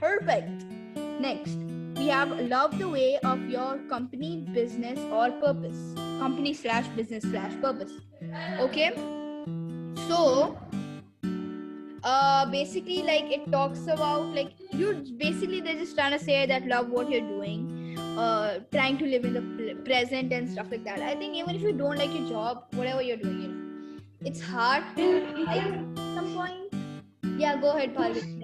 Perfect. 0.05 0.64
Next, 1.26 1.59
we 1.99 2.07
have 2.09 2.32
love 2.55 2.78
the 2.78 2.88
way 2.95 3.18
of 3.32 3.45
your 3.57 3.72
company, 3.91 4.30
business, 4.61 4.99
or 5.18 5.26
purpose. 5.43 5.82
Company 6.22 6.55
slash 6.62 6.88
business 7.01 7.28
slash 7.34 7.59
purpose. 7.66 7.93
Okay. 8.68 8.88
So, 10.09 10.57
uh, 12.05 12.47
basically, 12.51 13.03
like 13.03 13.31
it 13.31 13.51
talks 13.53 13.87
about 13.87 14.35
like 14.35 14.53
you 14.73 14.95
basically 15.19 15.61
they're 15.61 15.75
just 15.75 15.95
trying 15.97 16.13
to 16.13 16.19
say 16.19 16.47
that 16.47 16.67
love 16.67 16.89
what 16.89 17.11
you're 17.11 17.29
doing, 17.29 17.99
uh, 18.19 18.61
trying 18.73 18.99
to 18.99 19.07
live 19.07 19.25
in 19.25 19.35
the 19.35 19.75
present 19.85 20.33
and 20.33 20.51
stuff 20.51 20.71
like 20.71 20.85
that. 20.85 21.01
I 21.01 21.15
think 21.15 21.35
even 21.35 21.55
if 21.55 21.63
you 21.63 21.73
don't 21.73 21.97
like 21.97 22.13
your 22.15 22.29
job, 22.29 22.65
whatever 22.73 23.03
you're 23.03 23.17
doing, 23.17 23.41
know, 23.49 24.01
it's 24.25 24.41
hard 24.41 24.85
to 24.97 25.09
like 25.45 25.75
some 26.15 26.35
point. 26.35 26.75
Yeah, 27.39 27.57
go 27.61 27.71
ahead, 27.77 27.95
Bhargavi. 27.95 28.41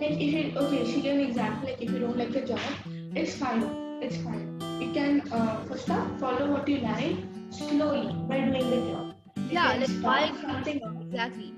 Like, 0.00 0.20
if 0.20 0.32
you, 0.34 0.58
okay, 0.58 0.84
she 0.84 1.00
gave 1.00 1.14
an 1.14 1.20
example, 1.20 1.68
like, 1.68 1.80
if 1.80 1.90
you 1.90 1.98
don't 2.00 2.16
like 2.16 2.34
your 2.34 2.44
job, 2.44 2.60
it's 3.14 3.36
fine. 3.36 3.62
It's 4.02 4.16
fine. 4.16 4.60
You 4.80 4.92
can, 4.92 5.32
uh, 5.32 5.64
first 5.64 5.88
off, 5.88 6.20
follow 6.20 6.50
what 6.52 6.68
you 6.68 6.78
like 6.78 7.16
slowly 7.50 8.12
by 8.28 8.40
doing 8.40 8.70
the 8.70 8.90
job. 8.90 9.14
You 9.36 9.42
Yeah, 9.52 9.74
like 9.76 9.88
start 9.88 10.34
something 10.40 10.80
exactly. 11.00 11.54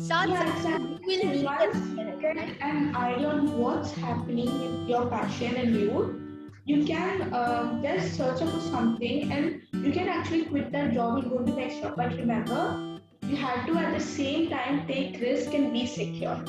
Start 0.00 0.30
Yeah, 0.30 0.62
something 0.62 0.96
exactly. 0.96 1.14
you 1.14 1.20
will 1.20 1.34
need 1.34 1.44
Once 1.44 1.76
you 1.76 2.20
get 2.20 2.36
an 2.62 2.96
idea 2.96 3.28
on 3.28 3.58
what's 3.58 3.92
happening 3.92 4.46
with 4.60 4.88
your 4.88 5.06
passion 5.10 5.56
and 5.56 5.74
you, 5.76 6.20
you 6.64 6.84
can 6.86 7.34
um, 7.34 7.82
just 7.82 8.16
search 8.16 8.40
up 8.40 8.48
for 8.48 8.60
something 8.60 9.30
and 9.30 9.60
you 9.84 9.92
can 9.92 10.08
actually 10.08 10.46
quit 10.46 10.72
that 10.72 10.94
job 10.94 11.18
and 11.18 11.30
go 11.30 11.38
to 11.38 11.44
the 11.44 11.52
next 11.52 11.80
job. 11.80 11.96
But 11.96 12.16
remember, 12.16 12.98
you 13.28 13.36
have 13.36 13.66
to 13.66 13.76
at 13.76 13.92
the 13.92 14.00
same 14.00 14.48
time 14.48 14.86
take 14.86 15.20
risk 15.20 15.52
and 15.52 15.70
be 15.70 15.86
secure. 15.86 16.40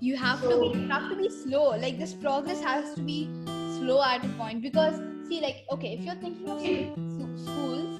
You 0.00 0.16
have 0.16 0.42
to 0.42 0.60
be 0.60 0.78
you 0.78 0.88
have 0.88 1.08
to 1.08 1.16
be 1.16 1.30
slow. 1.30 1.70
Like 1.70 1.98
this 1.98 2.12
progress 2.12 2.62
has 2.62 2.94
to 2.96 3.02
be 3.02 3.28
slow 3.78 4.02
at 4.02 4.24
a 4.24 4.28
point 4.40 4.60
because 4.60 5.00
see, 5.26 5.40
like 5.40 5.64
okay, 5.72 5.94
if 5.94 6.04
you're 6.04 6.16
thinking 6.16 6.50
of 6.50 6.60
schools, 6.60 7.99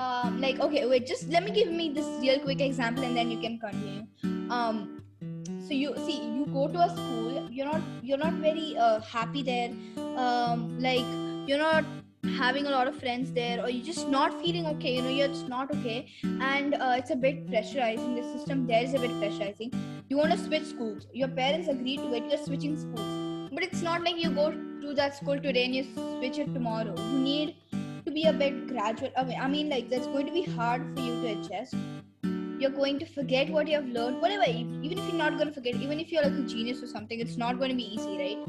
um, 0.00 0.40
like 0.40 0.60
okay, 0.60 0.86
wait, 0.86 1.06
just 1.06 1.28
let 1.28 1.44
me 1.44 1.50
give 1.50 1.70
me 1.70 1.90
this 1.90 2.06
real 2.20 2.40
quick 2.40 2.60
example 2.60 3.04
and 3.04 3.16
then 3.16 3.30
you 3.30 3.38
can 3.38 3.58
continue. 3.58 4.06
Um, 4.50 5.02
so 5.66 5.74
you 5.74 5.94
see, 6.06 6.18
you 6.36 6.46
go 6.52 6.66
to 6.68 6.78
a 6.80 6.90
school, 6.90 7.48
you're 7.50 7.66
not 7.66 7.82
you're 8.02 8.22
not 8.26 8.34
very 8.44 8.76
uh, 8.76 9.00
happy 9.00 9.42
there. 9.42 9.70
Um, 10.16 10.78
like 10.80 11.04
you're 11.48 11.58
not 11.58 11.84
having 12.38 12.66
a 12.66 12.70
lot 12.70 12.86
of 12.86 12.96
friends 12.98 13.32
there 13.32 13.62
or 13.62 13.68
you're 13.70 13.84
just 13.84 14.08
not 14.08 14.34
feeling 14.42 14.66
okay 14.66 14.94
you 14.96 15.02
know 15.02 15.08
you're 15.08 15.28
just 15.28 15.48
not 15.48 15.74
okay. 15.74 16.08
And 16.22 16.74
uh, 16.74 16.94
it's 16.98 17.10
a 17.10 17.16
bit 17.16 17.46
pressurizing 17.46 18.16
the 18.16 18.26
system 18.32 18.66
there 18.66 18.82
is 18.82 18.94
a 18.94 18.98
bit 18.98 19.10
pressurizing. 19.22 19.74
You 20.08 20.16
want 20.16 20.32
to 20.32 20.38
switch 20.38 20.64
schools. 20.64 21.06
Your 21.12 21.28
parents 21.28 21.68
agree 21.68 21.96
to 21.96 22.14
it 22.14 22.24
you're 22.30 22.44
switching 22.44 22.76
schools. 22.76 23.50
But 23.52 23.64
it's 23.64 23.82
not 23.82 24.02
like 24.02 24.16
you 24.16 24.30
go 24.30 24.50
to 24.52 24.94
that 24.94 25.16
school 25.16 25.40
today 25.40 25.64
and 25.64 25.74
you 25.74 25.84
switch 25.94 26.38
it 26.38 26.54
tomorrow. 26.54 26.94
You 26.96 27.18
need 27.18 27.56
to 28.10 28.14
be 28.14 28.24
a 28.24 28.32
bit 28.32 28.66
gradual 28.68 29.10
i 29.16 29.48
mean, 29.48 29.68
like 29.70 29.88
that's 29.88 30.06
going 30.06 30.26
to 30.26 30.32
be 30.32 30.42
hard 30.42 30.82
for 30.94 31.02
you 31.02 31.20
to 31.22 31.28
adjust. 31.38 31.74
You're 32.62 32.76
going 32.78 32.98
to 32.98 33.06
forget 33.06 33.48
what 33.48 33.68
you 33.68 33.76
have 33.76 33.86
learned. 33.86 34.20
Whatever 34.20 34.44
even 34.46 34.98
if 34.98 35.04
you're 35.08 35.20
not 35.20 35.36
going 35.36 35.48
to 35.48 35.54
forget 35.54 35.76
even 35.76 36.00
if 36.00 36.12
you're 36.12 36.22
like 36.22 36.32
a 36.32 36.42
genius 36.54 36.82
or 36.82 36.88
something 36.88 37.20
it's 37.20 37.36
not 37.42 37.58
going 37.58 37.70
to 37.70 37.76
be 37.76 37.86
easy 37.94 38.18
right? 38.22 38.42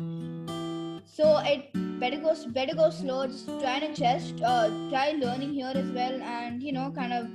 So 1.06 1.38
it 1.52 1.70
better 2.00 2.18
go 2.18 2.34
better 2.58 2.76
go 2.76 2.90
slow 2.90 3.28
just 3.28 3.48
try 3.62 3.76
and 3.78 3.86
adjust 3.90 4.42
uh, 4.44 4.70
try 4.90 5.12
learning 5.12 5.54
here 5.54 5.72
as 5.82 5.92
well 6.00 6.22
and 6.36 6.64
you 6.64 6.74
know 6.78 6.92
kind 6.96 7.14
of 7.14 7.28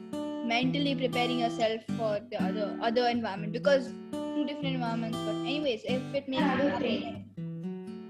mentally 0.52 0.94
preparing 0.94 1.38
yourself 1.44 1.80
for 1.98 2.18
the 2.32 2.42
other 2.48 2.66
other 2.82 3.06
environment 3.08 3.52
because 3.52 3.92
two 4.12 4.44
different 4.44 4.74
environments 4.74 5.18
but 5.18 5.36
anyways 5.52 5.82
if 5.84 6.02
it 6.20 6.28
makes 6.28 6.42
you 6.42 6.68
happy. 6.72 7.24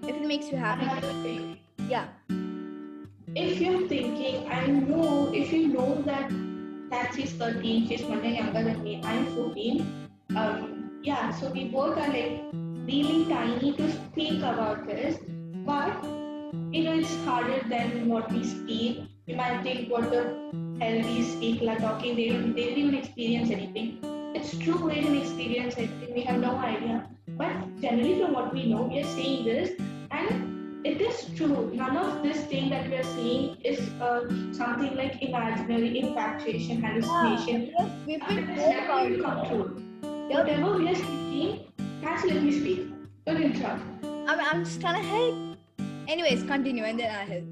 if 0.02 0.16
it 0.16 0.26
makes 0.26 0.50
you 0.50 0.56
happy. 0.56 1.60
yeah 1.88 2.08
If 3.38 3.60
you're 3.60 3.86
thinking, 3.86 4.48
I 4.48 4.66
know, 4.66 5.30
if 5.30 5.52
you 5.52 5.68
know 5.68 6.00
that 6.06 6.30
Tansi's 6.90 7.32
13, 7.32 7.86
she's 7.86 8.00
one 8.00 8.24
year 8.24 8.36
younger 8.36 8.64
than 8.64 8.82
me, 8.82 9.02
I'm 9.04 9.26
14. 9.34 10.08
Um, 10.34 11.00
yeah, 11.02 11.30
so 11.32 11.50
we 11.50 11.64
both 11.68 11.98
are 11.98 12.08
like 12.08 12.40
really 12.86 13.26
tiny 13.26 13.74
to 13.74 13.92
speak 13.92 14.38
about 14.38 14.86
this, 14.86 15.18
but 15.66 16.02
you 16.72 16.84
know, 16.84 16.94
it's 16.94 17.14
harder 17.26 17.60
than 17.68 18.08
what 18.08 18.32
we 18.32 18.42
speak. 18.42 19.02
You 19.26 19.36
might 19.36 19.62
think 19.62 19.90
what 19.90 20.10
the 20.10 20.22
hell 20.80 21.02
these 21.02 21.36
people 21.36 21.68
are 21.68 21.78
talking, 21.78 22.16
they 22.16 22.30
don't, 22.30 22.54
they 22.54 22.68
didn't 22.70 22.78
even 22.78 22.94
experience 22.94 23.50
anything. 23.50 23.98
It's 24.34 24.56
true, 24.56 24.82
we 24.82 24.94
didn't 24.94 25.20
experience 25.20 25.74
anything, 25.76 26.14
we 26.14 26.22
have 26.22 26.40
no 26.40 26.56
idea. 26.56 27.06
But 27.36 27.82
generally, 27.82 28.18
from 28.18 28.32
what 28.32 28.54
we 28.54 28.64
know, 28.64 28.84
we 28.84 29.00
are 29.00 29.04
saying 29.04 29.44
this, 29.44 29.72
and 30.10 30.55
it 30.86 31.00
is 31.00 31.16
true. 31.36 31.70
None 31.74 31.96
of 31.96 32.22
this 32.22 32.42
thing 32.50 32.70
that 32.70 32.88
we 32.88 32.96
are 32.96 33.08
seeing 33.14 33.56
is 33.70 33.80
uh, 34.00 34.20
something 34.52 34.94
like 34.96 35.20
imaginary 35.20 35.98
infatuation, 35.98 36.82
hallucination. 36.82 37.72
Yes, 37.76 37.90
we've 38.06 38.26
been 38.28 38.50
It's 38.50 38.62
told 38.62 38.76
never 38.76 39.08
will 39.08 39.22
come 39.24 39.40
true. 39.48 39.82
Yep. 40.02 40.38
Whatever 40.38 40.78
we 40.78 40.88
are 40.88 40.94
speaking, 40.94 41.72
that's 42.02 42.24
let 42.24 42.42
me 42.42 42.52
speak. 42.60 42.86
Don't 43.26 43.42
interrupt. 43.42 43.82
I 44.04 44.36
mean, 44.36 44.46
I'm 44.50 44.64
just 44.64 44.80
trying 44.80 45.02
to 45.02 45.08
help. 45.08 45.58
Anyways, 46.06 46.44
continue 46.44 46.84
and 46.84 47.00
then 47.00 47.14
I'll 47.16 47.26
help. 47.26 47.44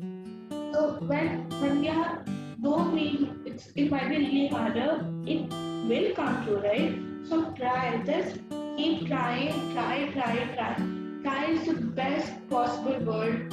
So 0.75 1.07
when 1.13 1.49
when 1.61 1.81
we 1.81 1.89
are 1.89 2.25
though 2.59 2.89
we 2.91 3.31
it's 3.45 3.71
it 3.75 3.91
might 3.91 4.09
be 4.09 4.19
really 4.19 4.49
harder, 4.49 4.91
it 5.27 5.61
will 5.93 6.11
come 6.15 6.45
true, 6.45 6.61
right? 6.71 6.99
So 7.29 7.45
try, 7.63 8.03
just 8.07 8.39
keep 8.77 9.09
trying, 9.09 9.73
try, 9.73 10.11
try, 10.13 10.37
try. 10.55 10.94
Try 11.25 11.45
is 11.53 11.67
the 11.67 11.75
best 11.75 12.33
possible 12.51 12.99
word 13.01 13.51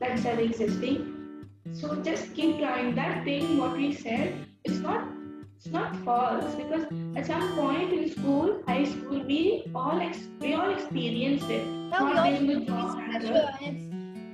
that's 0.00 0.24
ever 0.24 0.40
existing. 0.40 1.46
So 1.72 1.94
just 2.02 2.34
keep 2.34 2.58
trying. 2.58 2.94
That 2.96 3.24
thing 3.24 3.56
what 3.58 3.76
we 3.76 3.94
said, 3.94 4.46
it's 4.64 4.80
not 4.80 5.08
it's 5.56 5.68
not 5.68 5.96
false 6.04 6.54
because 6.56 6.84
at 7.16 7.26
some 7.26 7.54
point 7.54 7.92
in 7.92 8.10
school, 8.10 8.62
high 8.66 8.84
school, 8.84 9.22
we 9.24 9.70
all 9.74 10.00
ex- 10.00 10.26
we 10.40 10.54
all 10.54 10.72
experienced 10.72 11.48
it. 11.48 11.64
Now 11.66 12.00
Not 12.12 12.24
being 12.24 12.46
the 12.48 12.66
job 12.66 12.96
pressure 12.96 13.48
and 13.62 13.76
it's 13.76 13.84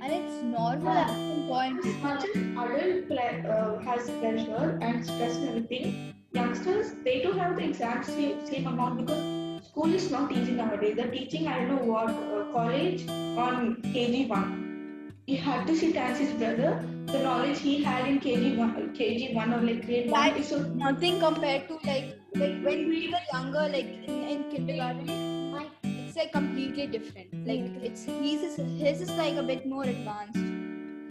and 0.03 0.11
it's 0.11 0.43
normal 0.43 0.89
at 1.03 1.09
some 1.09 1.45
point. 1.47 1.85
As 1.85 1.95
much 2.07 2.25
as 2.25 2.35
adult 2.35 3.07
ple- 3.07 3.51
uh, 3.57 3.79
has 3.89 4.09
pressure 4.09 4.79
and 4.81 5.05
stress 5.05 5.35
and 5.35 5.49
everything, 5.49 6.15
youngsters 6.33 6.93
they 7.05 7.21
do 7.21 7.31
have 7.33 7.55
the 7.57 7.63
exact 7.63 8.05
same, 8.07 8.43
same 8.45 8.65
amount 8.67 9.05
because 9.05 9.23
school 9.67 9.93
is 9.93 10.09
not 10.11 10.31
easy 10.31 10.53
nowadays. 10.53 10.95
They're 10.95 11.11
teaching 11.11 11.47
I 11.47 11.59
don't 11.59 11.75
know 11.75 11.93
what 11.93 12.09
uh, 12.09 12.40
college 12.51 13.07
on 13.09 13.75
KG 13.93 14.27
one. 14.27 15.13
You 15.27 15.37
have 15.37 15.65
to 15.67 15.75
see 15.75 15.93
Tansi's 15.93 16.33
brother. 16.33 16.85
The 17.05 17.19
knowledge 17.19 17.59
he 17.59 17.83
had 17.83 18.07
in 18.07 18.19
KG 18.19 18.57
one, 18.57 18.73
KG 18.95 19.33
one 19.33 19.53
or 19.53 19.61
like 19.61 19.85
grade 19.85 20.09
one 20.11 20.35
is 20.35 20.47
so 20.49 20.59
nothing 20.83 21.19
compared 21.19 21.67
to 21.67 21.79
like 21.85 22.17
like 22.35 22.63
when 22.63 22.89
we 22.89 23.09
were 23.13 23.25
younger, 23.33 23.67
like 23.75 23.85
in, 24.07 24.23
in 24.33 24.43
kindergarten, 24.51 25.51
My 25.51 25.65
it's 25.83 26.15
like 26.15 26.31
completely 26.31 26.87
different. 26.87 27.33
Like 27.47 27.83
it's 27.89 28.03
his 28.03 28.43
is 28.43 28.57
his 28.81 29.01
is 29.01 29.11
like 29.11 29.35
a 29.35 29.43
bit 29.43 29.65
more 29.65 29.83
advanced. 29.83 30.39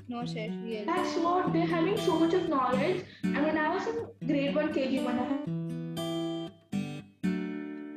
No 0.08 0.26
shit, 0.26 0.50
real. 0.64 0.86
That's 0.86 1.16
what 1.24 1.52
they're 1.52 1.66
having 1.66 1.96
so 1.96 2.18
much 2.18 2.34
of 2.34 2.48
knowledge. 2.48 3.04
And 3.22 3.44
when 3.44 3.56
I 3.56 3.68
was 3.74 3.86
in 3.86 4.06
grade 4.26 4.54
one, 4.54 4.72
KG 4.72 5.04
one, 5.04 5.18
I 5.18 5.60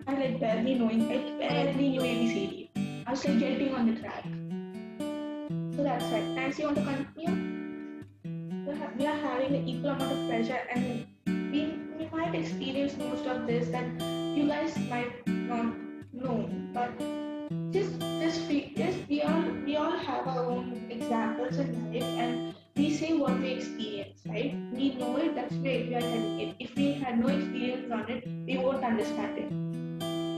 I 0.06 0.16
like 0.20 0.40
barely 0.40 0.76
knowing, 0.76 1.10
I 1.12 1.18
barely 1.40 1.90
knew 1.90 2.02
ABCD. 2.02 2.63
Was 3.10 3.26
like 3.26 3.40
getting 3.40 3.76
on 3.76 3.86
the 3.94 4.00
track. 4.00 4.24
So 5.76 5.84
that's 5.84 6.06
right. 6.06 6.24
Tansi, 6.36 6.60
you 6.60 6.66
want 6.66 6.78
to 6.78 6.84
continue? 6.84 7.36
We 8.66 8.72
are, 8.72 8.92
we 8.98 9.06
are 9.06 9.18
having 9.18 9.56
an 9.56 9.68
equal 9.68 9.90
amount 9.90 10.12
of 10.12 10.30
pressure, 10.30 10.62
and 10.74 11.06
we, 11.26 11.76
we 11.98 12.10
might 12.12 12.34
experience 12.34 12.96
most 12.98 13.26
of 13.26 13.46
this 13.46 13.68
that 13.70 13.86
you 14.36 14.48
guys 14.48 14.78
might 14.90 15.28
not 15.28 15.76
know, 16.14 16.50
but 16.74 16.98
just 17.72 18.00
just 18.22 18.50
just 18.78 18.98
we 19.10 19.22
all 19.22 19.44
we 19.66 19.76
all 19.76 19.98
have 19.98 20.26
our 20.26 20.46
own 20.46 20.88
examples 20.90 21.58
in 21.58 21.70
life 21.92 22.04
and 22.04 22.56
we 22.76 22.90
say 22.90 23.14
what 23.14 23.38
we 23.40 23.50
experience 23.60 24.22
right 24.26 24.56
we 24.72 24.96
know 24.96 25.18
it 25.18 25.36
that's 25.36 25.54
why 25.56 25.76
we 25.88 25.96
are 25.96 26.02
telling 26.02 26.40
it 26.40 26.56
if 26.60 26.76
we 26.76 26.94
had 26.94 27.20
no 27.20 27.28
experience 27.28 27.92
on 27.92 28.10
it 28.10 28.28
we 28.48 28.58
won't 28.58 28.84
understand 28.84 29.38
it 29.38 29.50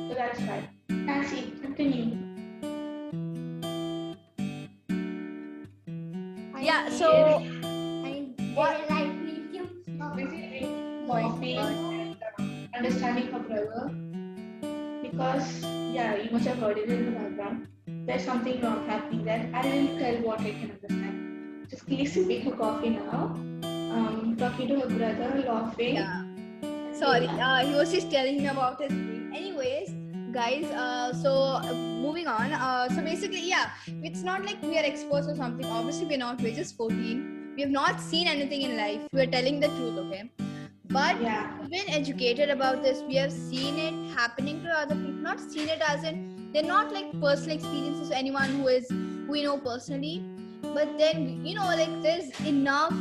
so 0.09 0.16
that's 0.16 0.41
right 0.41 0.70
Tansi 0.89 1.61
continue 1.61 2.24
Yeah, 6.66 6.89
so 6.89 7.09
I 8.01 8.26
What? 8.57 8.78
did 8.78 8.89
like 8.89 9.13
medium. 9.22 9.68
Basically, 10.16 10.66
coffee 11.07 11.57
and 11.57 12.76
understanding 12.76 13.28
her 13.34 13.39
brother 13.39 13.84
because 15.03 15.61
yeah 15.93 16.16
you 16.16 16.30
must 16.32 16.45
have 16.47 16.57
heard 16.57 16.78
it 16.78 16.89
in 16.89 17.05
the 17.05 17.11
background 17.11 17.68
there's 18.07 18.26
something 18.26 18.59
wrong 18.61 18.82
happening 18.88 19.24
there 19.24 19.43
I 19.53 19.61
will 19.68 19.99
tell 19.99 20.18
what 20.28 20.41
I 20.41 20.51
can 20.57 20.72
understand 20.72 21.68
just 21.70 21.86
please 21.86 22.13
sipping 22.13 22.41
her 22.49 22.55
coffee 22.63 22.89
now 22.97 23.38
um, 23.97 24.36
talking 24.38 24.68
to 24.70 24.80
her 24.82 24.89
brother 24.97 25.43
laughing 25.47 25.95
yeah, 25.95 26.24
Sorry, 26.93 27.28
uh, 27.28 27.66
he 27.66 27.74
was 27.76 27.91
just 27.91 28.09
telling 28.09 28.38
me 28.38 28.47
about 28.47 28.80
his 28.82 28.89
dream. 28.89 29.14
Anyways, 29.14 29.14
guys, 30.36 30.65
uh, 30.83 31.13
so 31.13 31.33
moving 32.05 32.27
on. 32.27 32.51
Uh, 32.51 32.89
so 32.89 33.01
basically, 33.01 33.47
yeah, 33.49 33.69
it's 34.03 34.21
not 34.21 34.45
like 34.45 34.61
we 34.61 34.77
are 34.77 34.83
experts 34.83 35.27
or 35.27 35.36
something. 35.36 35.65
Obviously, 35.65 36.05
we're 36.05 36.23
not. 36.23 36.41
We're 36.41 36.55
just 36.55 36.75
14. 36.75 37.53
We 37.55 37.61
have 37.61 37.71
not 37.71 38.01
seen 38.01 38.27
anything 38.27 38.63
in 38.63 38.75
life. 38.77 39.07
We're 39.13 39.31
telling 39.38 39.61
the 39.61 39.69
truth, 39.77 39.97
okay? 40.05 40.23
But 40.95 41.21
Yeah. 41.21 41.53
we've 41.59 41.71
been 41.75 41.89
educated 41.99 42.49
about 42.55 42.83
this. 42.88 43.01
We 43.11 43.15
have 43.15 43.31
seen 43.31 43.79
it 43.86 43.95
happening 44.17 44.61
to 44.65 44.73
other 44.79 44.95
people. 44.95 45.21
Not 45.29 45.39
seen 45.39 45.69
it 45.77 45.86
as 45.93 46.03
in 46.09 46.19
they're 46.53 46.69
not 46.71 46.93
like 46.97 47.09
personal 47.21 47.55
experiences. 47.57 48.11
Anyone 48.11 48.57
who 48.59 48.67
is 48.75 48.91
we 49.29 49.43
know 49.47 49.57
personally, 49.69 50.15
but 50.61 50.97
then 51.03 51.45
you 51.45 51.55
know 51.55 51.69
like 51.81 51.95
there's 52.03 52.29
enough 52.51 52.93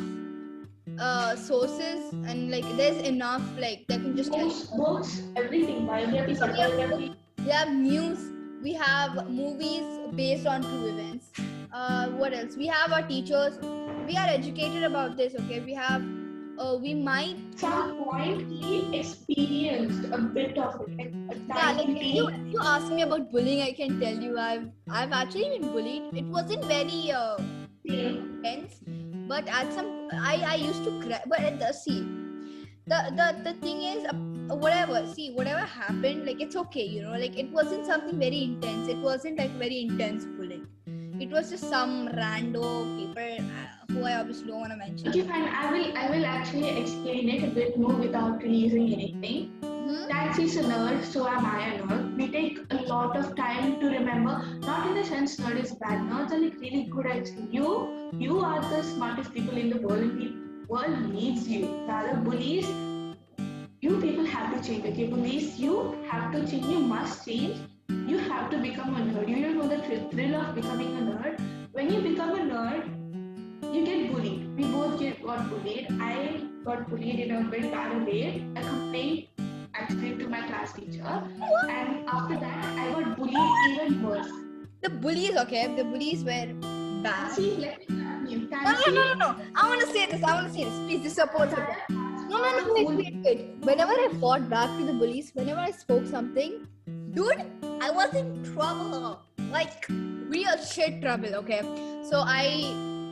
uh 1.08 1.34
sources 1.34 2.12
and 2.32 2.50
like 2.54 2.66
there's 2.80 2.98
enough 3.12 3.44
like 3.66 3.84
that 3.88 4.00
can 4.06 4.16
just 4.16 4.30
Books, 4.30 4.64
books, 4.80 5.22
everything, 5.44 5.86
biography. 5.86 7.14
We 7.44 7.50
have 7.50 7.72
news. 7.72 8.18
We 8.62 8.72
have 8.72 9.28
movies 9.28 9.84
based 10.14 10.46
on 10.46 10.62
true 10.62 10.86
events. 10.86 11.30
Uh 11.72 12.08
what 12.22 12.32
else? 12.32 12.56
We 12.56 12.66
have 12.66 12.92
our 12.92 13.06
teachers. 13.06 13.58
We 14.06 14.16
are 14.16 14.28
educated 14.28 14.84
about 14.84 15.16
this 15.16 15.34
okay? 15.40 15.60
We 15.60 15.74
have 15.74 16.02
uh, 16.56 16.78
we 16.80 16.94
might 16.94 17.36
Some 17.56 18.04
point 18.04 18.46
he 18.48 18.98
experienced 18.98 20.04
a 20.12 20.18
bit 20.18 20.56
of 20.56 20.86
it. 20.88 21.12
Like 21.28 21.38
yeah 21.48 21.72
like 21.72 21.88
if 21.88 22.14
you, 22.14 22.30
you 22.52 22.58
ask 22.62 22.92
me 22.92 23.02
about 23.02 23.30
bullying 23.30 23.62
i 23.62 23.72
can 23.72 24.00
tell 24.00 24.14
you. 24.14 24.38
I've 24.38 24.70
i've 24.90 25.12
actually 25.12 25.58
been 25.58 25.72
bullied. 25.72 26.14
It 26.14 26.24
wasn't 26.26 26.64
very 26.64 27.10
uh 27.12 27.36
intense 27.84 28.80
but 29.28 29.48
at 29.48 29.72
some 29.72 30.08
i 30.12 30.36
i 30.52 30.54
used 30.54 30.84
to 30.84 31.00
cry. 31.00 31.20
But 31.26 31.40
at 31.40 31.58
the 31.58 31.72
see 31.72 32.00
the 32.86 33.02
the 33.20 33.28
the 33.50 33.54
thing 33.60 33.82
is 33.82 34.06
uh, 34.06 34.33
whatever 34.48 35.06
see 35.14 35.30
whatever 35.32 35.60
happened 35.60 36.26
like 36.26 36.40
it's 36.40 36.56
okay 36.56 36.84
you 36.84 37.02
know 37.02 37.12
like 37.12 37.36
it 37.38 37.50
wasn't 37.50 37.84
something 37.86 38.18
very 38.18 38.42
intense 38.44 38.88
it 38.88 38.98
wasn't 38.98 39.38
like 39.38 39.50
very 39.52 39.80
intense 39.82 40.24
bullying 40.24 40.66
it 41.20 41.30
was 41.30 41.50
just 41.50 41.68
some 41.70 42.08
rando 42.08 42.64
people 42.98 43.22
uh, 43.22 43.92
who 43.92 44.04
i 44.04 44.14
obviously 44.20 44.48
don't 44.48 44.60
want 44.60 44.70
to 44.72 44.76
mention 44.76 45.08
Okay, 45.08 45.22
fine. 45.22 45.48
I 45.48 45.70
will. 45.72 45.96
I 45.96 46.10
will 46.10 46.26
actually 46.26 46.68
explain 46.80 47.28
it 47.28 47.44
a 47.44 47.50
bit 47.54 47.78
more 47.78 47.94
without 47.94 48.42
releasing 48.42 48.92
anything. 48.92 49.50
Mhm. 49.62 50.08
Nancy's 50.12 50.56
a 50.56 50.62
nerd, 50.70 51.04
so 51.04 51.26
am 51.28 51.44
I 51.46 51.58
a 51.74 51.82
nerd. 51.82 52.16
We 52.20 52.28
take 52.36 52.58
a 52.70 52.80
lot 52.92 53.16
of 53.20 53.34
time 53.36 53.78
to 53.80 53.86
remember. 53.96 54.34
Not 54.62 54.86
in 54.88 54.94
the 55.00 55.04
sense 55.10 55.36
nerd 55.42 55.60
is 55.64 55.72
bad. 55.82 56.00
Nerds 56.12 56.32
are 56.32 56.40
like 56.46 56.58
really 56.64 56.82
good 56.96 57.06
at 57.16 57.30
you. 57.58 57.68
You 58.24 58.40
are 58.50 58.60
the 58.72 58.82
smartest 58.82 59.32
people 59.34 59.56
in 59.64 59.70
the 59.74 59.80
world. 59.86 60.18
The 60.22 60.32
world 60.74 60.98
needs 61.12 61.46
you. 61.54 61.62
The 61.86 61.92
other 62.00 62.16
bullies, 62.28 62.66
you 63.84 64.00
people 64.00 64.24
have 64.24 64.50
to 64.52 64.66
change. 64.66 64.86
Okay, 64.90 65.06
bullies, 65.06 65.58
you 65.58 65.72
have 66.10 66.32
to 66.32 66.40
change. 66.50 66.66
You 66.74 66.78
must 66.92 67.24
change. 67.26 67.58
You 68.10 68.18
have 68.18 68.50
to 68.50 68.58
become 68.58 68.94
a 68.96 69.00
nerd. 69.06 69.28
You 69.28 69.40
don't 69.42 69.58
know 69.58 69.68
the 69.68 69.80
thrill 70.10 70.36
of 70.36 70.54
becoming 70.54 70.96
a 71.00 71.02
nerd. 71.08 71.40
When 71.72 71.92
you 71.92 72.00
become 72.00 72.30
a 72.30 72.44
nerd, 72.52 73.74
you 73.74 73.84
get 73.84 74.10
bullied. 74.12 74.56
We 74.56 74.70
both 74.76 74.98
get 75.00 75.22
got 75.22 75.50
bullied. 75.50 75.88
I 76.00 76.40
got 76.64 76.88
bullied 76.88 77.20
in 77.26 77.34
a 77.36 77.42
very 77.50 77.68
bad 77.74 78.06
way. 78.06 78.46
I 78.56 78.62
complained 78.62 79.28
actually 79.74 80.16
to 80.22 80.28
my 80.28 80.40
class 80.46 80.72
teacher, 80.72 81.20
and 81.68 82.08
after 82.08 82.38
that, 82.46 82.64
I 82.78 82.90
got 82.94 83.16
bullied 83.18 83.52
even 83.68 84.02
worse. 84.08 84.32
the 84.84 84.90
bullies 85.04 85.36
okay 85.42 85.60
the 85.76 85.84
bullies 85.90 86.24
were 86.28 86.48
bad 87.04 87.30
See, 87.36 87.46
let 87.62 87.78
me 87.88 88.00
tell 88.00 88.30
you. 88.32 88.40
no 88.52 88.72
no 88.72 88.90
no 88.96 89.04
no 89.08 89.14
no 89.22 89.28
i 89.62 89.68
want 89.70 89.80
to 89.86 89.86
say 89.96 90.04
this 90.12 90.22
i 90.30 90.34
want 90.36 90.48
to 90.48 90.54
say 90.58 90.64
this 90.70 90.78
please 90.86 91.02
this 91.06 91.14
supports 91.20 91.54
it 91.60 92.03
No, 92.34 92.42
no, 92.42 92.66
no, 92.66 92.74
wait, 92.74 92.96
wait, 92.98 93.16
wait. 93.24 93.40
Whenever 93.60 93.92
I 93.92 94.08
fought 94.20 94.48
back 94.50 94.68
to 94.78 94.84
the 94.84 94.92
bullies, 94.92 95.30
whenever 95.34 95.60
I 95.60 95.70
spoke 95.70 96.06
something, 96.06 96.66
dude, 97.12 97.44
I 97.80 97.90
was 97.90 98.12
in 98.14 98.42
trouble. 98.42 99.20
Like, 99.52 99.86
real 99.88 100.56
shit 100.58 101.00
trouble, 101.00 101.36
okay? 101.36 101.60
So 102.10 102.24
I. 102.26 103.06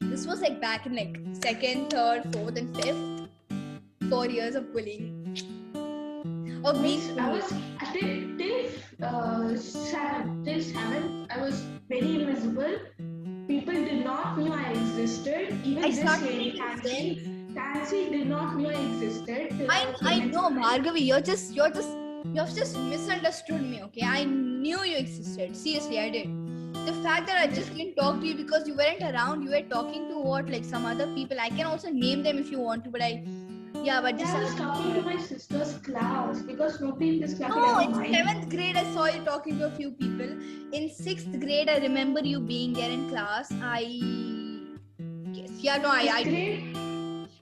This 0.00 0.26
was 0.26 0.40
like 0.40 0.60
back 0.60 0.86
in 0.86 0.94
like 0.94 1.18
second, 1.42 1.90
third, 1.90 2.32
fourth, 2.32 2.56
and 2.56 2.76
fifth. 2.76 4.08
Four 4.08 4.26
years 4.26 4.54
of 4.54 4.72
bullying. 4.72 5.10
Of 6.64 6.80
me. 6.80 7.00
I 7.18 7.32
was 7.32 7.52
till 7.92 8.38
till 8.38 8.66
uh, 9.02 9.56
seven, 9.56 10.44
till 10.44 10.62
seven. 10.62 11.26
I 11.30 11.40
was 11.40 11.64
very 11.88 12.14
invisible. 12.20 12.78
People 13.48 13.74
did 13.74 14.04
not 14.04 14.38
know 14.38 14.52
I 14.52 14.70
existed. 14.70 15.58
Even 15.64 15.84
I 15.84 15.90
this 15.90 16.22
lady, 16.22 17.35
Tansi 17.56 18.10
did 18.10 18.26
not 18.28 18.56
know 18.56 18.68
I 18.68 18.74
existed. 18.74 19.60
Uh, 19.62 19.72
I, 19.72 19.94
I 20.02 20.18
know. 20.26 20.50
Bhargavi, 20.50 21.06
you're 21.06 21.20
just, 21.20 21.54
you're 21.54 21.70
just, 21.70 21.88
you've 22.34 22.54
just 22.54 22.76
misunderstood 22.78 23.62
me, 23.62 23.82
okay? 23.84 24.02
I 24.04 24.24
knew 24.24 24.82
you 24.84 24.96
existed. 24.96 25.56
Seriously, 25.56 25.98
I 25.98 26.10
did. 26.10 26.28
The 26.86 26.92
fact 27.02 27.26
that 27.28 27.38
I 27.38 27.46
just 27.46 27.74
didn't 27.74 27.94
talk 27.96 28.20
to 28.20 28.26
you 28.26 28.34
because 28.34 28.68
you 28.68 28.76
weren't 28.76 29.02
around, 29.02 29.42
you 29.42 29.50
were 29.50 29.62
talking 29.62 30.08
to 30.10 30.18
what, 30.18 30.50
like 30.50 30.64
some 30.64 30.84
other 30.84 31.06
people. 31.14 31.40
I 31.40 31.48
can 31.48 31.66
also 31.66 31.88
name 31.90 32.22
them 32.22 32.38
if 32.38 32.50
you 32.50 32.60
want 32.60 32.84
to, 32.84 32.90
but 32.90 33.00
I, 33.02 33.24
yeah, 33.82 34.00
but 34.02 34.18
just 34.18 34.32
Yeah. 34.32 34.40
I 34.40 34.44
was 34.44 34.54
talking 34.54 34.94
to 34.94 35.02
my 35.02 35.16
sister's 35.16 35.74
class 35.78 36.42
because 36.42 36.80
nobody 36.80 37.08
in 37.14 37.20
this 37.20 37.34
class 37.34 37.50
No, 37.50 37.78
in 37.78 37.92
mind. 37.92 38.14
seventh 38.14 38.50
grade, 38.50 38.76
I 38.76 38.84
saw 38.92 39.06
you 39.06 39.22
talking 39.24 39.58
to 39.58 39.66
a 39.66 39.70
few 39.70 39.92
people. 39.92 40.28
In 40.72 40.90
sixth 40.90 41.40
grade, 41.40 41.68
I 41.70 41.78
remember 41.78 42.20
you 42.20 42.40
being 42.40 42.74
there 42.74 42.90
in 42.90 43.08
class. 43.08 43.50
I 43.62 43.80
yeah, 45.58 45.78
no, 45.78 45.88
I, 45.88 46.08
I 46.12 46.22
Grade, 46.22 46.76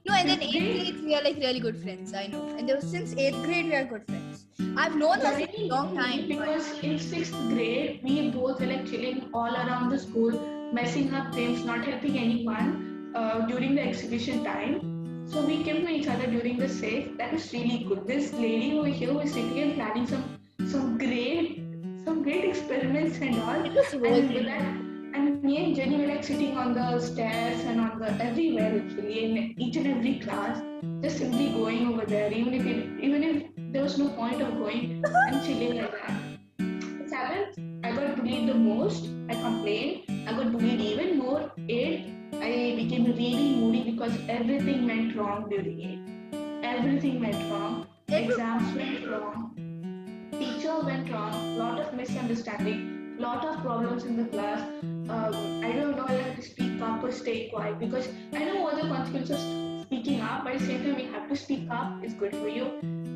No, 0.06 0.14
and 0.14 0.28
then 0.28 0.42
eighth 0.42 0.52
grade? 0.52 1.04
we 1.04 1.14
are 1.14 1.22
like 1.22 1.36
really 1.36 1.60
good 1.60 1.78
friends. 1.82 2.12
I 2.12 2.26
know, 2.26 2.46
and 2.58 2.68
there 2.68 2.76
was, 2.76 2.90
since 2.90 3.14
eighth 3.16 3.42
grade 3.44 3.66
we 3.66 3.74
are 3.74 3.84
good 3.84 4.06
friends. 4.06 4.44
I've 4.76 4.96
known 4.96 5.20
her 5.20 5.32
for 5.32 5.48
a 5.58 5.66
long 5.68 5.96
time. 5.96 6.28
Because 6.28 6.78
in 6.80 6.98
sixth 6.98 7.32
grade, 7.48 8.00
we 8.02 8.30
both 8.30 8.60
were 8.60 8.66
like 8.66 8.86
chilling 8.86 9.30
all 9.32 9.54
around 9.54 9.88
the 9.90 9.98
school, 9.98 10.32
messing 10.72 11.14
up 11.14 11.34
things, 11.34 11.64
not 11.64 11.84
helping 11.84 12.18
anyone 12.18 13.12
uh, 13.14 13.46
during 13.46 13.74
the 13.76 13.82
exhibition 13.82 14.44
time. 14.44 15.26
So 15.26 15.40
we 15.40 15.64
came 15.64 15.86
to 15.86 15.90
each 15.90 16.06
other 16.06 16.26
during 16.26 16.58
the 16.58 16.68
safe. 16.68 17.16
That 17.16 17.32
was 17.32 17.52
really 17.52 17.84
good. 17.88 18.06
This 18.06 18.32
lady 18.34 18.78
over 18.78 18.88
here 18.88 19.14
was 19.14 19.32
sitting 19.32 19.58
and 19.60 19.74
planning 19.74 20.06
some 20.06 20.24
some 20.68 20.98
great 20.98 21.62
some 22.04 22.22
great 22.22 22.44
experiments 22.44 23.18
and 23.18 23.40
all. 23.40 23.64
It 23.64 23.72
was 23.72 23.92
And 23.94 24.34
with 24.34 24.44
that, 24.44 24.83
and 25.14 25.42
me 25.42 25.64
and 25.64 25.76
Jenny 25.76 25.96
were 26.00 26.06
like 26.12 26.24
sitting 26.24 26.56
on 26.58 26.74
the 26.74 27.00
stairs 27.00 27.60
and 27.64 27.80
on 27.80 27.98
the 28.00 28.10
everywhere 28.22 28.82
actually 28.84 29.24
in 29.24 29.60
each 29.60 29.76
and 29.76 29.86
every 29.86 30.18
class, 30.18 30.60
just 31.02 31.18
simply 31.18 31.50
going 31.50 31.86
over 31.88 32.04
there, 32.04 32.32
even 32.32 32.54
if 32.54 32.66
it, 32.66 33.00
even 33.00 33.22
if 33.22 33.42
there 33.72 33.82
was 33.82 33.96
no 33.96 34.08
point 34.08 34.42
of 34.42 34.58
going 34.58 35.04
and 35.04 35.44
chilling 35.44 35.76
like 35.76 35.92
that. 35.92 37.08
Seventh, 37.08 37.58
I 37.84 37.92
got 37.92 38.16
bullied 38.16 38.48
the 38.48 38.54
most. 38.54 39.08
I 39.28 39.34
complained. 39.34 40.28
I 40.28 40.32
got 40.32 40.50
bullied 40.50 40.80
even 40.80 41.18
more. 41.18 41.52
Eighth, 41.68 42.10
I 42.34 42.74
became 42.76 43.04
really 43.04 43.54
moody 43.56 43.92
because 43.92 44.18
everything 44.28 44.86
went 44.86 45.14
wrong 45.16 45.48
during 45.48 45.80
it. 45.80 46.64
Everything 46.64 47.20
went 47.20 47.52
wrong. 47.52 47.86
Exams 48.08 48.76
went 48.76 49.08
wrong. 49.08 49.54
Teacher 50.32 50.80
went 50.80 51.10
wrong. 51.12 51.56
Lot 51.56 51.78
of 51.78 51.94
misunderstanding. 51.94 53.16
Lot 53.16 53.44
of 53.44 53.60
problems 53.62 54.04
in 54.04 54.16
the 54.16 54.24
class. 54.24 54.60
Um, 55.08 55.34
I 55.64 55.72
don't 55.72 55.96
know 55.96 56.04
whether 56.04 56.34
to 56.34 56.42
speak 56.42 56.80
up 56.80 57.02
or 57.04 57.12
stay 57.12 57.48
quiet 57.50 57.78
because 57.78 58.08
I 58.32 58.44
know 58.44 58.62
what 58.62 58.76
the 58.76 58.88
consequences 58.88 59.30
of 59.42 59.86
speaking 59.86 60.20
up. 60.20 60.44
But 60.44 60.54
at 60.54 60.60
the 60.60 60.66
same 60.66 60.82
time, 60.84 60.96
we 60.96 61.04
have 61.12 61.28
to 61.28 61.36
speak 61.36 61.68
up. 61.70 62.02
It's 62.02 62.14
good 62.14 62.32
for 62.36 62.48
you 62.48 62.66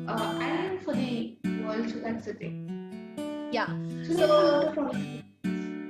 uh, 0.07 0.39
and 0.41 0.81
for 0.83 0.93
the 0.93 1.35
world. 1.63 1.89
So 1.89 1.99
that's 1.99 2.25
the 2.25 2.33
thing. 2.35 3.49
Yeah, 3.51 3.67
So, 4.05 4.13
So- 4.13 4.17
there's 4.17 4.19
a 4.19 4.27
lot 4.27 4.67
of 4.67 4.73
problems. 4.73 5.23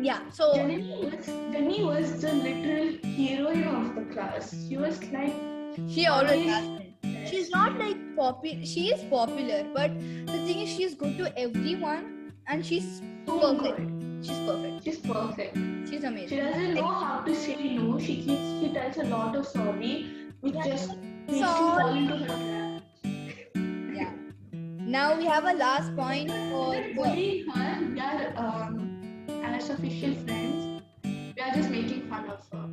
yeah. 0.02 0.20
So 0.32 0.54
Jenny 0.56 0.78
was 1.04 1.26
Jenny 1.26 1.84
was 1.84 2.22
the 2.22 2.32
literal 2.34 2.89
heroine 3.04 3.64
of 3.76 3.95
the 3.95 4.06
class. 4.14 4.56
She 4.68 4.78
was 4.78 5.04
like 5.12 5.34
she 5.88 6.08
always 6.08 6.45
has. 6.47 7.30
She's 7.30 7.50
not 7.52 7.78
like 7.78 7.97
popular. 8.16 8.66
She 8.66 8.89
is 8.93 9.04
popular, 9.10 9.66
but 9.74 9.91
the 10.00 10.38
thing 10.47 10.60
is, 10.62 10.70
she's 10.70 10.95
good 10.95 11.18
to 11.18 11.38
everyone, 11.38 12.32
and 12.47 12.66
she's 12.66 13.02
so 13.28 13.39
perfect. 13.39 13.78
good. 13.78 13.99
She's 14.22 14.39
perfect. 14.39 14.84
She's 14.84 14.97
perfect. 14.99 15.57
She's 15.89 16.03
amazing. 16.03 16.30
She 16.30 16.36
doesn't 16.43 16.74
know 16.76 16.88
how 16.88 17.20
to 17.22 17.36
say 17.36 17.55
no. 17.78 17.99
She 17.99 18.15
keeps 18.24 18.47
she 18.61 18.72
tells 18.74 18.97
a 18.97 19.03
lot 19.03 19.36
of 19.36 19.45
sorry, 19.47 19.93
which 20.41 20.55
Yeah. 20.55 20.63
just 20.67 20.89
makes 21.28 21.39
you 21.39 21.45
fall 21.45 21.93
into 21.95 22.15
her 22.17 22.28
trap. 22.28 22.84
Yeah. 23.95 24.11
Now 24.97 25.15
we 25.17 25.26
have 25.26 25.45
a 25.45 25.53
last 25.53 25.95
point 25.95 26.30
for 26.32 26.76
bullying 26.95 27.47
her. 27.49 27.80
We 27.93 27.99
are 27.99 28.34
um, 28.38 29.26
as 29.43 29.70
official 29.70 30.13
friends. 30.26 30.82
We 31.03 31.41
are 31.41 31.53
just 31.53 31.70
making 31.70 32.07
fun 32.09 32.30
of 32.30 32.43
her. 32.51 32.65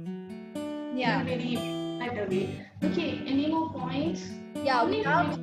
yeah 0.97 1.20
In 1.20 1.26
a 1.26 1.30
very 1.30 1.55
better 2.01 2.26
way. 2.30 2.66
Okay. 2.90 3.11
Any 3.26 3.47
more 3.55 3.70
points? 3.72 4.26
yeah 4.64 4.84
we 4.84 5.03
have 5.03 5.38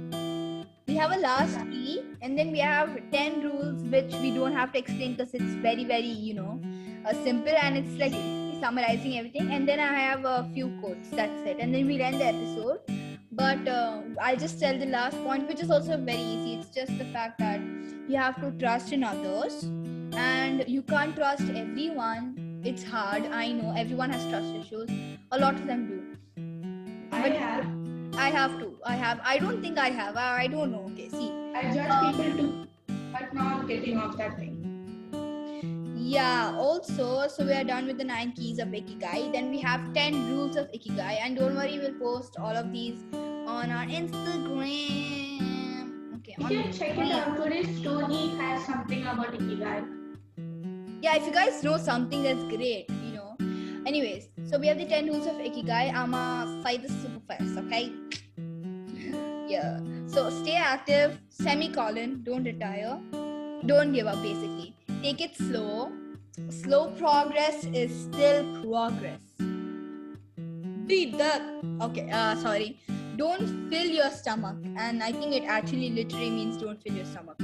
we 0.88 0.96
have 0.96 1.12
a 1.16 1.20
last 1.20 1.60
key 1.72 2.02
and 2.24 2.40
then 2.40 2.52
we 2.52 2.60
have 2.60 2.90
10 3.12 3.42
rules 3.44 3.84
which 3.96 4.14
we 4.26 4.32
don't 4.32 4.54
have 4.54 4.72
to 4.74 4.80
explain 4.80 5.16
because 5.16 5.34
it's 5.34 5.56
very 5.68 5.86
very 5.86 6.16
you 6.30 6.34
know 6.34 6.60
uh, 7.06 7.14
simple 7.24 7.56
and 7.62 7.78
it's 7.78 7.98
like 8.04 8.14
summarizing 8.62 9.18
everything 9.20 9.52
and 9.52 9.68
then 9.68 9.80
i 9.80 9.94
have 9.94 10.26
a 10.26 10.50
few 10.54 10.70
quotes 10.82 11.10
that's 11.10 11.50
it 11.54 11.58
and 11.60 11.76
then 11.76 11.86
we'll 11.86 12.02
end 12.02 12.22
the 12.22 12.30
episode 12.36 12.80
But 13.36 13.68
uh, 13.68 14.02
I'll 14.22 14.38
just 14.38 14.60
tell 14.60 14.78
the 14.78 14.86
last 14.86 15.18
point, 15.24 15.48
which 15.48 15.60
is 15.60 15.72
also 15.72 15.98
very 15.98 16.22
easy. 16.22 16.54
It's 16.56 16.70
just 16.70 16.98
the 17.00 17.06
fact 17.06 17.40
that 17.40 17.60
you 18.08 18.16
have 18.16 18.40
to 18.42 18.52
trust 18.60 18.94
in 18.94 19.04
others, 19.04 19.64
and 20.26 20.64
you 20.68 20.84
can't 20.84 21.16
trust 21.16 21.42
everyone. 21.42 22.62
It's 22.64 22.84
hard. 22.84 23.26
I 23.26 23.52
know 23.52 23.74
everyone 23.76 24.12
has 24.12 24.28
trust 24.30 24.54
issues. 24.56 24.90
A 25.32 25.40
lot 25.40 25.56
of 25.56 25.66
them 25.66 25.88
do. 25.88 25.98
I 27.12 27.30
have. 27.30 27.83
I 28.18 28.30
have 28.30 28.58
to. 28.60 28.78
I 28.86 28.96
have. 28.96 29.20
I 29.24 29.38
don't 29.40 29.62
think 29.62 29.78
I 29.78 29.90
have. 29.90 30.16
I, 30.18 30.44
I 30.44 30.48
don't 30.48 30.72
know. 30.72 30.90
Okay, 30.94 31.10
see. 31.10 31.32
I 31.56 31.72
judge 31.74 31.90
Um, 31.90 32.12
people 32.16 32.38
too, 32.38 32.68
but 33.12 33.34
now 33.34 33.62
getting 33.64 33.98
off 33.98 34.18
that 34.18 34.38
thing. 34.38 34.60
Yeah, 35.96 36.54
also, 36.58 37.28
so 37.28 37.46
we 37.46 37.54
are 37.54 37.64
done 37.64 37.88
with 37.88 37.98
the 37.98 38.04
nine 38.04 38.34
keys 38.34 38.60
of 38.60 38.68
Ikigai. 38.68 39.32
Then 39.32 39.50
we 39.50 39.60
have 39.62 39.94
10 39.94 40.30
rules 40.32 40.58
of 40.58 40.70
Ikigai. 40.72 41.18
And 41.22 41.38
don't 41.38 41.56
worry, 41.56 41.80
we'll 41.80 41.94
post 41.98 42.36
all 42.38 42.56
of 42.56 42.72
these 42.74 43.00
on 43.48 43.72
our 43.72 43.86
Instagram. 43.86 44.60
Okay, 46.18 46.36
You 46.50 46.64
check 46.74 46.98
it 46.98 47.12
out. 47.14 47.38
Today's 47.42 47.78
story 47.80 48.28
has 48.42 48.66
something 48.66 49.02
about 49.08 49.34
Ikigai. 49.34 49.86
Yeah, 51.02 51.16
if 51.16 51.26
you 51.26 51.32
guys 51.32 51.64
know 51.64 51.78
something, 51.78 52.22
that's 52.22 52.44
great. 52.44 52.90
Anyways, 53.86 54.30
so 54.50 54.58
we 54.58 54.68
have 54.68 54.78
the 54.78 54.86
10 54.86 55.08
rules 55.08 55.28
of 55.28 55.36
Ikigai. 55.36 55.92
Fight 56.64 56.82
this 56.82 56.92
super 57.02 57.20
fast, 57.28 57.58
okay? 57.58 57.92
Yeah. 59.48 59.80
So 60.08 60.30
stay 60.30 60.56
active, 60.56 61.20
semicolon, 61.30 62.24
don't 62.24 62.44
retire, 62.44 62.98
don't 63.66 63.92
give 63.94 64.08
up 64.08 64.22
basically. 64.24 64.76
Take 65.02 65.22
it 65.22 65.36
slow. 65.36 65.92
Slow 66.50 66.92
progress 66.92 67.66
is 67.66 67.92
still 68.04 68.44
progress. 68.64 69.22
Beat 70.88 71.18
that. 71.18 71.42
Okay, 71.82 72.10
uh, 72.10 72.36
sorry. 72.38 72.80
Don't 73.18 73.70
fill 73.70 73.86
your 73.86 74.10
stomach. 74.10 74.58
And 74.76 75.04
I 75.04 75.12
think 75.12 75.34
it 75.34 75.44
actually 75.44 75.92
literally 75.92 76.30
means 76.30 76.58
don't 76.58 76.82
fill 76.82 76.94
your 76.94 77.06
stomach. 77.06 77.38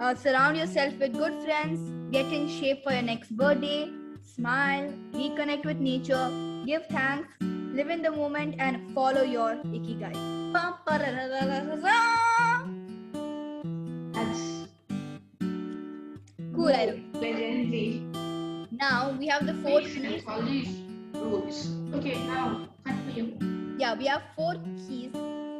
Uh, 0.00 0.14
surround 0.14 0.56
yourself 0.56 0.94
with 0.98 1.12
good 1.12 1.34
friends. 1.44 1.78
Get 2.12 2.26
in 2.32 2.48
shape 2.48 2.82
for 2.84 2.92
your 2.92 3.02
next 3.02 3.36
birthday. 3.36 3.90
Smile. 4.34 4.92
Reconnect 5.12 5.64
with 5.64 5.78
nature. 5.78 6.28
Give 6.66 6.84
thanks. 6.86 7.28
Live 7.40 7.88
in 7.90 8.02
the 8.02 8.10
moment 8.10 8.56
and 8.58 8.92
follow 8.94 9.22
your 9.22 9.54
ikigai. 9.70 10.12
That's 14.12 14.42
Cool, 16.54 16.68
I 16.68 16.86
know. 16.86 16.98
legendary. 17.20 18.02
Now 18.72 19.14
we 19.18 19.26
have 19.28 19.46
the 19.46 19.54
four 19.54 19.80
keys. 19.80 19.94
sense, 19.94 20.22
all 20.26 20.42
these 20.42 20.68
rules. 21.14 21.70
Okay, 21.94 22.14
now 22.26 22.68
continue. 22.84 23.38
Yeah, 23.78 23.94
we 23.94 24.06
have 24.06 24.22
four 24.36 24.54
keys 24.86 25.12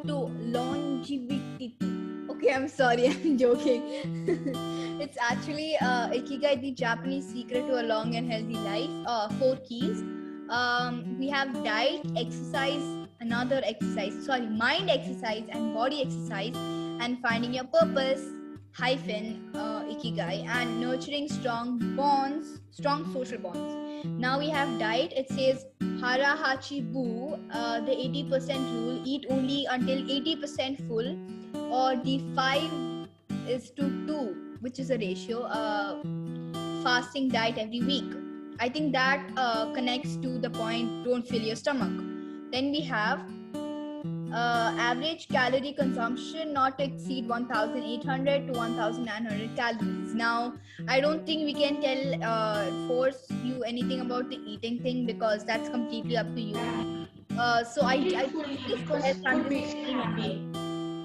to 0.07 0.17
longevity. 0.55 1.77
Okay, 2.45 2.53
I'm 2.53 2.69
sorry, 2.69 3.09
I'm 3.09 3.39
joking. 3.39 3.81
it's 5.01 5.17
actually 5.19 5.79
uh, 5.81 6.11
Ikigai, 6.11 6.61
the 6.61 6.73
Japanese 6.73 7.27
secret 7.27 7.67
to 7.67 7.81
a 7.81 7.85
long 7.85 8.17
and 8.17 8.31
healthy 8.31 8.57
life. 8.57 8.91
Uh, 9.07 9.31
four 9.39 9.57
keys. 9.67 10.03
Um, 10.51 11.17
we 11.19 11.31
have 11.31 11.55
diet, 11.65 12.03
exercise, 12.19 12.85
another 13.21 13.63
exercise, 13.65 14.13
sorry, 14.27 14.45
mind 14.45 14.91
exercise 14.91 15.45
and 15.49 15.73
body 15.73 16.03
exercise, 16.03 16.55
and 17.01 17.19
finding 17.23 17.55
your 17.55 17.65
purpose, 17.65 18.21
hyphen, 18.73 19.49
uh, 19.55 19.81
Ikigai, 19.85 20.47
and 20.47 20.83
nurturing 20.83 21.31
strong 21.31 21.97
bonds, 21.97 22.61
strong 22.73 23.11
social 23.15 23.39
bonds. 23.39 24.05
Now 24.05 24.39
we 24.39 24.51
have 24.51 24.79
diet. 24.79 25.15
It 25.17 25.31
says 25.31 25.65
Hara 25.99 26.37
Hachi 26.37 26.93
Bu, 26.93 27.39
uh, 27.51 27.81
the 27.81 27.93
80% 27.93 28.71
rule, 28.75 29.01
eat 29.03 29.25
only 29.31 29.65
until 29.71 29.97
80% 30.03 30.87
full, 30.87 31.17
or 31.75 31.97
the 31.97 32.19
5 32.35 33.09
is 33.49 33.71
to 33.71 33.89
2, 34.07 34.59
which 34.61 34.79
is 34.79 34.91
a 34.91 34.99
ratio, 34.99 35.43
uh, 35.43 36.03
fasting 36.83 37.29
diet 37.29 37.59
every 37.59 37.81
week. 37.81 38.11
I 38.61 38.69
think 38.69 38.93
that 38.93 39.31
uh, 39.37 39.73
connects 39.73 40.17
to 40.17 40.39
the 40.39 40.51
point 40.51 41.05
don't 41.05 41.27
fill 41.27 41.43
your 41.43 41.57
stomach. 41.57 41.95
Then 42.53 42.71
we 42.71 42.83
have 42.83 43.25
uh, 44.33 44.75
average 44.79 45.29
calorie 45.29 45.73
consumption 45.73 46.53
not 46.53 46.79
to 46.79 46.85
exceed 46.85 47.29
1800 47.29 48.47
to 48.47 48.53
1900 48.53 49.57
calories. 49.57 50.15
Now, 50.15 50.55
I 50.89 51.01
don't 51.01 51.27
think 51.27 51.45
we 51.45 51.55
can 51.55 51.81
tell, 51.83 52.25
uh, 52.33 52.89
force 52.89 53.27
you 53.43 53.63
anything 53.65 54.01
about 54.01 54.31
the 54.31 54.41
eating 54.55 54.81
thing 54.81 55.07
because 55.07 55.45
that's 55.45 55.69
completely 55.69 56.17
up 56.17 56.35
to 56.35 56.41
you. 56.41 57.07
Uh, 57.37 57.65
so 57.65 57.83
I, 57.83 57.95
I 57.95 58.27
ahead, 58.95 59.17
food 59.17 59.25
Sanjay. 59.25 60.54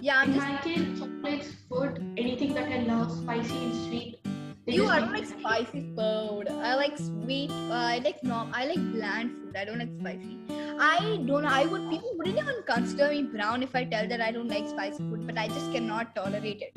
Makes 0.02 0.16
me 0.16 0.20
happy. 0.20 0.20
yeah, 0.20 0.20
I'm 0.20 0.34
just 0.34 0.48
my 0.48 0.96
chocolates, 1.00 1.54
food, 1.70 2.14
anything 2.18 2.54
that 2.54 2.72
I 2.72 2.80
love, 2.84 3.12
spicy 3.12 3.58
and 3.58 3.76
sweet. 3.88 4.20
they 4.66 4.74
you. 4.74 4.88
I 4.88 5.00
don't 5.00 5.14
like 5.14 5.26
spicy 5.26 5.82
food. 5.96 6.50
I 6.50 6.76
like 6.76 6.98
sweet. 6.98 7.52
Uh, 7.52 7.74
I 7.74 8.00
like 8.00 8.24
norm. 8.24 8.52
I 8.54 8.66
like 8.68 8.92
bland 8.92 9.32
food. 9.32 9.56
I 9.56 9.66
don't 9.66 9.80
like 9.80 9.92
spicy. 10.00 10.38
I 10.80 11.18
don't. 11.26 11.46
I 11.46 11.66
would. 11.66 11.90
People 11.90 12.14
wouldn't 12.18 12.38
even 12.38 12.64
consider 12.68 13.10
me 13.10 13.24
brown 13.24 13.64
if 13.64 13.76
I 13.76 13.84
tell 13.86 14.08
that 14.08 14.22
I 14.22 14.32
don't 14.32 14.48
like 14.48 14.68
spicy 14.68 14.98
food, 14.98 15.26
but 15.28 15.38
I 15.38 15.48
just 15.48 15.72
cannot 15.74 16.16
tolerate 16.16 16.62
it. 16.62 16.74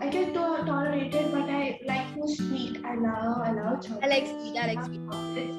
I 0.00 0.08
can 0.08 0.34
to- 0.34 0.64
tolerate 0.66 1.14
it, 1.14 1.32
but 1.32 1.48
I 1.48 1.78
like 1.86 2.16
more 2.16 2.28
sweet. 2.28 2.84
I 2.84 2.96
love, 2.96 3.38
I 3.40 3.52
love 3.52 3.82
chocolate. 3.82 4.04
I 4.04 4.08
like 4.08 4.26
sweet. 4.26 4.56
I 4.56 4.74
like 4.74 4.84
sweet. 4.84 5.00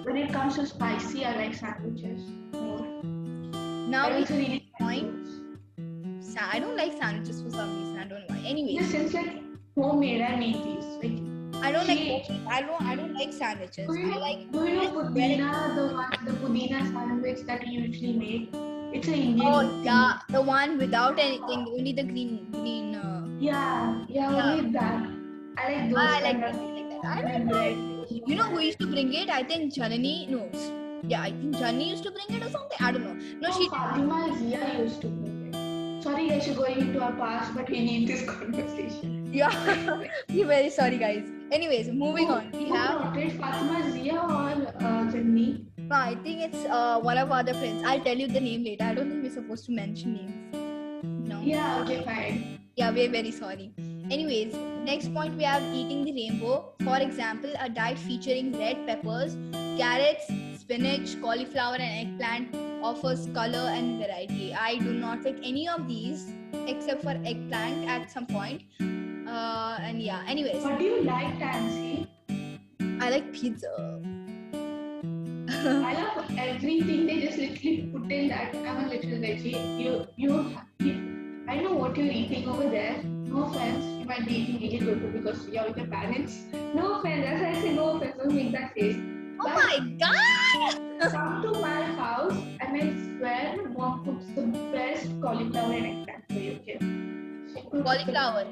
When 0.05 0.17
it 0.17 0.33
comes 0.33 0.55
to 0.55 0.65
spicy, 0.67 1.25
I 1.25 1.35
like 1.37 1.53
sandwiches 1.55 2.23
more. 2.51 3.03
Now 3.87 4.09
we 4.15 4.25
really 4.25 4.69
point. 4.79 5.22
Sa- 6.33 6.49
I 6.51 6.59
don't 6.59 6.75
like 6.75 6.93
sandwiches 7.01 7.41
for 7.41 7.49
some 7.51 7.69
reason. 7.79 7.97
I 7.99 8.05
don't 8.05 8.19
know 8.21 8.25
why. 8.35 8.37
In 8.39 8.45
Anyways, 8.45 8.91
the 8.91 9.03
like 9.17 9.33
homemade, 9.75 10.21
I 10.21 10.35
made 10.35 10.55
these. 10.67 10.89
Like, 11.03 11.63
I 11.65 11.71
don't 11.71 11.87
like. 11.87 11.99
She- 12.27 12.41
I 12.57 12.61
don't. 12.61 12.81
I 12.81 12.95
don't 12.95 13.13
like 13.13 13.33
sandwiches. 13.33 13.87
do 13.87 13.99
you, 13.99 14.13
I 14.13 14.17
like. 14.25 14.51
do 14.51 14.65
you 14.67 14.75
know 14.75 14.83
like 14.83 15.07
pudina, 15.13 15.75
the 15.75 15.85
one, 15.95 16.25
the 16.25 16.33
pudina 16.43 16.79
sandwich 16.91 17.41
that 17.47 17.65
you 17.67 17.81
usually 17.81 18.13
make? 18.13 18.49
It's 18.97 19.07
an 19.07 19.13
Indian. 19.15 19.47
Oh 19.47 19.59
thing. 19.61 19.83
yeah, 19.85 20.19
the 20.29 20.41
one 20.41 20.77
without 20.77 21.19
anything, 21.19 21.65
only 21.77 21.93
the 21.93 22.03
green 22.11 22.33
green. 22.51 22.95
Uh, 22.95 23.09
Yeah, 23.39 24.05
yeah, 24.07 24.31
Yeah. 24.35 24.51
only 24.51 24.71
that. 24.71 25.07
I 25.57 25.71
like 25.71 25.89
those. 25.89 25.97
I 25.97 26.21
like 26.25 26.39
that. 26.41 26.55
I 26.55 27.21
like 27.23 27.49
that. 27.51 27.61
I 27.61 27.71
like. 27.71 28.29
You 28.29 28.35
know 28.41 28.43
who 28.51 28.59
used 28.59 28.79
to 28.79 28.87
bring 28.87 29.13
it? 29.21 29.29
I 29.29 29.43
think 29.43 29.73
Janani. 29.77 30.15
No, 30.35 30.43
yeah, 31.13 31.21
I 31.23 31.31
think 31.31 31.55
Janani 31.61 31.87
used 31.93 32.03
to 32.09 32.11
bring 32.11 32.29
it 32.37 32.45
or 32.47 32.51
something. 32.57 32.77
I 32.89 32.91
don't 32.91 33.03
know. 33.07 33.13
No, 33.13 33.47
No, 33.49 33.55
she. 33.57 33.69
Fatima 33.69 34.19
Zia 34.37 34.69
used 34.83 35.01
to 35.01 35.07
it. 35.07 35.32
Sorry 36.03 36.27
guys, 36.27 36.45
you're 36.45 36.57
going 36.57 36.79
into 36.79 37.01
our 37.01 37.13
past, 37.13 37.55
but 37.55 37.69
we 37.69 37.79
need 37.79 38.09
this 38.09 38.23
conversation. 38.29 39.31
Yeah, 39.33 39.51
we're 40.29 40.45
very 40.45 40.69
sorry, 40.69 40.97
guys. 40.97 41.29
Anyways, 41.49 41.87
moving 41.87 42.29
on. 42.29 42.51
We 42.51 42.67
Who 42.67 42.73
have. 42.73 42.99
brought 43.03 43.17
it? 43.17 43.31
Fatima 43.39 43.89
Zia 43.89 44.15
or 44.15 44.49
uh, 44.83 45.11
Janni? 45.13 45.65
No, 45.77 45.95
I 45.95 46.15
think 46.15 46.41
it's 46.41 46.65
uh, 46.65 46.99
one 46.99 47.17
of 47.17 47.31
our 47.31 47.39
other 47.39 47.53
friends. 47.53 47.83
I'll 47.85 48.01
tell 48.01 48.17
you 48.17 48.27
the 48.27 48.41
name 48.41 48.65
later. 48.65 48.83
I 48.83 48.95
don't 48.95 49.09
think 49.09 49.23
we're 49.23 49.31
supposed 49.31 49.65
to 49.67 49.71
mention 49.71 50.15
names. 50.15 51.29
No. 51.29 51.39
Yeah, 51.39 51.81
okay, 51.83 52.03
fine. 52.03 52.59
Yeah, 52.75 52.91
we're 52.91 53.09
very 53.09 53.31
sorry. 53.31 53.71
Anyways, 54.11 54.53
next 54.83 55.13
point 55.13 55.37
we 55.37 55.43
have 55.43 55.63
eating 55.63 56.03
the 56.03 56.11
rainbow. 56.11 56.73
For 56.83 56.97
example, 56.97 57.53
a 57.61 57.69
diet 57.69 57.97
featuring 57.97 58.51
red 58.59 58.85
peppers, 58.85 59.37
carrots, 59.77 60.27
spinach, 60.59 61.21
cauliflower, 61.21 61.75
and 61.75 62.09
eggplant 62.21 62.72
offers 62.83 63.27
color 63.33 63.65
and 63.71 63.99
variety. 63.99 64.53
I 64.53 64.77
do 64.77 64.93
not 64.93 65.23
like 65.23 65.39
any 65.41 65.67
of 65.67 65.87
these 65.87 66.27
except 66.67 67.01
for 67.03 67.15
eggplant 67.25 67.87
at 67.87 68.11
some 68.11 68.27
point. 68.27 68.63
Uh, 68.81 69.77
and 69.79 70.01
yeah, 70.01 70.23
anyways, 70.27 70.63
What 70.63 70.77
do 70.77 70.83
you 70.83 71.03
like, 71.03 71.39
Tansi? 71.39 72.07
I 73.01 73.09
like 73.09 73.31
pizza. 73.33 74.01
I 75.47 75.93
love 75.93 76.25
everything 76.37 77.05
they 77.05 77.21
just 77.21 77.37
literally 77.37 77.89
put 77.91 78.11
in 78.11 78.27
that. 78.27 78.53
I'm 78.55 78.85
a 78.85 78.87
little 78.89 79.11
veggie. 79.11 79.79
You, 79.79 80.05
you, 80.17 80.57
you, 80.79 81.45
I 81.47 81.59
know 81.61 81.73
what 81.73 81.95
you're 81.95 82.11
eating 82.11 82.47
over 82.49 82.69
there. 82.69 83.01
No 83.03 83.45
offense, 83.45 83.85
you 83.99 84.05
might 84.05 84.25
be 84.27 84.35
eating 84.35 84.61
really 84.61 84.99
good 84.99 85.13
because 85.13 85.47
you're 85.47 85.67
with 85.67 85.77
your 85.77 85.87
parents. 85.87 86.41
No 86.75 86.99
offense, 86.99 87.25
as 87.25 87.41
I 87.41 87.61
say, 87.61 87.73
no 87.75 87.95
offense, 87.97 88.17
don't 88.17 88.35
make 88.35 88.51
that 88.51 88.73
face. 88.73 88.97
Oh 89.39 89.49
my 89.49 89.79
god! 89.99 91.11
Come 91.11 91.41
to 91.43 91.59
my 91.59 91.81
house 91.97 92.37
and 93.25 93.49
I 93.49 93.53
swear 93.53 93.67
my 93.67 93.77
mom 93.77 94.05
cooks 94.05 94.25
the 94.35 94.41
best 94.71 95.09
cauliflower 95.21 95.73
and 95.73 95.85
eggplant 95.85 96.23
for 96.27 96.33
you, 96.33 96.59
okay? 96.61 97.83
Cauliflower. 97.83 98.45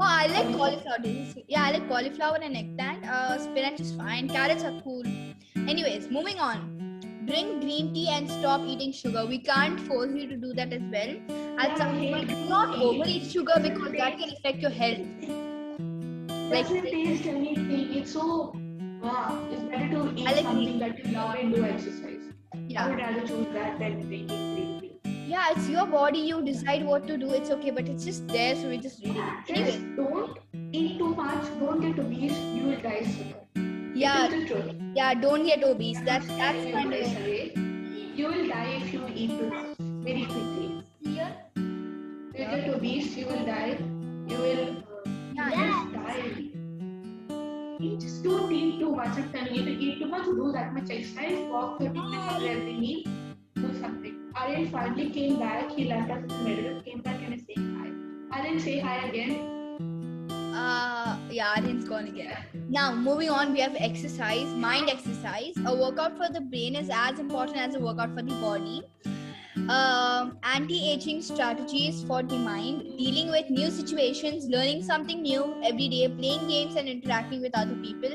Oh, 0.00 0.04
I 0.04 0.26
like 0.26 0.56
cauliflower. 0.56 0.98
Did 1.02 1.16
you 1.16 1.32
see? 1.32 1.44
Yeah, 1.48 1.64
I 1.64 1.72
like 1.72 1.88
cauliflower 1.88 2.38
and 2.42 2.56
eggplant. 2.56 3.04
Uh, 3.04 3.38
spinach 3.38 3.80
is 3.80 3.92
fine. 3.92 4.28
Carrots 4.28 4.64
are 4.64 4.80
cool. 4.82 5.02
Anyways, 5.56 6.10
moving 6.10 6.38
on. 6.38 6.74
Drink 7.26 7.60
green 7.60 7.92
tea 7.92 8.08
and 8.08 8.30
stop 8.30 8.62
eating 8.62 8.92
sugar. 8.92 9.26
We 9.26 9.38
can't 9.38 9.78
force 9.80 10.10
you 10.14 10.26
to 10.28 10.36
do 10.36 10.54
that 10.54 10.72
as 10.72 10.82
well. 10.90 11.16
At 11.58 11.76
some 11.76 11.96
point, 11.98 12.28
do 12.28 12.48
not 12.48 12.78
overeat 12.78 13.30
sugar 13.30 13.54
because 13.60 13.92
that 13.92 14.18
can 14.18 14.30
affect 14.30 14.58
your 14.58 14.70
health. 14.70 15.06
Like, 16.50 16.66
taste 16.68 17.26
anything. 17.26 17.94
It's 17.94 18.12
so 18.12 18.54
wow. 19.02 19.46
It's 19.50 19.62
better 19.62 19.88
to 19.90 20.14
eat 20.16 20.24
like 20.24 20.36
something 20.36 20.78
that 20.78 21.04
you 21.04 21.12
love 21.12 21.34
and 21.34 21.54
do 21.54 21.64
exercise. 21.64 22.17
I 22.54 22.58
yeah, 22.68 22.88
would 22.88 22.98
rather 22.98 23.20
choose 23.26 23.46
that 23.54 23.78
than 23.78 24.00
drinking 24.08 24.26
green 24.54 24.80
tea. 24.80 25.00
Yeah, 25.28 25.48
it's 25.54 25.68
your 25.68 25.86
body. 25.86 26.18
You 26.20 26.42
decide 26.42 26.84
what 26.84 27.06
to 27.06 27.16
do. 27.18 27.30
It's 27.32 27.50
okay, 27.50 27.70
but 27.70 27.88
it's 27.88 28.04
just 28.04 28.26
there, 28.28 28.54
so 28.56 28.68
we're 28.68 28.80
just 28.80 29.04
reading 29.04 29.22
it. 29.22 29.46
Just 29.54 29.78
Anyway, 29.78 29.96
don't 29.96 30.38
eat 30.72 30.98
too 30.98 31.14
much. 31.14 31.44
Don't 31.60 31.80
get 31.80 31.98
obese. 32.04 32.38
You 32.38 32.62
will 32.68 32.80
die 32.80 33.02
sooner. 33.02 33.92
yeah, 33.94 34.26
It 34.26 34.32
is 34.32 34.48
the 34.48 34.54
truth. 34.54 34.74
yeah. 34.94 35.14
Don't 35.14 35.44
get 35.44 35.62
obese. 35.64 36.00
That's 36.00 36.26
that's 36.28 36.64
You 36.66 36.72
kind 36.72 36.92
of. 36.94 37.00
away. 37.16 37.52
You 38.16 38.26
will 38.28 38.48
die 38.48 38.80
if 38.82 38.92
you 38.94 39.06
eat 39.14 39.30
too 39.38 39.50
much 39.50 39.76
very 40.08 40.24
quickly. 40.24 40.82
Here. 41.02 41.36
You 41.56 42.44
will 42.46 42.56
get 42.56 42.74
obese. 42.74 43.16
You 43.16 43.26
will 43.26 43.44
die. 43.46 43.78
You 44.28 44.38
will 44.38 44.76
uh, 44.76 45.50
Yeah, 45.50 45.50
just 45.66 45.92
die. 45.92 46.47
Just 47.80 48.24
don't 48.24 48.50
eat 48.50 48.80
too 48.80 48.90
much. 48.90 49.14
Telling 49.32 49.54
you, 49.54 49.62
eat 49.78 50.00
too 50.00 50.06
much, 50.06 50.24
do 50.24 50.50
that 50.52 50.74
much 50.74 50.90
exercise, 50.90 51.38
walk 51.48 51.78
30 51.78 51.92
minutes 51.94 52.34
every 52.42 52.76
meal, 52.76 53.04
do 53.54 53.80
something. 53.80 54.16
Aryan 54.34 54.68
finally 54.68 55.10
came 55.10 55.38
back. 55.38 55.70
He 55.70 55.84
left 55.84 56.10
us 56.10 56.22
in 56.22 56.28
the 56.28 56.38
middle, 56.38 56.82
came 56.82 57.00
back 57.02 57.22
and 57.22 57.34
is 57.34 57.42
saying 57.46 58.26
hi. 58.32 58.40
Aryan, 58.40 58.58
say 58.58 58.80
hi 58.80 59.06
again. 59.06 59.78
Uh, 60.56 61.16
yeah, 61.30 61.54
Aryan's 61.56 61.88
gone 61.88 62.08
again. 62.08 62.36
Now, 62.68 62.92
moving 62.92 63.30
on, 63.30 63.52
we 63.52 63.60
have 63.60 63.76
exercise, 63.78 64.48
mind 64.54 64.90
exercise. 64.90 65.54
A 65.64 65.72
workout 65.72 66.16
for 66.16 66.28
the 66.32 66.40
brain 66.40 66.74
is 66.74 66.90
as 66.92 67.20
important 67.20 67.58
as 67.58 67.76
a 67.76 67.78
workout 67.78 68.12
for 68.12 68.22
the 68.22 68.34
body. 68.40 68.82
Um, 69.66 70.38
anti-aging 70.44 71.20
strategies 71.22 72.02
for 72.04 72.22
the 72.22 72.38
mind, 72.38 72.96
dealing 72.96 73.30
with 73.30 73.50
new 73.50 73.70
situations, 73.70 74.46
learning 74.46 74.82
something 74.82 75.20
new 75.22 75.60
every 75.62 75.88
day, 75.88 76.08
playing 76.08 76.48
games 76.48 76.76
and 76.76 76.88
interacting 76.88 77.42
with 77.42 77.56
other 77.56 77.74
people. 77.76 78.10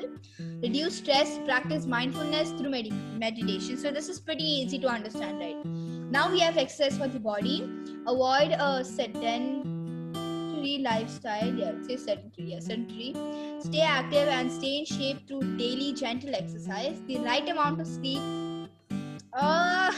Reduce 0.64 0.98
stress, 0.98 1.38
practice 1.46 1.86
mindfulness 1.86 2.52
through 2.52 2.70
med- 2.72 2.92
meditation. 3.20 3.78
So 3.78 3.92
this 3.92 4.10
is 4.10 4.20
pretty 4.20 4.44
easy 4.44 4.80
to 4.80 4.88
understand, 4.88 5.40
right? 5.40 5.64
Now 5.66 6.32
we 6.32 6.40
have 6.40 6.58
exercise 6.58 6.98
for 6.98 7.08
the 7.08 7.20
body. 7.20 7.70
Avoid 8.08 8.52
a 8.52 8.84
sedentary 8.84 9.66
lifestyle. 10.80 11.54
Yeah, 11.54 11.72
it 11.72 11.86
says 11.86 12.06
sedentary. 12.06 12.52
Yeah, 12.52 12.60
sedentary. 12.60 13.14
Stay 13.60 13.82
active 13.82 14.28
and 14.28 14.52
stay 14.52 14.80
in 14.80 14.86
shape 14.86 15.28
through 15.28 15.58
daily 15.58 15.94
gentle 15.94 16.34
exercise. 16.34 17.00
The 17.08 17.18
right 17.20 17.48
amount 17.48 17.80
of 17.82 17.88
sleep. 17.88 18.22
Uh, 19.34 19.92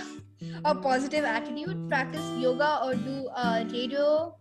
a 0.66 0.74
positive 0.74 1.24
attitude. 1.24 1.88
Practice 1.88 2.28
yoga 2.38 2.80
or 2.84 2.96
do 2.96 3.28
uh, 3.36 3.64
radio. 3.72 4.36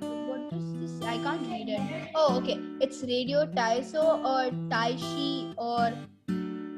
What 0.00 0.52
is 0.52 0.68
this? 0.80 1.08
I 1.08 1.16
can't 1.24 1.46
read 1.48 1.68
it. 1.68 2.10
Oh, 2.14 2.38
okay. 2.38 2.58
It's 2.80 3.02
radio 3.02 3.46
Taiso 3.46 4.04
or 4.32 4.50
Tai 4.70 4.92
Chi 4.92 5.52
or 5.58 5.92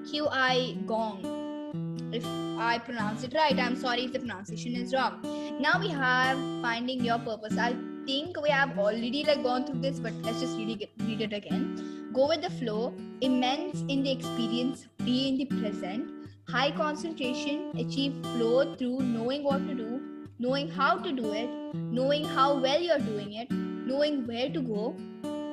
QI 0.09 0.87
Gong. 0.87 1.21
If 2.13 2.25
I 2.59 2.79
pronounce 2.79 3.25
it 3.25 3.35
right, 3.35 3.59
I'm 3.59 3.77
sorry 3.77 4.05
if 4.05 4.13
the 4.13 4.21
pronunciation 4.21 4.75
is 4.75 4.95
wrong. 4.95 5.21
Now 5.61 5.79
we 5.79 5.89
have 5.91 6.39
finding 6.63 7.05
your 7.05 7.19
purpose. 7.19 7.59
I 7.59 7.77
think 8.07 8.41
we 8.41 8.49
have 8.49 8.79
already 8.79 9.23
like 9.25 9.43
gone 9.43 9.67
through 9.67 9.81
this, 9.81 10.01
but 10.01 10.15
let's 10.23 10.41
just 10.41 10.57
read 10.57 10.81
it, 10.81 10.91
read 11.01 11.21
it 11.21 11.33
again. 11.35 12.11
Go 12.15 12.29
with 12.29 12.43
the 12.43 12.51
flow, 12.51 12.95
immense 13.21 13.85
in 13.89 14.03
the 14.03 14.11
experience, 14.11 14.87
be 14.99 15.29
in 15.29 15.39
the 15.39 15.47
present, 15.61 16.22
high 16.49 16.71
concentration, 16.71 17.73
achieve 17.77 18.15
flow 18.35 18.75
through 18.77 19.01
knowing 19.01 19.45
what 19.45 19.67
to 19.67 19.75
do, 19.75 20.01
knowing 20.39 20.69
how 20.69 20.99
to 20.99 21.13
do 21.13 21.33
it, 21.33 21.49
knowing 21.75 22.25
how 22.25 22.59
well 22.59 22.81
you're 22.81 22.99
doing 22.99 23.35
it, 23.35 23.51
knowing 23.51 24.27
where 24.27 24.51
to 24.51 24.61
go, 24.61 24.97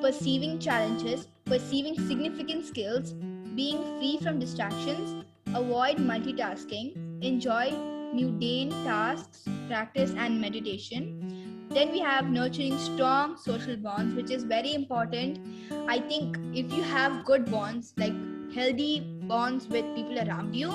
perceiving 0.01 0.59
challenges, 0.59 1.27
perceiving 1.45 1.95
significant 2.07 2.65
skills, 2.65 3.13
being 3.55 3.77
free 3.97 4.17
from 4.21 4.39
distractions, 4.39 5.25
avoid 5.47 5.97
multitasking, 5.97 7.23
enjoy 7.23 7.71
mundane 8.13 8.71
tasks, 8.83 9.47
practice, 9.67 10.11
and 10.17 10.41
meditation. 10.41 11.67
Then 11.69 11.91
we 11.91 11.99
have 11.99 12.29
nurturing 12.29 12.77
strong 12.79 13.37
social 13.37 13.77
bonds, 13.77 14.15
which 14.15 14.31
is 14.31 14.43
very 14.43 14.73
important. 14.73 15.39
I 15.87 15.99
think 15.99 16.37
if 16.53 16.73
you 16.73 16.81
have 16.81 17.25
good 17.25 17.49
bonds, 17.51 17.93
like 17.97 18.13
healthy 18.53 19.01
bonds 19.27 19.67
with 19.67 19.85
people 19.95 20.19
around 20.19 20.55
you, 20.55 20.71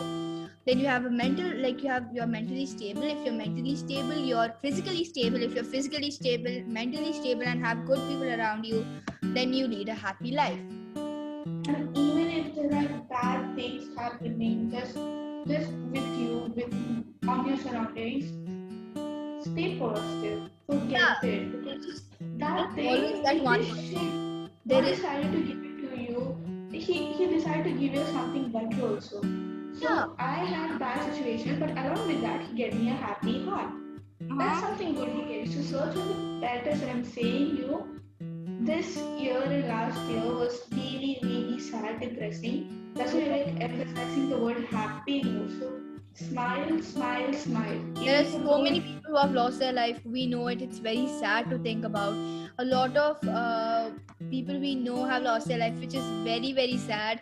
then 0.66 0.78
you 0.78 0.86
have 0.86 1.04
a 1.04 1.10
mental, 1.10 1.56
like 1.62 1.82
you 1.82 1.90
have 1.90 2.06
you're 2.12 2.26
mentally 2.26 2.66
stable. 2.66 3.02
If 3.02 3.24
you're 3.24 3.34
mentally 3.34 3.76
stable, 3.76 4.16
you're 4.16 4.50
physically 4.62 5.04
stable. 5.04 5.42
If 5.42 5.54
you're 5.54 5.64
physically 5.64 6.10
stable, 6.10 6.62
mentally 6.66 7.12
stable, 7.12 7.42
and 7.42 7.64
have 7.64 7.84
good 7.86 7.98
people 8.08 8.32
around 8.38 8.64
you, 8.64 8.84
then 9.22 9.52
you 9.52 9.66
lead 9.66 9.88
a 9.88 9.94
happy 9.94 10.32
life. 10.32 10.58
And 11.68 11.96
even 11.96 12.28
if 12.30 12.54
there 12.54 12.72
are 12.72 12.88
bad 13.10 13.54
things 13.56 13.88
happening, 13.98 14.70
just 14.70 14.94
just 15.46 15.70
with 15.92 16.18
you, 16.18 16.52
with 16.56 16.72
on 17.28 17.46
your 17.46 17.58
surroundings, 17.58 18.32
stay 19.46 19.76
positive. 19.78 20.50
Forget 20.66 21.00
Yeah. 21.00 21.28
it. 21.30 21.52
Because 21.64 22.02
that 22.38 22.74
thing, 22.74 23.22
that 23.22 23.42
one 23.42 23.62
he 23.62 24.48
There 24.66 24.82
is 24.82 24.96
decided 24.96 25.32
to 25.32 25.40
give 25.42 25.62
it 25.70 25.90
to 25.90 26.02
you. 26.02 26.53
He 26.74 27.12
he 27.14 27.26
decided 27.26 27.64
to 27.64 27.72
give 27.80 27.94
you 27.94 28.04
something 28.06 28.50
better 28.52 28.82
also. 28.88 29.20
So 29.22 29.82
Yeah. 29.88 30.06
I 30.18 30.44
had 30.54 30.78
bad 30.78 31.02
situation, 31.14 31.58
but 31.60 31.70
along 31.70 32.06
with 32.06 32.20
that, 32.22 32.42
he 32.42 32.54
gave 32.56 32.74
me 32.74 32.90
a 32.90 32.94
happy 32.94 33.44
heart. 33.44 33.70
Uh-huh. 33.70 34.36
That's 34.38 34.60
something 34.60 34.94
good 34.94 35.08
he 35.08 35.24
gave. 35.32 35.48
So 35.54 35.62
search 35.62 35.94
for 35.94 36.06
the 36.12 36.18
better. 36.40 36.76
So 36.76 36.86
I'm 36.88 37.04
saying 37.04 37.56
you, 37.56 38.00
this 38.70 38.96
year 39.18 39.42
and 39.42 39.68
last 39.68 40.00
year 40.10 40.24
was 40.42 40.60
really, 40.72 41.18
really 41.22 41.60
sad, 41.60 42.00
depressing. 42.00 42.92
That's 42.94 43.12
why 43.12 43.24
I 43.24 43.28
like 43.36 43.60
emphasizing 43.60 44.28
the 44.30 44.38
word 44.38 44.64
happy 44.66 45.22
more. 45.24 45.48
So 45.58 45.72
smile, 46.14 46.80
smile, 46.82 47.32
smile. 47.34 47.93
There 48.04 48.20
are 48.22 48.24
so 48.24 48.58
many 48.58 48.80
people 48.80 49.10
who 49.12 49.16
have 49.16 49.32
lost 49.32 49.58
their 49.58 49.72
life. 49.72 50.00
We 50.04 50.26
know 50.26 50.48
it. 50.48 50.60
It's 50.62 50.78
very 50.78 51.06
sad 51.08 51.50
to 51.50 51.58
think 51.58 51.84
about. 51.84 52.14
A 52.58 52.64
lot 52.64 52.96
of 52.96 53.18
uh, 53.28 53.90
people 54.30 54.58
we 54.60 54.74
know 54.74 55.04
have 55.04 55.22
lost 55.22 55.48
their 55.48 55.58
life 55.58 55.74
which 55.78 55.94
is 55.94 56.04
very 56.28 56.52
very 56.52 56.76
sad. 56.76 57.20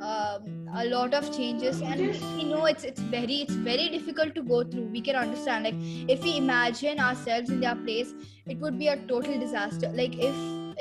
Um, 0.00 0.66
a 0.72 0.84
lot 0.86 1.12
of 1.14 1.30
changes. 1.36 1.82
And 1.82 2.00
we 2.00 2.44
know 2.44 2.64
it's 2.66 2.84
it's 2.84 3.00
very 3.00 3.40
it's 3.46 3.54
very 3.54 3.88
difficult 3.88 4.34
to 4.36 4.42
go 4.42 4.62
through. 4.64 4.86
We 4.86 5.00
can 5.02 5.16
understand 5.16 5.64
like 5.64 5.74
if 6.16 6.22
we 6.22 6.36
imagine 6.38 7.00
ourselves 7.00 7.50
in 7.50 7.60
their 7.60 7.76
place 7.76 8.14
it 8.46 8.58
would 8.58 8.78
be 8.78 8.88
a 8.88 8.96
total 8.96 9.38
disaster. 9.38 9.90
Like 9.92 10.16
if 10.18 10.36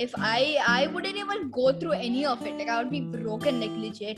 if 0.06 0.14
i 0.18 0.58
i 0.66 0.88
wouldn't 0.88 1.18
even 1.18 1.50
go 1.50 1.74
through 1.74 1.93
any 1.93 2.26
of 2.26 2.45
it. 2.45 2.56
Like 2.58 2.70
i 2.70 2.82
would 2.82 2.91
be 2.91 3.02
broken 3.02 3.60
like 3.60 3.76
legit 3.86 4.18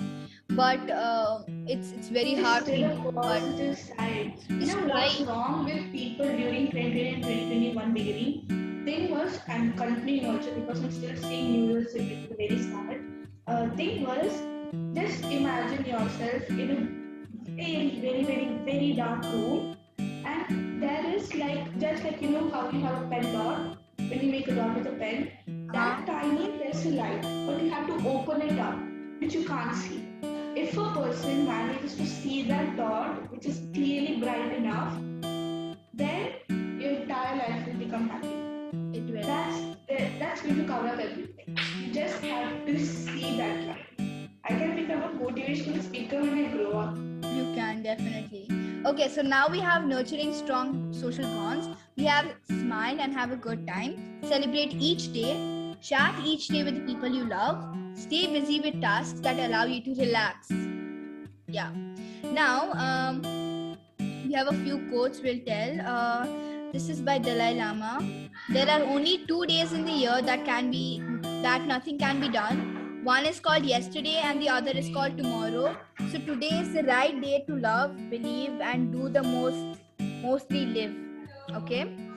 but 0.56 0.90
uh, 0.90 1.44
it's 1.68 1.92
it's 1.92 2.10
very 2.10 2.36
There's 2.36 2.46
hard 2.46 2.66
to 2.66 2.72
still 2.72 2.84
a 2.84 2.90
think 2.90 3.06
about. 3.06 3.24
positive 3.24 3.78
side. 3.78 4.34
You 4.50 4.66
know 4.68 4.88
what's 4.88 5.20
wrong 5.22 5.66
with 5.66 5.92
people 5.92 6.26
during 6.26 6.72
2020 6.72 7.08
and 7.14 7.24
2021 7.24 7.94
beginning? 7.94 8.48
Thing 8.86 9.12
was, 9.12 9.40
I'm 9.48 9.74
continuing 9.74 10.26
also 10.26 10.54
because 10.56 10.84
I'm 10.84 10.92
still 10.92 11.16
seeing 11.16 11.52
New 11.52 11.74
Year's 11.74 11.96
Eve, 11.96 12.28
it's 12.30 12.36
very 12.36 12.62
sad. 12.62 13.02
Uh, 13.48 13.70
thing 13.76 14.06
was, 14.06 14.32
just 14.96 15.24
imagine 15.26 15.86
yourself 15.86 16.50
in 16.50 16.72
a 16.72 17.52
very, 17.52 18.00
very, 18.02 18.24
very, 18.24 18.48
very 18.66 18.94
dark 18.94 19.24
room, 19.24 19.78
and 20.00 20.82
there 20.82 21.06
is 21.16 21.34
like, 21.36 21.78
just 21.80 22.04
like 22.04 22.22
you 22.22 22.30
know 22.30 22.50
how 22.50 22.70
you 22.72 22.82
have 22.82 23.04
a 23.04 23.08
pen 23.08 23.32
dot, 23.34 23.78
when 23.98 24.20
you 24.22 24.32
make 24.32 24.48
a 24.48 24.56
dot 24.56 24.76
with 24.78 24.88
a 24.88 24.92
pen, 24.92 25.32
that 25.74 26.06
tiny 26.08 26.58
there's 26.58 26.86
a 26.86 26.90
light, 26.90 27.22
but 27.46 27.62
you 27.62 27.70
have 27.70 27.88
to 27.88 28.10
open 28.10 28.42
it 28.42 28.58
up, 28.60 28.78
which 29.20 29.36
you 29.36 29.46
can't 29.46 29.76
see. 29.76 30.11
If 30.54 30.78
a 30.78 30.94
person 30.94 31.46
manages 31.46 31.96
to 31.96 32.06
see 32.06 32.44
that 32.44 32.76
dot, 32.76 33.32
which 33.32 33.46
is 33.46 33.62
clearly 33.74 34.18
bright 34.20 34.54
enough, 34.54 34.98
then 35.94 36.34
your 36.50 36.92
entire 36.92 37.38
life 37.38 37.68
will 37.68 37.76
become 37.76 38.10
happy. 38.10 38.36
it 38.98 39.10
will 39.10 39.22
That's 39.22 39.62
that's 40.20 40.42
going 40.42 40.58
to 40.58 40.66
cover 40.66 40.90
up 40.90 41.00
everything. 41.00 41.58
You 41.80 41.94
just 41.94 42.20
have 42.24 42.66
to 42.66 42.86
see 42.86 43.38
that 43.38 43.66
light. 43.66 44.30
I 44.44 44.50
can 44.50 44.76
become 44.76 45.04
a 45.04 45.10
motivational 45.24 45.82
speaker 45.82 46.20
when 46.20 46.46
I 46.46 46.52
grow 46.52 46.72
up. 46.80 46.98
You 46.98 47.46
can 47.56 47.82
definitely. 47.84 48.50
Okay, 48.86 49.08
so 49.08 49.22
now 49.22 49.48
we 49.48 49.60
have 49.60 49.86
nurturing 49.86 50.34
strong 50.34 50.94
social 50.94 51.24
bonds. 51.24 51.70
We 51.96 52.04
have 52.06 52.26
smile 52.50 53.00
and 53.00 53.14
have 53.14 53.32
a 53.32 53.38
good 53.38 53.66
time. 53.68 54.22
Celebrate 54.24 54.74
each 54.74 55.14
day. 55.14 55.61
Chat 55.82 56.14
each 56.24 56.48
day 56.48 56.64
with 56.64 56.76
the 56.76 56.82
people 56.82 57.10
you 57.10 57.26
love. 57.26 57.76
Stay 57.96 58.28
busy 58.28 58.60
with 58.60 58.80
tasks 58.82 59.20
that 59.22 59.40
allow 59.40 59.64
you 59.66 59.82
to 59.82 60.00
relax. 60.00 60.52
Yeah. 61.48 61.72
Now, 62.24 62.72
um, 62.74 63.78
we 64.00 64.34
have 64.34 64.48
a 64.48 64.54
few 64.54 64.78
quotes 64.90 65.22
we'll 65.22 65.40
tell. 65.40 65.82
Uh, 65.82 66.28
this 66.72 66.88
is 66.88 67.02
by 67.02 67.18
Dalai 67.18 67.56
Lama. 67.56 67.98
There 68.50 68.70
are 68.70 68.84
only 68.84 69.26
two 69.28 69.46
days 69.48 69.74
in 69.74 69.84
the 69.86 69.92
year 69.92 70.22
that 70.22 70.46
can 70.46 70.70
be 70.70 71.02
that 71.42 71.66
nothing 71.66 71.98
can 71.98 72.22
be 72.22 72.30
done. 72.30 73.02
One 73.04 73.26
is 73.26 73.40
called 73.40 73.66
yesterday 73.66 74.22
and 74.24 74.40
the 74.40 74.50
other 74.50 74.72
is 74.72 74.90
called 74.94 75.18
tomorrow. 75.18 75.76
So 76.12 76.20
today 76.20 76.60
is 76.60 76.74
the 76.74 76.84
right 76.84 77.20
day 77.20 77.44
to 77.48 77.56
love, 77.56 77.98
believe, 78.12 78.62
and 78.62 78.92
do 78.92 79.10
the 79.10 79.24
most 79.24 79.82
mostly 80.00 80.68
live. 80.68 80.96
Okay 81.64 82.11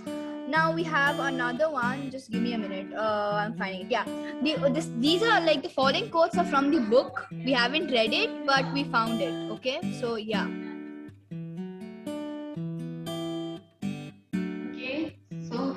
now 0.48 0.72
we 0.72 0.82
have 0.82 1.18
another 1.18 1.70
one. 1.70 2.10
Just 2.10 2.30
give 2.30 2.42
me 2.42 2.52
a 2.52 2.58
minute. 2.58 2.92
Uh, 2.94 3.40
i'm 3.44 3.56
finding 3.56 3.82
it. 3.82 3.90
Yeah. 3.90 4.04
The, 4.42 4.70
this, 4.70 4.90
these 4.98 5.22
are 5.22 5.40
like 5.40 5.62
the 5.62 5.68
following 5.68 6.10
quotes 6.10 6.36
are 6.36 6.44
from 6.44 6.70
the 6.70 6.80
book. 6.80 7.26
We 7.30 7.52
haven't 7.52 7.90
read 7.90 8.12
it 8.12 8.46
but 8.46 8.72
we 8.72 8.84
found 8.84 9.20
it. 9.20 9.34
Okay? 9.52 9.80
So 10.00 10.16
yeah. 10.16 10.46
Okay 14.70 15.16
so 15.48 15.76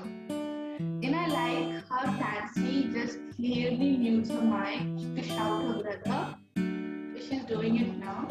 in 1.02 1.14
a 1.14 1.28
like 1.28 1.84
her 1.90 2.08
fancy 2.20 2.90
just 2.94 3.20
clearly 3.36 3.98
knew 3.98 4.26
her 4.26 4.42
mind 4.42 5.16
to 5.16 5.24
shout 5.24 5.64
her 5.64 6.00
brother. 6.04 6.36
She's 7.18 7.44
doing 7.46 7.78
it 7.78 7.98
now 7.98 8.28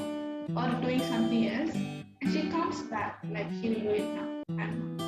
or 0.56 0.80
doing 0.80 1.00
something 1.00 1.48
else 1.48 1.74
and 1.74 2.32
she 2.32 2.48
comes 2.50 2.82
back 2.82 3.18
like 3.30 3.46
she'll 3.60 3.80
do 3.80 3.90
it 3.90 4.14
now 4.14 4.36
now. 4.56 5.05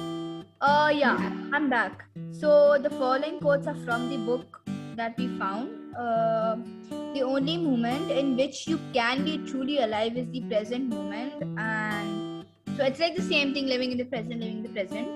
Uh, 0.61 0.93
yeah, 0.93 1.17
I'm 1.53 1.71
back. 1.71 2.05
So 2.33 2.79
the 2.83 2.91
following 2.91 3.39
quotes 3.39 3.69
are 3.69 3.77
from 3.87 4.11
the 4.11 4.17
book 4.17 4.61
that 4.97 5.17
we 5.17 5.29
found. 5.39 5.95
Uh, 5.97 6.57
the 7.15 7.23
only 7.23 7.57
moment 7.57 8.11
in 8.11 8.37
which 8.37 8.67
you 8.67 8.81
can 8.93 9.25
be 9.25 9.39
truly 9.47 9.79
alive 9.79 10.17
is 10.17 10.29
the 10.31 10.41
present 10.43 10.89
moment, 10.89 11.33
and 11.59 12.45
so 12.77 12.85
it's 12.85 12.99
like 12.99 13.15
the 13.15 13.23
same 13.23 13.55
thing: 13.55 13.69
living 13.69 13.93
in 13.93 13.99
the 13.99 14.05
present, 14.05 14.41
living 14.41 14.57
in 14.59 14.63
the 14.65 14.69
present. 14.71 15.07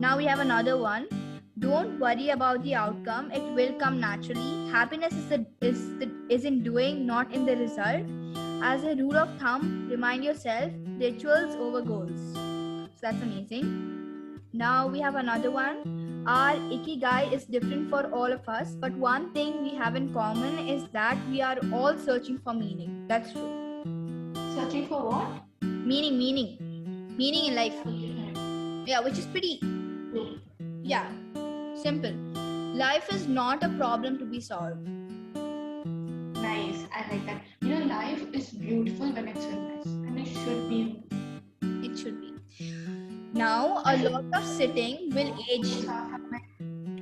Now 0.00 0.16
we 0.16 0.24
have 0.24 0.38
another 0.38 0.78
one. 0.78 1.08
Don't 1.58 1.98
worry 1.98 2.28
about 2.30 2.62
the 2.62 2.76
outcome; 2.76 3.32
it 3.32 3.42
will 3.56 3.72
come 3.80 3.98
naturally. 3.98 4.70
Happiness 4.70 5.12
is 5.12 5.26
the, 5.28 5.44
is 5.60 5.82
the, 5.98 6.10
is 6.28 6.44
in 6.44 6.62
doing, 6.62 7.06
not 7.06 7.34
in 7.34 7.44
the 7.44 7.56
result. 7.56 8.06
As 8.62 8.84
a 8.84 8.94
rule 8.94 9.16
of 9.16 9.36
thumb, 9.40 9.88
remind 9.90 10.22
yourself: 10.22 10.70
rituals 10.98 11.56
over 11.56 11.82
goals. 11.82 12.34
So 12.34 13.00
that's 13.02 13.20
amazing. 13.20 14.01
Now 14.54 14.86
we 14.86 15.00
have 15.00 15.14
another 15.14 15.50
one. 15.50 16.24
Our 16.26 16.56
ikigai 16.76 17.32
is 17.32 17.44
different 17.46 17.88
for 17.88 18.02
all 18.12 18.30
of 18.30 18.46
us, 18.48 18.74
but 18.74 18.92
one 18.92 19.32
thing 19.32 19.62
we 19.62 19.70
have 19.76 19.96
in 19.96 20.12
common 20.12 20.68
is 20.68 20.84
that 20.92 21.16
we 21.30 21.40
are 21.40 21.56
all 21.72 21.96
searching 21.96 22.36
for 22.38 22.52
meaning. 22.52 23.06
That's 23.08 23.32
true. 23.32 23.48
Searching 24.54 24.88
for 24.88 25.08
what? 25.08 25.26
Meaning, 25.62 26.18
meaning, 26.18 27.16
meaning 27.16 27.46
in 27.46 27.54
life. 27.54 27.74
Yeah, 28.86 29.00
which 29.00 29.18
is 29.18 29.26
pretty, 29.26 29.58
yeah, 30.82 31.10
simple. 31.74 32.12
Life 32.74 33.12
is 33.12 33.26
not 33.26 33.64
a 33.64 33.70
problem 33.70 34.18
to 34.18 34.26
be 34.26 34.40
solved. 34.40 34.86
Nice. 36.34 36.84
I 36.94 37.06
like 37.10 37.24
that. 37.24 37.42
You 37.62 37.78
know, 37.78 37.86
life 37.86 38.22
is 38.34 38.50
beautiful 38.50 39.12
when 39.12 39.28
it's 39.28 39.46
mess, 39.46 39.86
and 39.86 40.18
it 40.18 40.28
should 40.28 40.68
be. 40.68 41.02
It 41.62 41.98
should 41.98 42.20
be. 42.20 42.31
Now, 43.34 43.82
a 43.86 43.96
lot 44.08 44.24
of 44.34 44.44
sitting 44.44 45.10
will 45.10 45.34
age 45.50 45.66
you. 45.66 45.88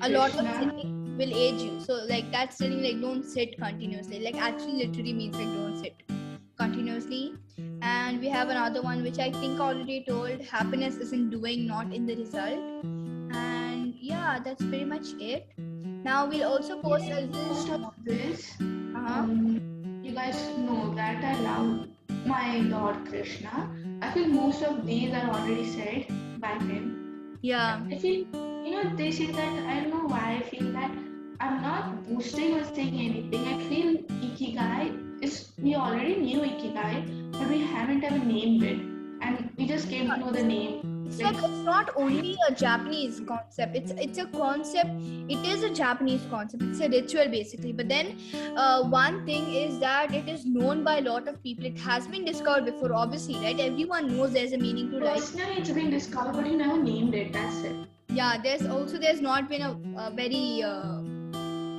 A 0.02 0.08
lot 0.08 0.30
of 0.34 0.46
sitting 0.58 1.16
will 1.18 1.32
age 1.34 1.60
you. 1.62 1.80
So, 1.80 1.94
like 2.08 2.30
that 2.32 2.52
sitting, 2.54 2.82
like 2.82 3.00
don't 3.00 3.24
sit 3.24 3.58
continuously. 3.58 4.20
Like 4.20 4.36
actually, 4.36 4.86
literally 4.86 5.12
means 5.12 5.36
like 5.36 5.46
don't 5.46 5.76
sit 5.78 5.94
continuously. 6.58 7.34
And 7.82 8.20
we 8.20 8.28
have 8.28 8.48
another 8.48 8.82
one 8.82 9.02
which 9.02 9.18
I 9.18 9.30
think 9.32 9.58
already 9.60 10.04
told. 10.08 10.40
Happiness 10.42 10.96
is 10.96 11.12
in 11.12 11.30
doing, 11.30 11.66
not 11.66 11.92
in 11.92 12.06
the 12.06 12.14
result. 12.16 12.58
And 12.84 13.94
yeah, 14.00 14.38
that's 14.42 14.62
pretty 14.64 14.84
much 14.84 15.08
it. 15.18 15.48
Now 15.58 16.26
we'll 16.26 16.48
also 16.48 16.80
post 16.80 17.04
a 17.10 17.20
list. 17.22 17.68
of 17.70 17.94
this, 18.04 18.52
Uh-huh. 18.60 19.20
um, 19.20 19.60
you 20.02 20.12
guys 20.12 20.38
know 20.58 20.94
that 20.94 21.22
I 21.24 21.34
love 21.40 21.88
my 22.26 22.58
Lord 22.58 23.04
Krishna. 23.06 23.70
I 24.02 24.10
feel 24.12 24.28
most 24.28 24.62
of 24.62 24.86
these 24.86 25.12
are 25.12 25.28
already 25.30 25.64
said 25.70 26.06
by 26.40 26.54
him. 26.58 27.36
Yeah. 27.42 27.80
I 27.90 27.96
feel, 27.96 28.26
you 28.64 28.70
know, 28.70 28.96
they 28.96 29.10
say 29.10 29.26
that 29.26 29.66
I 29.68 29.80
don't 29.80 29.90
know 29.90 30.06
why 30.08 30.38
I 30.38 30.42
feel 30.48 30.72
that 30.72 30.90
I'm 31.38 31.60
not 31.62 32.08
boosting 32.08 32.54
or 32.54 32.64
saying 32.64 32.94
anything. 32.94 33.46
I 33.46 33.58
feel 33.68 33.96
Ikigai 34.24 35.22
is, 35.22 35.52
we 35.58 35.74
already 35.74 36.16
knew 36.16 36.40
Ikigai, 36.40 37.32
but 37.32 37.48
we 37.48 37.60
haven't 37.60 38.02
ever 38.02 38.18
named 38.18 38.62
it. 38.62 38.78
And 39.22 39.50
we 39.58 39.66
just 39.66 39.90
came 39.90 40.08
to 40.08 40.16
know 40.16 40.32
the 40.32 40.42
name. 40.42 40.99
It's 41.10 41.20
like 41.20 41.34
it's 41.36 41.64
not 41.68 41.90
only 41.96 42.36
a 42.48 42.52
Japanese 42.54 43.20
concept. 43.28 43.74
It's 43.78 43.92
it's 44.02 44.18
a 44.18 44.26
concept. 44.26 44.90
It 45.36 45.46
is 45.52 45.64
a 45.64 45.70
Japanese 45.78 46.26
concept. 46.30 46.62
It's 46.66 46.80
a 46.80 46.88
ritual 46.88 47.30
basically. 47.32 47.72
But 47.72 47.88
then, 47.88 48.12
uh, 48.56 48.84
one 48.84 49.26
thing 49.26 49.48
is 49.62 49.80
that 49.80 50.14
it 50.14 50.28
is 50.28 50.44
known 50.46 50.84
by 50.84 50.98
a 50.98 51.02
lot 51.08 51.26
of 51.32 51.42
people. 51.42 51.66
It 51.70 51.80
has 51.86 52.06
been 52.06 52.24
discovered 52.24 52.64
before, 52.70 52.92
obviously, 52.94 53.34
right? 53.46 53.58
Everyone 53.58 54.06
knows 54.16 54.32
there's 54.38 54.52
a 54.52 54.58
meaning 54.58 54.92
to 54.92 54.98
life. 54.98 55.18
Personally, 55.24 55.56
it's 55.64 55.74
been 55.80 55.90
discovered, 55.90 56.34
but 56.34 56.46
you 56.46 56.56
never 56.62 56.78
named 56.80 57.14
it. 57.24 57.32
That's 57.32 57.60
it. 57.72 57.74
Yeah, 58.20 58.38
there's 58.46 58.66
also 58.68 58.98
there's 58.98 59.20
not 59.20 59.48
been 59.48 59.62
a, 59.62 59.72
a 60.06 60.10
very 60.22 60.62
uh, 60.62 61.02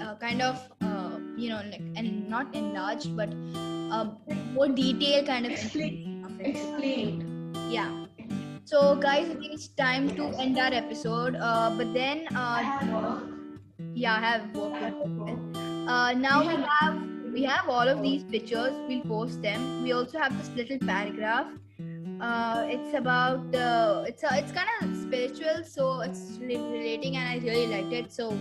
uh, 0.10 0.16
kind 0.28 0.42
of 0.42 0.62
uh, 0.82 1.20
you 1.38 1.50
know 1.50 1.64
like 1.72 1.82
and 1.96 2.30
not 2.30 2.54
enlarged, 2.54 3.16
but 3.16 3.34
uh, 3.56 4.06
more 4.54 4.68
detailed 4.68 5.28
kind 5.28 5.46
of 5.46 5.54
Explain. 5.54 6.22
information 6.22 6.26
of 6.26 6.40
it. 6.42 6.48
Explained. 6.56 7.58
Yeah. 7.80 8.01
So, 8.72 8.96
guys, 8.96 9.30
I 9.30 9.34
think 9.34 9.54
it's 9.54 9.68
time 9.68 10.16
to 10.16 10.28
end 10.40 10.58
our 10.58 10.72
episode. 10.74 11.36
Uh, 11.36 11.74
but 11.78 11.94
then, 11.94 12.26
uh, 12.34 13.20
yeah, 13.94 14.16
I 14.16 14.20
have 14.20 14.56
work. 14.56 14.72
I 14.76 14.78
have 14.78 15.10
work. 15.22 15.40
Uh, 15.96 16.14
now 16.14 16.38
We 16.48 16.56
have- 16.76 17.02
we 17.34 17.44
have 17.44 17.68
all 17.74 17.92
of 17.94 18.02
these 18.06 18.24
pictures. 18.36 18.78
We'll 18.88 19.04
post 19.10 19.42
them. 19.42 19.84
We 19.84 19.92
also 19.98 20.20
have 20.20 20.38
this 20.38 20.50
little 20.62 20.80
paragraph. 20.92 21.52
Uh, 22.30 22.64
it's 22.78 22.96
about 23.02 23.60
uh, 23.66 24.06
it's 24.08 24.24
a, 24.24 24.32
it's 24.40 24.56
kind 24.58 24.72
of 24.80 24.96
spiritual, 25.04 25.62
so 25.74 25.92
it's 26.08 26.24
relating, 26.40 27.18
and 27.18 27.28
I 27.28 27.38
really 27.50 27.68
liked 27.76 28.00
it. 28.00 28.18
So 28.22 28.32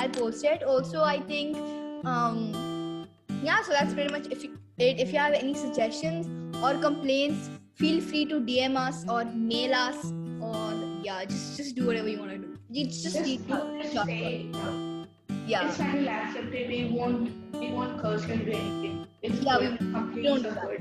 I'll 0.00 0.14
post 0.18 0.44
it. 0.56 0.64
Also, 0.74 1.06
I 1.12 1.16
think 1.32 1.56
um, 2.04 3.06
yeah. 3.44 3.62
So 3.62 3.78
that's 3.78 3.94
pretty 3.94 4.12
much 4.18 4.30
if 4.36 4.44
you 4.44 4.52
it. 4.78 5.02
If 5.06 5.12
you 5.12 5.24
have 5.26 5.40
any 5.44 5.54
suggestions 5.64 6.30
or 6.64 6.76
complaints, 6.88 7.50
feel 7.74 8.00
free 8.00 8.24
to 8.26 8.40
DM 8.40 8.76
us 8.76 9.04
or 9.08 9.24
mail 9.24 9.74
us 9.74 10.12
or 10.40 10.72
yeah, 11.02 11.24
just 11.24 11.56
just 11.56 11.74
do 11.76 11.86
whatever 11.86 12.08
you 12.08 12.18
want 12.18 12.30
to 12.32 12.38
do. 12.38 12.58
It's 12.72 13.02
just, 13.02 13.16
Just 13.16 13.48
talk 13.48 14.06
say 14.06 14.46
it. 14.52 15.08
yeah. 15.46 15.66
It's 15.68 15.76
fine, 15.76 16.04
we'll. 16.04 16.68
We 16.68 16.90
won't, 16.92 17.54
we 17.54 17.72
won't 17.72 18.00
curse 18.00 18.22
do 18.22 18.32
anything. 18.32 19.06
It's 19.22 19.40
Yeah, 19.40 19.58
we 19.58 19.76
Completely 19.76 20.22
don't 20.22 20.42
do 20.42 20.50
that. 20.50 20.80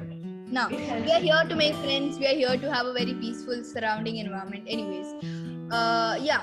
Now, 0.51 0.67
we 0.69 1.11
are 1.11 1.19
here 1.19 1.43
to 1.47 1.55
make 1.55 1.75
friends. 1.75 2.19
We 2.19 2.27
are 2.27 2.35
here 2.35 2.57
to 2.57 2.71
have 2.73 2.85
a 2.85 2.93
very 2.93 3.13
peaceful 3.13 3.63
surrounding 3.63 4.17
environment. 4.17 4.65
Anyways, 4.67 5.13
uh, 5.71 6.17
yeah. 6.21 6.41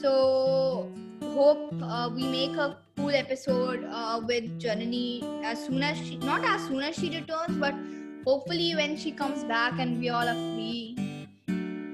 So 0.00 0.90
hope 1.22 1.74
uh, 1.82 2.10
we 2.14 2.24
make 2.26 2.56
a 2.56 2.76
cool 2.96 3.10
episode 3.10 3.84
uh, 3.90 4.20
with 4.26 4.60
Janani 4.60 5.42
as 5.44 5.64
soon 5.64 5.82
as 5.82 5.96
she, 5.98 6.16
not 6.16 6.44
as 6.44 6.66
soon 6.66 6.80
as 6.80 6.96
she 6.96 7.10
returns, 7.10 7.56
but 7.58 7.74
hopefully 8.24 8.74
when 8.76 8.96
she 8.96 9.12
comes 9.12 9.44
back 9.44 9.78
and 9.78 9.98
we 9.98 10.08
all 10.08 10.28
are 10.28 10.40
free, 10.52 10.96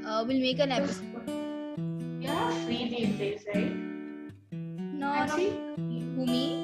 uh, 0.05 0.25
we'll 0.27 0.41
make 0.41 0.59
an 0.61 0.73
episode. 0.73 1.25
You're 2.21 2.35
not 2.35 2.53
free 2.53 2.89
these 2.89 3.19
days, 3.19 3.45
right? 3.55 3.79
No, 4.93 5.09
Tansi? 5.13 5.47
who 6.15 6.27
me? 6.27 6.61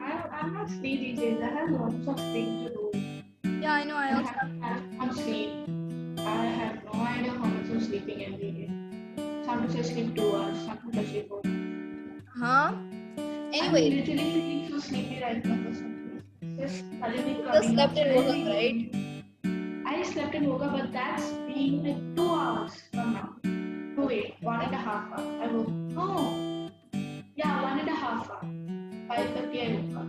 I, 0.00 0.24
I'm 0.32 0.52
not 0.52 0.70
free 0.70 0.96
these 0.98 1.18
days. 1.18 1.40
I 1.42 1.46
have 1.48 1.70
lots 1.70 2.06
of 2.06 2.16
things 2.32 2.58
to 2.62 2.70
do. 2.70 2.94
Yeah, 3.60 3.72
I 3.72 3.84
know. 3.84 3.96
I 3.96 4.12
I 4.12 4.14
also 4.14 4.32
have, 4.40 4.50
have 4.60 4.82
I'm 4.98 5.12
sleep. 5.12 5.58
I 6.18 6.44
have 6.46 6.84
no 6.84 6.92
idea 6.92 7.32
how 7.32 7.46
much 7.46 7.66
I'm 7.70 7.80
sleeping 7.80 8.24
every 8.24 8.52
day. 8.52 8.76
Sometimes 9.44 9.76
I 9.76 9.82
sleep 9.82 10.14
two 10.14 10.36
hours, 10.36 10.58
sometimes 10.64 10.98
I 10.98 11.04
sleep 11.04 11.28
four. 11.28 11.42
huh. 12.36 12.74
I'm 13.60 13.78
Anyway, 13.78 13.88
literally 13.88 14.30
feeling 14.30 14.68
so 14.68 14.78
sleepy 14.78 15.20
right 15.22 15.44
now 15.44 15.56
for 15.62 15.74
some. 15.74 16.03
Just 16.64 16.84
suddenly 16.98 17.34
slept 17.68 17.92
up, 17.92 17.96
and 17.98 18.14
woke 18.16 18.28
up, 18.32 18.46
right? 18.48 19.84
I 19.86 20.02
slept 20.02 20.34
and 20.34 20.46
woke 20.48 20.62
up, 20.62 20.72
but 20.72 20.92
that's 20.92 21.26
been 21.48 21.84
like 21.84 22.00
two 22.16 22.28
hours 22.34 22.72
from 22.90 23.12
now. 23.12 23.28
No, 23.44 24.06
wait, 24.06 24.36
one 24.40 24.62
and 24.62 24.72
a 24.72 24.78
half 24.78 25.12
hour. 25.12 25.26
I 25.44 25.46
woke. 25.52 25.68
Oh, 25.96 26.70
Yeah, 27.36 27.60
one 27.62 27.80
and 27.80 27.88
a 27.88 27.94
half 27.94 28.30
hour. 28.30 28.48
Five 29.08 29.28
thirty, 29.36 29.60
I 29.60 29.68
woke 29.76 30.00
up. 30.00 30.08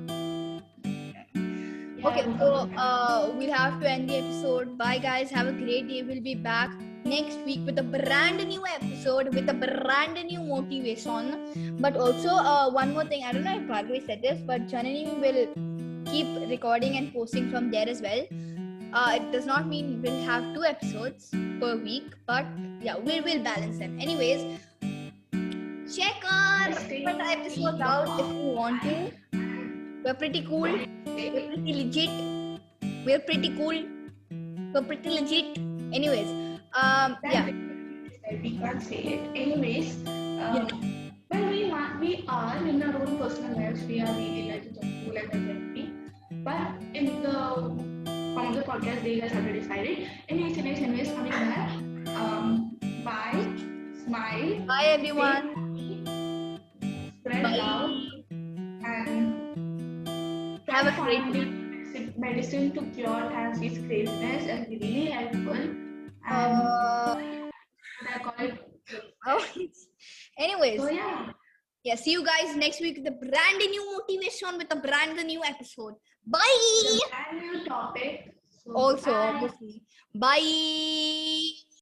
Yeah, 0.85 2.07
Okay, 2.07 2.23
so 2.39 2.69
uh, 2.77 3.31
we'll 3.35 3.51
have 3.53 3.81
to 3.81 3.89
end 3.91 4.09
the 4.09 4.15
episode. 4.23 4.77
Bye, 4.77 4.99
guys. 4.99 5.29
Have 5.31 5.47
a 5.47 5.51
great 5.51 5.89
day. 5.89 6.03
We'll 6.03 6.21
be 6.23 6.35
back 6.35 6.71
next 7.03 7.37
week 7.45 7.65
with 7.65 7.77
a 7.79 7.83
brand 7.83 8.47
new 8.47 8.63
episode 8.65 9.35
with 9.35 9.49
a 9.49 9.53
brand 9.53 10.23
new 10.23 10.39
motivation. 10.39 11.77
But 11.81 11.97
also, 11.97 12.29
uh, 12.29 12.69
one 12.71 12.93
more 12.93 13.03
thing. 13.05 13.23
I 13.25 13.33
don't 13.33 13.43
know 13.43 13.57
if 13.57 13.63
Bhargavi 13.63 14.05
said 14.05 14.21
this, 14.21 14.39
but 14.47 14.67
Janani 14.67 15.19
will 15.19 15.74
keep 16.15 16.49
recording 16.49 16.93
and 16.97 17.13
posting 17.13 17.49
from 17.51 17.71
there 17.71 17.87
as 17.93 18.01
well. 18.01 18.21
Uh, 18.93 19.17
it 19.17 19.31
does 19.31 19.45
not 19.45 19.67
mean 19.67 20.01
we'll 20.01 20.21
have 20.27 20.43
two 20.53 20.63
episodes 20.63 21.29
per 21.61 21.75
week, 21.87 22.13
but 22.25 22.45
yeah, 22.81 22.97
we 23.07 23.19
will 23.25 23.41
balance 23.47 23.79
them. 23.79 23.99
Anyways, 23.99 24.45
check 25.95 26.23
our 26.31 26.69
episodes 26.69 27.81
out 27.89 28.13
if 28.21 28.29
you 28.37 28.53
want 28.59 28.81
to. 28.83 28.95
We're 30.05 30.13
pretty 30.13 30.45
cool. 30.47 30.61
We're 30.61 31.33
pretty 31.35 31.73
legit. 31.81 32.15
We're 33.05 33.19
pretty 33.19 33.51
cool. 33.57 33.83
We're 34.73 34.87
pretty 34.93 35.09
legit. 35.19 35.57
Anyways, 35.99 36.29
um, 36.81 37.17
yeah, 37.23 37.51
We 38.43 38.57
can't 38.57 38.81
say 38.81 39.01
it. 39.15 39.21
Anyways, 39.35 39.95
um, 40.07 40.67
well, 41.29 41.49
we 41.51 41.61
we 41.99 42.25
are 42.27 42.57
in 42.73 42.83
our 42.83 43.01
own 43.01 43.17
personal 43.17 43.57
lives. 43.59 43.83
We 43.83 44.01
are 44.01 44.13
really 44.13 44.43
like 44.51 44.65
cool 44.79 45.17
and 45.17 45.31
the 45.31 45.53
happy. 45.53 45.74
But 46.45 46.77
in 46.93 47.05
the 47.25 47.33
from 48.37 48.53
the 48.53 48.61
podcast, 48.61 49.01
they 49.03 49.19
guys 49.19 49.33
already 49.33 49.59
decided. 49.65 50.07
Anyways, 50.29 50.57
anyways, 50.57 50.79
anyways, 50.79 51.09
coming 51.11 51.31
back. 51.31 51.69
Um, 52.15 52.77
bye. 53.03 53.41
Smile. 54.05 54.59
bye 54.69 54.85
everyone. 54.93 55.43
Spread 57.19 57.41
Bye. 57.41 57.57
love. 57.57 57.91
Have 60.69 60.87
a 60.87 60.93
great 61.01 61.25
day. 61.33 61.47
Medicine 62.17 62.71
to 62.75 62.81
cure 62.93 63.23
Tansi's 63.33 63.77
craziness 63.87 64.45
and 64.47 64.67
really 64.69 65.05
helpful. 65.09 65.53
And 65.55 65.91
Uh, 66.29 67.17
I 67.17 68.19
call 68.21 68.33
it. 68.45 68.53
oh, 69.27 69.41
anyways, 70.37 70.79
So 70.81 70.89
yeah. 70.89 71.31
yeah, 71.83 71.95
see 71.95 72.11
you 72.11 72.23
guys 72.25 72.55
next 72.55 72.79
week 72.81 72.97
with 72.97 73.07
a 73.07 73.17
brand 73.17 73.57
new 73.57 73.83
motivation 73.97 74.57
with 74.57 74.71
a 74.71 74.75
brand 74.75 75.17
new 75.25 75.41
episode. 75.43 75.95
Bye. 76.27 76.99
Brand 77.09 77.41
new 77.41 77.63
topic. 77.65 78.33
So 78.63 78.71
Also, 78.73 79.11
bye. 79.11 79.17
obviously. 79.33 79.81
Bye. 80.13 81.74